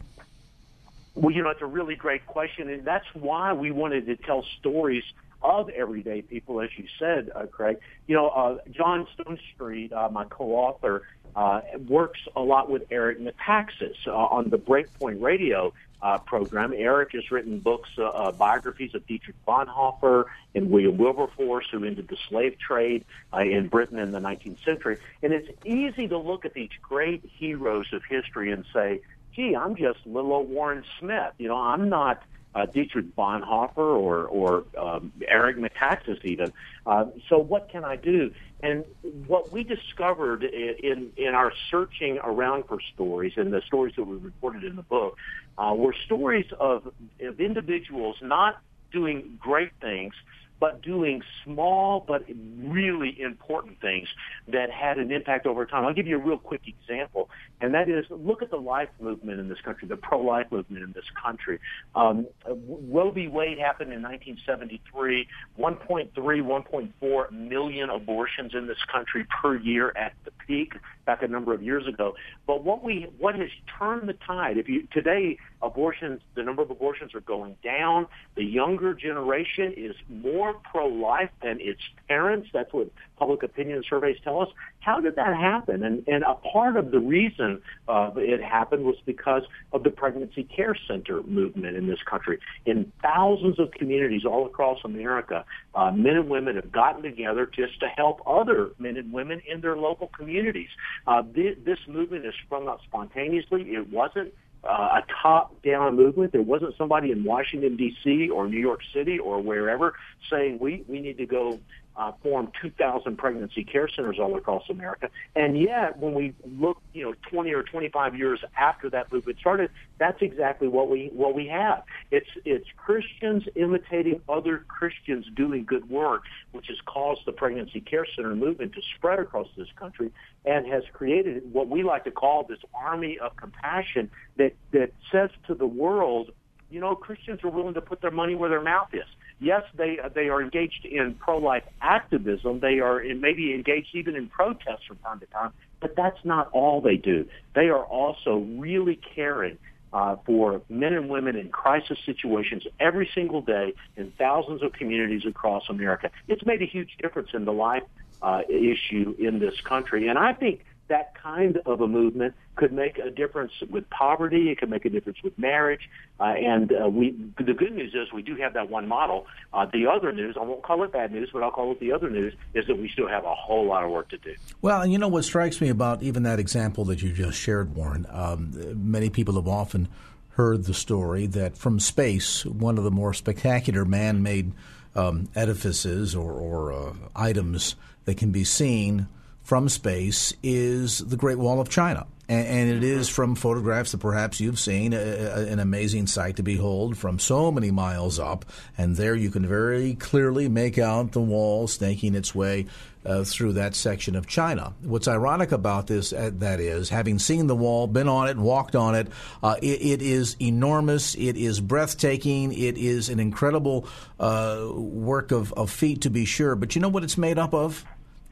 Well, 1.16 1.34
you 1.34 1.42
know, 1.42 1.48
it's 1.48 1.62
a 1.62 1.66
really 1.66 1.96
great 1.96 2.26
question, 2.26 2.68
and 2.68 2.84
that's 2.84 3.06
why 3.14 3.54
we 3.54 3.70
wanted 3.70 4.04
to 4.06 4.16
tell 4.16 4.44
stories 4.58 5.02
of 5.42 5.70
everyday 5.70 6.20
people, 6.20 6.60
as 6.60 6.68
you 6.76 6.84
said, 6.98 7.30
uh, 7.34 7.46
Craig. 7.46 7.78
You 8.06 8.16
know, 8.16 8.28
uh, 8.28 8.58
John 8.70 9.06
Stonestreet, 9.16 9.92
uh, 9.92 10.10
my 10.10 10.26
co-author, 10.26 11.04
uh, 11.34 11.62
works 11.88 12.20
a 12.36 12.40
lot 12.40 12.68
with 12.70 12.84
Eric 12.90 13.18
Metaxas 13.18 13.96
uh, 14.06 14.12
on 14.12 14.50
the 14.50 14.58
Breakpoint 14.58 15.22
Radio 15.22 15.72
uh, 16.02 16.18
program. 16.18 16.74
Eric 16.76 17.12
has 17.12 17.30
written 17.30 17.60
books, 17.60 17.88
uh, 17.98 18.04
uh, 18.04 18.32
biographies 18.32 18.94
of 18.94 19.06
Dietrich 19.06 19.36
Bonhoeffer 19.46 20.24
and 20.54 20.70
William 20.70 20.98
Wilberforce, 20.98 21.66
who 21.70 21.84
ended 21.84 22.08
the 22.08 22.16
slave 22.28 22.58
trade 22.58 23.04
uh, 23.32 23.38
in 23.38 23.68
Britain 23.68 23.98
in 23.98 24.12
the 24.12 24.20
19th 24.20 24.62
century. 24.64 24.98
And 25.22 25.32
it's 25.32 25.48
easy 25.64 26.08
to 26.08 26.18
look 26.18 26.44
at 26.44 26.52
these 26.52 26.70
great 26.82 27.22
heroes 27.38 27.86
of 27.92 28.02
history 28.04 28.52
and 28.52 28.64
say, 28.72 29.00
gee, 29.36 29.54
I'm 29.54 29.76
just 29.76 29.98
little 30.06 30.32
old 30.32 30.48
Warren 30.48 30.82
Smith. 30.98 31.32
You 31.38 31.48
know, 31.48 31.56
I'm 31.56 31.88
not 31.88 32.22
uh, 32.54 32.64
Dietrich 32.64 33.14
Bonhoeffer 33.14 33.76
or 33.76 34.24
or 34.24 34.64
um, 34.78 35.12
Eric 35.28 35.58
Metaxas 35.58 36.24
even. 36.24 36.52
Uh, 36.86 37.04
so 37.28 37.38
what 37.38 37.68
can 37.68 37.84
I 37.84 37.96
do? 37.96 38.32
And 38.62 38.84
what 39.26 39.52
we 39.52 39.62
discovered 39.62 40.42
in 40.42 41.12
in 41.16 41.34
our 41.34 41.52
searching 41.70 42.18
around 42.24 42.64
for 42.66 42.78
stories 42.94 43.34
and 43.36 43.52
the 43.52 43.60
stories 43.66 43.94
that 43.96 44.04
we 44.04 44.16
reported 44.16 44.64
in 44.64 44.76
the 44.76 44.82
book 44.82 45.18
uh, 45.58 45.74
were 45.76 45.94
stories 46.06 46.46
of, 46.58 46.90
of 47.20 47.40
individuals 47.40 48.16
not 48.22 48.58
doing 48.90 49.36
great 49.38 49.72
things 49.80 50.14
but 50.60 50.82
doing 50.82 51.22
small 51.44 52.04
but 52.06 52.24
really 52.58 53.20
important 53.20 53.80
things 53.80 54.08
that 54.48 54.70
had 54.70 54.98
an 54.98 55.12
impact 55.12 55.46
over 55.46 55.66
time. 55.66 55.84
I'll 55.84 55.94
give 55.94 56.06
you 56.06 56.16
a 56.16 56.24
real 56.24 56.38
quick 56.38 56.62
example, 56.66 57.28
and 57.60 57.74
that 57.74 57.88
is 57.88 58.04
look 58.10 58.42
at 58.42 58.50
the 58.50 58.56
life 58.56 58.88
movement 59.00 59.40
in 59.40 59.48
this 59.48 59.60
country, 59.64 59.88
the 59.88 59.96
pro-life 59.96 60.46
movement 60.50 60.84
in 60.84 60.92
this 60.92 61.04
country. 61.22 61.58
Um, 61.94 62.26
Roe 62.46 63.10
v. 63.10 63.28
Wade 63.28 63.58
happened 63.58 63.92
in 63.92 64.02
1973, 64.02 65.26
1.3, 65.58 66.12
1.4 66.14 67.32
million 67.32 67.90
abortions 67.90 68.52
in 68.54 68.66
this 68.66 68.78
country 68.90 69.26
per 69.42 69.56
year 69.56 69.92
at 69.96 70.12
the 70.24 70.30
peak 70.46 70.74
back 71.04 71.22
a 71.22 71.28
number 71.28 71.54
of 71.54 71.62
years 71.62 71.86
ago. 71.86 72.14
But 72.46 72.64
what 72.64 72.82
we 72.82 73.06
what 73.18 73.34
has 73.36 73.48
turned 73.78 74.08
the 74.08 74.14
tide? 74.26 74.58
If 74.58 74.68
you 74.68 74.86
today 74.92 75.38
abortions, 75.62 76.20
the 76.34 76.42
number 76.42 76.62
of 76.62 76.70
abortions 76.70 77.14
are 77.14 77.20
going 77.20 77.56
down. 77.62 78.06
The 78.34 78.44
younger 78.44 78.94
generation 78.94 79.72
is 79.76 79.94
more 80.08 80.54
pro-life 80.54 81.30
than 81.42 81.58
its 81.60 81.80
parents. 82.08 82.48
That's 82.52 82.72
what 82.72 82.90
public 83.18 83.42
opinion 83.42 83.82
surveys 83.88 84.18
tell 84.22 84.40
us. 84.40 84.48
How 84.80 85.00
did 85.00 85.16
that 85.16 85.34
happen? 85.34 85.82
And, 85.82 86.06
and 86.06 86.22
a 86.22 86.34
part 86.34 86.76
of 86.76 86.90
the 86.90 87.00
reason 87.00 87.60
uh, 87.88 88.10
it 88.16 88.42
happened 88.42 88.84
was 88.84 88.96
because 89.04 89.42
of 89.72 89.82
the 89.82 89.90
pregnancy 89.90 90.44
care 90.44 90.76
center 90.86 91.22
movement 91.22 91.76
in 91.76 91.86
this 91.86 91.98
country. 92.08 92.38
In 92.66 92.92
thousands 93.02 93.58
of 93.58 93.70
communities 93.72 94.24
all 94.24 94.46
across 94.46 94.78
America, 94.84 95.44
uh, 95.74 95.90
men 95.90 96.16
and 96.16 96.28
women 96.28 96.56
have 96.56 96.70
gotten 96.70 97.02
together 97.02 97.46
just 97.46 97.80
to 97.80 97.88
help 97.88 98.20
other 98.26 98.70
men 98.78 98.96
and 98.96 99.12
women 99.12 99.40
in 99.50 99.60
their 99.60 99.76
local 99.76 100.08
communities. 100.08 100.68
Uh, 101.06 101.22
th- 101.22 101.58
this 101.64 101.78
movement 101.88 102.24
has 102.24 102.34
sprung 102.44 102.68
up 102.68 102.80
spontaneously. 102.84 103.62
It 103.62 103.90
wasn't 103.90 104.34
uh, 104.68 105.00
a 105.00 105.04
top-down 105.22 105.96
movement. 105.96 106.32
There 106.32 106.42
wasn't 106.42 106.76
somebody 106.76 107.10
in 107.10 107.24
Washington 107.24 107.76
D.C. 107.76 108.28
or 108.30 108.48
New 108.48 108.58
York 108.60 108.80
City 108.92 109.18
or 109.18 109.40
wherever 109.40 109.94
saying 110.30 110.58
we 110.58 110.84
we 110.88 111.00
need 111.00 111.18
to 111.18 111.26
go 111.26 111.58
uh, 111.96 112.12
formed 112.22 112.50
2,000 112.60 113.16
pregnancy 113.16 113.64
care 113.64 113.88
centers 113.88 114.18
all 114.18 114.36
across 114.36 114.68
America. 114.68 115.08
And 115.34 115.58
yet, 115.58 115.98
when 115.98 116.12
we 116.12 116.34
look, 116.58 116.78
you 116.92 117.02
know, 117.04 117.14
20 117.30 117.52
or 117.54 117.62
25 117.62 118.14
years 118.16 118.40
after 118.56 118.90
that 118.90 119.10
movement 119.10 119.38
started, 119.38 119.70
that's 119.98 120.20
exactly 120.20 120.68
what 120.68 120.90
we 120.90 121.10
what 121.14 121.34
we 121.34 121.46
have. 121.46 121.84
It's 122.10 122.28
it's 122.44 122.66
Christians 122.76 123.44
imitating 123.54 124.20
other 124.28 124.64
Christians 124.68 125.26
doing 125.34 125.64
good 125.64 125.88
work, 125.88 126.24
which 126.52 126.66
has 126.68 126.76
caused 126.84 127.22
the 127.24 127.32
pregnancy 127.32 127.80
care 127.80 128.06
center 128.14 128.34
movement 128.34 128.74
to 128.74 128.82
spread 128.96 129.18
across 129.18 129.48
this 129.56 129.68
country 129.76 130.12
and 130.44 130.66
has 130.66 130.82
created 130.92 131.50
what 131.50 131.68
we 131.68 131.82
like 131.82 132.04
to 132.04 132.10
call 132.10 132.44
this 132.44 132.60
army 132.74 133.18
of 133.18 133.34
compassion 133.36 134.10
that 134.36 134.52
that 134.72 134.92
says 135.10 135.30
to 135.46 135.54
the 135.54 135.66
world, 135.66 136.30
you 136.70 136.78
know, 136.78 136.94
Christians 136.94 137.42
are 137.42 137.50
willing 137.50 137.74
to 137.74 137.80
put 137.80 138.02
their 138.02 138.10
money 138.10 138.34
where 138.34 138.50
their 138.50 138.62
mouth 138.62 138.88
is 138.92 139.06
yes, 139.40 139.62
they 139.76 139.98
they 140.14 140.28
are 140.28 140.42
engaged 140.42 140.84
in 140.84 141.14
pro-life 141.14 141.64
activism. 141.80 142.60
They 142.60 142.80
are 142.80 143.00
in, 143.00 143.20
maybe 143.20 143.54
engaged 143.54 143.94
even 143.94 144.16
in 144.16 144.28
protests 144.28 144.84
from 144.86 144.96
time 144.98 145.20
to 145.20 145.26
time, 145.26 145.52
but 145.80 145.94
that's 145.96 146.22
not 146.24 146.50
all 146.52 146.80
they 146.80 146.96
do. 146.96 147.26
They 147.54 147.68
are 147.68 147.84
also 147.84 148.38
really 148.38 149.00
caring 149.14 149.58
uh, 149.92 150.16
for 150.24 150.62
men 150.68 150.92
and 150.92 151.08
women 151.08 151.36
in 151.36 151.48
crisis 151.48 151.98
situations 152.04 152.64
every 152.80 153.08
single 153.14 153.40
day 153.40 153.74
in 153.96 154.12
thousands 154.18 154.62
of 154.62 154.72
communities 154.72 155.22
across 155.26 155.64
America. 155.68 156.10
It's 156.28 156.44
made 156.44 156.62
a 156.62 156.66
huge 156.66 156.96
difference 157.00 157.30
in 157.32 157.44
the 157.44 157.52
life 157.52 157.84
uh, 158.22 158.42
issue 158.48 159.14
in 159.18 159.38
this 159.38 159.60
country, 159.62 160.08
and 160.08 160.18
I 160.18 160.32
think 160.32 160.64
that 160.88 161.14
kind 161.20 161.58
of 161.66 161.80
a 161.80 161.86
movement 161.86 162.34
could 162.54 162.72
make 162.72 162.98
a 162.98 163.10
difference 163.10 163.52
with 163.70 163.88
poverty. 163.90 164.50
It 164.50 164.58
could 164.58 164.70
make 164.70 164.84
a 164.84 164.90
difference 164.90 165.18
with 165.22 165.38
marriage. 165.38 165.90
Uh, 166.18 166.24
and 166.24 166.72
uh, 166.72 166.88
we, 166.88 167.16
the 167.38 167.52
good 167.52 167.72
news 167.72 167.94
is 167.94 168.12
we 168.12 168.22
do 168.22 168.36
have 168.36 168.54
that 168.54 168.70
one 168.70 168.88
model. 168.88 169.26
Uh, 169.52 169.66
the 169.72 169.86
other 169.86 170.12
news, 170.12 170.36
I 170.40 170.44
won't 170.44 170.62
call 170.62 170.82
it 170.84 170.92
bad 170.92 171.12
news, 171.12 171.28
but 171.32 171.42
I'll 171.42 171.50
call 171.50 171.72
it 171.72 171.80
the 171.80 171.92
other 171.92 172.08
news, 172.08 172.34
is 172.54 172.66
that 172.66 172.78
we 172.78 172.88
still 172.88 173.08
have 173.08 173.24
a 173.24 173.34
whole 173.34 173.66
lot 173.66 173.84
of 173.84 173.90
work 173.90 174.08
to 174.10 174.18
do. 174.18 174.34
Well, 174.62 174.80
and 174.80 174.92
you 174.92 174.98
know 174.98 175.08
what 175.08 175.24
strikes 175.24 175.60
me 175.60 175.68
about 175.68 176.02
even 176.02 176.22
that 176.22 176.38
example 176.38 176.84
that 176.86 177.02
you 177.02 177.12
just 177.12 177.38
shared, 177.38 177.74
Warren. 177.74 178.06
Um, 178.10 178.52
many 178.90 179.10
people 179.10 179.34
have 179.34 179.48
often 179.48 179.88
heard 180.30 180.64
the 180.64 180.74
story 180.74 181.26
that 181.26 181.56
from 181.56 181.80
space, 181.80 182.44
one 182.44 182.78
of 182.78 182.84
the 182.84 182.90
more 182.90 183.14
spectacular 183.14 183.84
man-made 183.84 184.52
um, 184.94 185.28
edifices 185.34 186.14
or, 186.14 186.32
or 186.32 186.72
uh, 186.72 186.92
items 187.14 187.74
that 188.04 188.16
can 188.16 188.30
be 188.30 188.44
seen 188.44 189.08
from 189.46 189.68
space 189.68 190.32
is 190.42 190.98
the 190.98 191.16
Great 191.16 191.38
Wall 191.38 191.60
of 191.60 191.68
China. 191.68 192.08
And, 192.28 192.46
and 192.48 192.70
it 192.70 192.82
is 192.82 193.08
from 193.08 193.36
photographs 193.36 193.92
that 193.92 193.98
perhaps 193.98 194.40
you've 194.40 194.58
seen 194.58 194.92
a, 194.92 194.96
a, 194.96 195.46
an 195.46 195.60
amazing 195.60 196.08
sight 196.08 196.34
to 196.36 196.42
behold 196.42 196.98
from 196.98 197.20
so 197.20 197.52
many 197.52 197.70
miles 197.70 198.18
up. 198.18 198.44
And 198.76 198.96
there 198.96 199.14
you 199.14 199.30
can 199.30 199.46
very 199.46 199.94
clearly 199.94 200.48
make 200.48 200.78
out 200.78 201.12
the 201.12 201.20
wall 201.20 201.68
snaking 201.68 202.16
its 202.16 202.34
way 202.34 202.66
uh, 203.04 203.22
through 203.22 203.52
that 203.52 203.76
section 203.76 204.16
of 204.16 204.26
China. 204.26 204.74
What's 204.82 205.06
ironic 205.06 205.52
about 205.52 205.86
this, 205.86 206.12
uh, 206.12 206.32
that 206.38 206.58
is, 206.58 206.88
having 206.88 207.20
seen 207.20 207.46
the 207.46 207.54
wall, 207.54 207.86
been 207.86 208.08
on 208.08 208.26
it, 208.26 208.36
walked 208.36 208.74
on 208.74 208.96
it, 208.96 209.06
uh, 209.44 209.54
it, 209.62 209.80
it 209.80 210.02
is 210.02 210.34
enormous. 210.40 211.14
It 211.14 211.36
is 211.36 211.60
breathtaking. 211.60 212.52
It 212.52 212.76
is 212.76 213.10
an 213.10 213.20
incredible 213.20 213.86
uh, 214.18 214.66
work 214.74 215.30
of, 215.30 215.52
of 215.52 215.70
feat, 215.70 216.00
to 216.00 216.10
be 216.10 216.24
sure. 216.24 216.56
But 216.56 216.74
you 216.74 216.82
know 216.82 216.88
what 216.88 217.04
it's 217.04 217.16
made 217.16 217.38
up 217.38 217.54
of? 217.54 217.84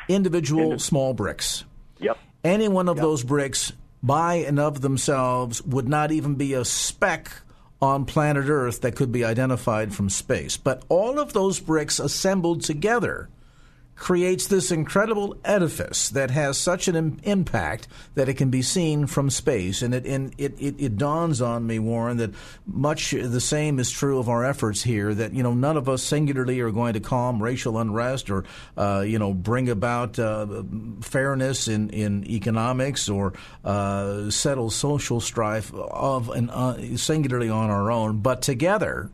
Individual 0.08 0.78
small 0.78 1.14
bricks. 1.14 1.64
Yep. 1.98 2.18
Any 2.42 2.68
one 2.68 2.88
of 2.88 2.96
yep. 2.96 3.02
those 3.02 3.22
bricks 3.22 3.72
by 4.02 4.34
and 4.34 4.58
of 4.58 4.80
themselves 4.82 5.62
would 5.62 5.88
not 5.88 6.12
even 6.12 6.34
be 6.34 6.54
a 6.54 6.64
speck 6.64 7.30
on 7.80 8.04
planet 8.04 8.46
Earth 8.48 8.80
that 8.82 8.96
could 8.96 9.12
be 9.12 9.24
identified 9.24 9.94
from 9.94 10.08
space. 10.08 10.56
But 10.56 10.84
all 10.88 11.18
of 11.18 11.32
those 11.32 11.60
bricks 11.60 11.98
assembled 11.98 12.62
together 12.62 13.28
creates 13.96 14.46
this 14.48 14.70
incredible 14.70 15.36
edifice 15.44 16.08
that 16.10 16.30
has 16.30 16.58
such 16.58 16.88
an 16.88 16.96
Im- 16.96 17.20
impact 17.22 17.88
that 18.14 18.28
it 18.28 18.34
can 18.34 18.50
be 18.50 18.62
seen 18.62 19.06
from 19.06 19.30
space. 19.30 19.82
And, 19.82 19.94
it, 19.94 20.06
and 20.06 20.34
it, 20.38 20.54
it, 20.58 20.74
it, 20.78 20.96
dawns 20.96 21.40
on 21.40 21.66
me, 21.66 21.78
Warren, 21.78 22.16
that 22.18 22.34
much 22.66 23.12
the 23.12 23.40
same 23.40 23.78
is 23.78 23.90
true 23.90 24.18
of 24.18 24.28
our 24.28 24.44
efforts 24.44 24.82
here, 24.82 25.14
that, 25.14 25.32
you 25.32 25.42
know, 25.42 25.54
none 25.54 25.76
of 25.76 25.88
us 25.88 26.02
singularly 26.02 26.60
are 26.60 26.70
going 26.70 26.94
to 26.94 27.00
calm 27.00 27.42
racial 27.42 27.78
unrest 27.78 28.30
or, 28.30 28.44
uh, 28.76 29.04
you 29.06 29.18
know, 29.18 29.32
bring 29.32 29.68
about 29.68 30.18
uh, 30.18 30.62
fairness 31.00 31.68
in, 31.68 31.90
in 31.90 32.28
economics 32.28 33.08
or 33.08 33.32
uh, 33.64 34.30
settle 34.30 34.70
social 34.70 35.20
strife 35.20 35.72
of 35.74 36.30
uh, 36.30 36.96
singularly 36.96 37.50
on 37.50 37.70
our 37.70 37.90
own. 37.90 38.18
But 38.18 38.42
together, 38.42 39.10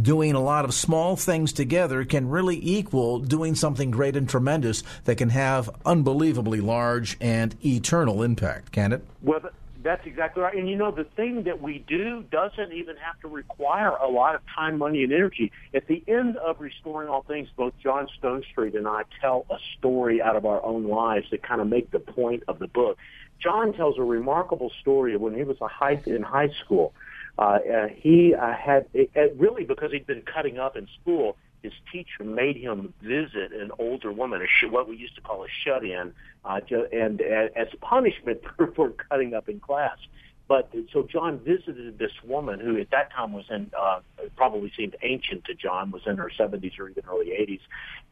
doing 0.00 0.34
a 0.34 0.40
lot 0.40 0.64
of 0.64 0.72
small 0.72 1.16
things 1.16 1.52
together 1.52 2.04
can 2.04 2.28
really 2.28 2.58
equal 2.62 3.18
doing 3.18 3.54
something 3.54 3.90
great 3.90 4.16
and 4.16 4.28
tremendous 4.28 4.82
that 5.04 5.16
can 5.16 5.30
have 5.30 5.68
unbelievably 5.84 6.60
large 6.60 7.16
and 7.20 7.56
eternal 7.64 8.22
impact, 8.22 8.72
can 8.72 8.92
it? 8.92 9.04
Well, 9.22 9.40
that's 9.82 10.06
exactly 10.06 10.42
right. 10.42 10.54
And 10.54 10.68
you 10.68 10.76
know, 10.76 10.90
the 10.90 11.04
thing 11.04 11.44
that 11.44 11.62
we 11.62 11.78
do 11.78 12.24
doesn't 12.30 12.72
even 12.72 12.96
have 12.96 13.18
to 13.20 13.28
require 13.28 13.90
a 13.90 14.08
lot 14.08 14.34
of 14.34 14.42
time, 14.54 14.78
money, 14.78 15.02
and 15.02 15.12
energy. 15.12 15.52
At 15.72 15.86
the 15.86 16.02
end 16.06 16.36
of 16.36 16.60
Restoring 16.60 17.08
All 17.08 17.22
Things, 17.22 17.48
both 17.56 17.72
John 17.82 18.08
Stonestreet 18.20 18.76
and 18.76 18.86
I 18.86 19.02
tell 19.20 19.46
a 19.50 19.56
story 19.78 20.20
out 20.20 20.36
of 20.36 20.44
our 20.44 20.62
own 20.64 20.88
lives 20.88 21.30
that 21.30 21.42
kind 21.42 21.60
of 21.60 21.68
make 21.68 21.90
the 21.90 22.00
point 22.00 22.42
of 22.48 22.58
the 22.58 22.66
book. 22.66 22.98
John 23.40 23.72
tells 23.72 23.98
a 23.98 24.02
remarkable 24.02 24.70
story 24.80 25.14
of 25.14 25.20
when 25.20 25.34
he 25.34 25.44
was 25.44 25.56
a 25.60 25.68
high, 25.68 26.02
in 26.06 26.22
high 26.22 26.50
school 26.64 26.92
uh, 27.38 27.42
uh, 27.42 27.88
he 27.94 28.34
uh, 28.34 28.52
had 28.52 28.86
it, 28.92 29.10
it 29.14 29.34
really 29.38 29.64
because 29.64 29.92
he'd 29.92 30.06
been 30.06 30.22
cutting 30.22 30.58
up 30.58 30.76
in 30.76 30.88
school. 31.00 31.36
His 31.62 31.72
teacher 31.92 32.24
made 32.24 32.56
him 32.56 32.94
visit 33.02 33.52
an 33.52 33.70
older 33.78 34.12
woman, 34.12 34.42
a 34.42 34.46
sh- 34.46 34.70
what 34.70 34.88
we 34.88 34.96
used 34.96 35.16
to 35.16 35.20
call 35.20 35.44
a 35.44 35.48
shut-in, 35.64 36.12
uh, 36.44 36.60
and 36.92 37.20
uh, 37.20 37.48
as 37.56 37.68
punishment 37.80 38.40
for, 38.56 38.72
for 38.72 38.90
cutting 38.90 39.34
up 39.34 39.48
in 39.48 39.60
class. 39.60 39.98
But 40.48 40.72
so 40.92 41.02
John 41.02 41.38
visited 41.40 41.98
this 41.98 42.12
woman 42.24 42.58
who 42.58 42.78
at 42.78 42.90
that 42.90 43.12
time 43.12 43.32
was 43.32 43.44
in 43.50 43.70
uh, 43.78 44.00
probably 44.36 44.72
seemed 44.76 44.96
ancient 45.02 45.44
to 45.44 45.54
John, 45.54 45.90
was 45.90 46.02
in 46.06 46.16
her 46.16 46.30
70s 46.36 46.78
or 46.78 46.88
even 46.88 47.04
early 47.08 47.26
80s, 47.26 47.60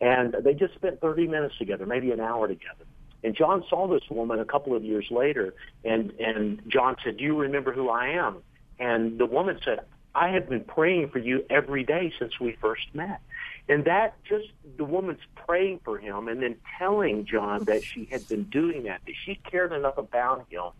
and 0.00 0.36
they 0.44 0.52
just 0.52 0.74
spent 0.74 1.00
30 1.00 1.28
minutes 1.28 1.56
together, 1.56 1.86
maybe 1.86 2.10
an 2.10 2.20
hour 2.20 2.46
together. 2.46 2.84
And 3.24 3.34
John 3.34 3.64
saw 3.70 3.88
this 3.88 4.02
woman 4.10 4.38
a 4.38 4.44
couple 4.44 4.76
of 4.76 4.84
years 4.84 5.06
later, 5.10 5.54
and 5.84 6.12
and 6.20 6.60
John 6.68 6.96
said, 7.02 7.16
"Do 7.16 7.24
you 7.24 7.40
remember 7.40 7.72
who 7.72 7.88
I 7.88 8.08
am?" 8.08 8.42
And 8.78 9.18
the 9.18 9.26
woman 9.26 9.58
said, 9.64 9.80
I 10.14 10.28
have 10.30 10.48
been 10.48 10.64
praying 10.64 11.10
for 11.10 11.18
you 11.18 11.44
every 11.50 11.84
day 11.84 12.12
since 12.18 12.40
we 12.40 12.56
first 12.60 12.86
met. 12.94 13.20
And 13.68 13.84
that 13.84 14.14
just 14.24 14.46
the 14.76 14.84
woman's 14.84 15.20
praying 15.34 15.80
for 15.84 15.98
him 15.98 16.28
and 16.28 16.42
then 16.42 16.56
telling 16.78 17.26
John 17.26 17.64
that 17.64 17.84
she 17.84 18.06
had 18.10 18.26
been 18.28 18.44
doing 18.44 18.84
that, 18.84 19.00
that 19.06 19.14
she 19.24 19.34
cared 19.34 19.72
enough 19.72 19.98
about 19.98 20.46
him 20.48 20.70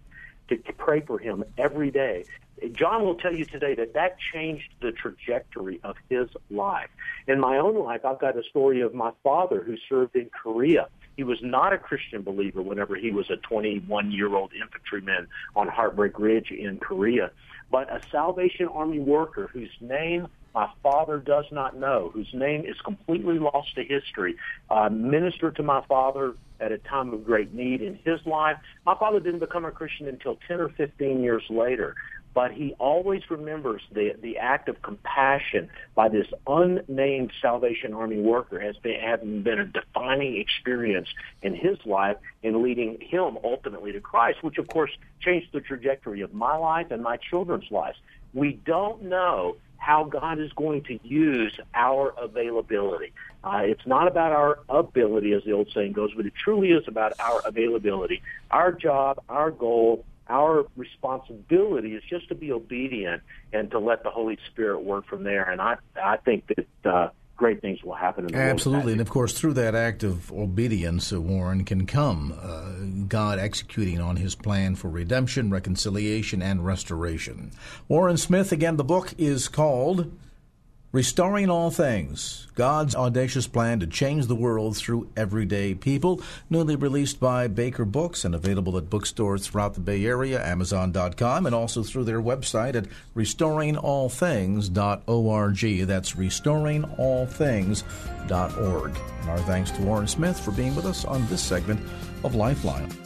to 0.49 0.57
pray 0.79 1.01
for 1.01 1.19
him 1.19 1.45
every 1.59 1.91
day. 1.91 2.25
John 2.73 3.05
will 3.05 3.17
tell 3.17 3.35
you 3.35 3.45
today 3.45 3.75
that 3.75 3.95
that 3.95 4.17
changed 4.33 4.73
the 4.81 4.93
trajectory 4.93 5.81
of 5.83 5.97
his 6.09 6.29
life. 6.51 6.89
In 7.27 7.41
my 7.41 7.59
own 7.59 7.77
life, 7.77 8.05
I've 8.05 8.19
got 8.19 8.39
a 8.39 8.43
story 8.45 8.81
of 8.81 8.95
my 8.95 9.11
father 9.23 9.63
who 9.63 9.77
served 9.89 10.17
in 10.17 10.31
Korea. 10.31 10.89
He 11.17 11.25
was 11.25 11.39
not 11.43 11.73
a 11.73 11.79
Christian 11.79 12.23
believer 12.23 12.63
whenever 12.63 12.95
he 12.97 13.11
was 13.11 13.29
a 13.31 13.37
21 13.37 14.13
year 14.13 14.35
old 14.35 14.53
infantryman 14.55 15.27
on 15.55 15.69
Heartbreak 15.69 16.19
Ridge 16.19 16.51
in 16.51 16.79
Korea 16.79 17.31
but 17.71 17.91
a 17.91 18.01
Salvation 18.11 18.69
Army 18.69 19.01
worker 19.01 19.49
whose 19.53 19.71
name 19.81 20.29
my 20.55 20.69
father 20.83 21.19
does 21.19 21.45
not 21.53 21.79
know, 21.79 22.11
whose 22.15 22.31
name 22.33 22.65
is 22.67 22.77
completely 22.85 23.39
lost 23.39 23.75
to 23.75 23.85
history, 23.85 24.37
uh, 24.71 24.89
ministered 24.89 25.57
to 25.57 25.63
my 25.63 25.83
father 25.87 26.35
at 26.61 26.73
a 26.73 26.79
time 26.79 27.13
of 27.13 27.25
great 27.25 27.53
need 27.53 27.83
in 27.83 27.99
his 28.05 28.19
life. 28.25 28.57
My 28.87 28.95
father 28.99 29.21
didn't 29.21 29.41
become 29.41 29.67
a 29.67 29.71
Christian 29.71 30.09
until 30.09 30.39
10 30.49 30.61
or 30.61 30.71
15 30.71 31.23
years 31.23 31.43
later 31.51 31.95
but 32.37 32.53
he 32.53 32.75
always 32.79 33.23
remembers 33.31 33.81
the 33.93 34.15
the 34.21 34.37
act 34.37 34.69
of 34.69 34.83
compassion 34.83 35.71
by 35.95 36.11
this 36.11 36.27
unnamed 36.47 37.33
Salvation 37.41 37.95
Army 37.95 38.21
worker 38.21 38.61
has 38.61 38.77
been 38.77 39.01
having 39.01 39.43
been 39.43 39.59
a 39.59 39.65
defining 39.65 40.37
experience 40.37 41.09
in 41.41 41.55
his 41.55 41.79
life 41.87 42.19
and 42.45 42.63
leading 42.63 43.01
him 43.01 43.39
ultimately 43.43 43.91
to 43.93 44.01
Christ, 44.01 44.43
which 44.43 44.59
of 44.59 44.69
course 44.69 44.91
changed 45.19 45.49
the 45.53 45.63
trajectory 45.63 46.21
of 46.21 46.35
my 46.35 46.55
life 46.59 46.91
and 46.91 47.03
my 47.03 47.17
children's 47.17 47.71
lives. 47.71 47.97
We 48.35 48.61
don't 48.67 49.05
know 49.05 49.57
how 49.79 50.05
God 50.05 50.39
is 50.39 50.53
going 50.53 50.83
to 50.85 50.99
use 51.03 51.59
our 51.75 52.13
availability. 52.19 53.15
Uh, 53.43 53.63
it's 53.63 53.87
not 53.87 54.09
about 54.09 54.33
our 54.33 54.59
ability, 54.69 55.33
as 55.33 55.43
the 55.45 55.53
old 55.53 55.71
saying 55.73 55.93
goes, 55.93 56.11
but 56.15 56.27
it 56.27 56.35
truly 56.45 56.73
is 56.73 56.85
about 56.87 57.19
our 57.19 57.41
availability. 57.47 58.21
Our 58.51 58.73
job, 58.73 59.23
our 59.31 59.51
goal, 59.51 60.05
our 60.29 60.67
responsibility 60.77 61.95
is 61.95 62.03
just 62.09 62.29
to 62.29 62.35
be 62.35 62.53
obedient 62.53 63.23
and 63.53 63.71
to 63.71 63.79
let 63.79 64.03
the 64.03 64.11
Holy 64.11 64.39
Spirit 64.51 64.83
work 64.83 65.07
from 65.07 65.23
there. 65.23 65.49
And 65.51 65.61
I, 65.61 65.77
I 66.03 66.17
think 66.19 66.49
that 66.49 66.91
uh, 66.91 67.11
great 67.37 67.61
things 67.61 67.83
will 67.83 67.95
happen 67.95 68.27
in 68.27 68.33
the 68.33 68.39
Absolutely. 68.39 68.93
And 68.93 69.01
of 69.01 69.09
course, 69.09 69.33
through 69.33 69.55
that 69.55 69.75
act 69.75 70.03
of 70.03 70.33
obedience, 70.33 71.13
uh, 71.13 71.21
Warren, 71.21 71.65
can 71.65 71.87
come 71.87 72.37
uh, 72.41 73.05
God 73.07 73.39
executing 73.39 74.01
on 74.01 74.17
his 74.17 74.35
plan 74.35 74.75
for 74.75 74.89
redemption, 74.89 75.51
reconciliation, 75.51 76.43
and 76.43 76.65
restoration. 76.65 77.53
Warren 77.89 78.17
Smith, 78.17 78.53
again, 78.53 78.77
the 78.77 78.85
book 78.85 79.15
is 79.19 79.49
called 79.49 80.13
Restoring 80.93 81.51
All 81.51 81.73
Things 81.73 82.47
God's 82.55 82.95
Audacious 82.95 83.49
Plan 83.49 83.81
to 83.81 83.87
Change 83.87 84.27
the 84.27 84.37
World 84.37 84.77
Through 84.77 85.11
Everyday 85.17 85.75
People, 85.75 86.23
newly 86.49 86.77
released 86.77 87.19
by 87.19 87.49
Baker 87.49 87.85
Books 87.85 88.25
and 88.25 88.33
available 88.35 88.79
at 88.79 88.89
bookstores 88.89 89.47
throughout 89.47 89.75
the 89.75 89.81
Bay 89.81 90.07
Area, 90.07 90.43
Amazon.com, 90.43 91.45
and 91.45 91.55
also 91.55 91.83
through 91.83 92.05
their 92.05 92.23
website 92.23 92.75
at 92.77 92.87
restoringallthings.org. 93.17 95.87
That's 95.87 96.13
restoringallthings.org. 96.13 99.01
And 99.21 99.31
our 99.31 99.39
thanks 99.39 99.73
to 99.73 99.83
Warren 99.83 100.07
Smith 100.07 100.39
for 100.39 100.53
being 100.53 100.77
with 100.77 100.87
us 100.87 101.05
on 101.05 101.27
this 101.27 101.43
segment 101.43 101.81
of 102.25 102.37
Lifeline. 102.37 103.06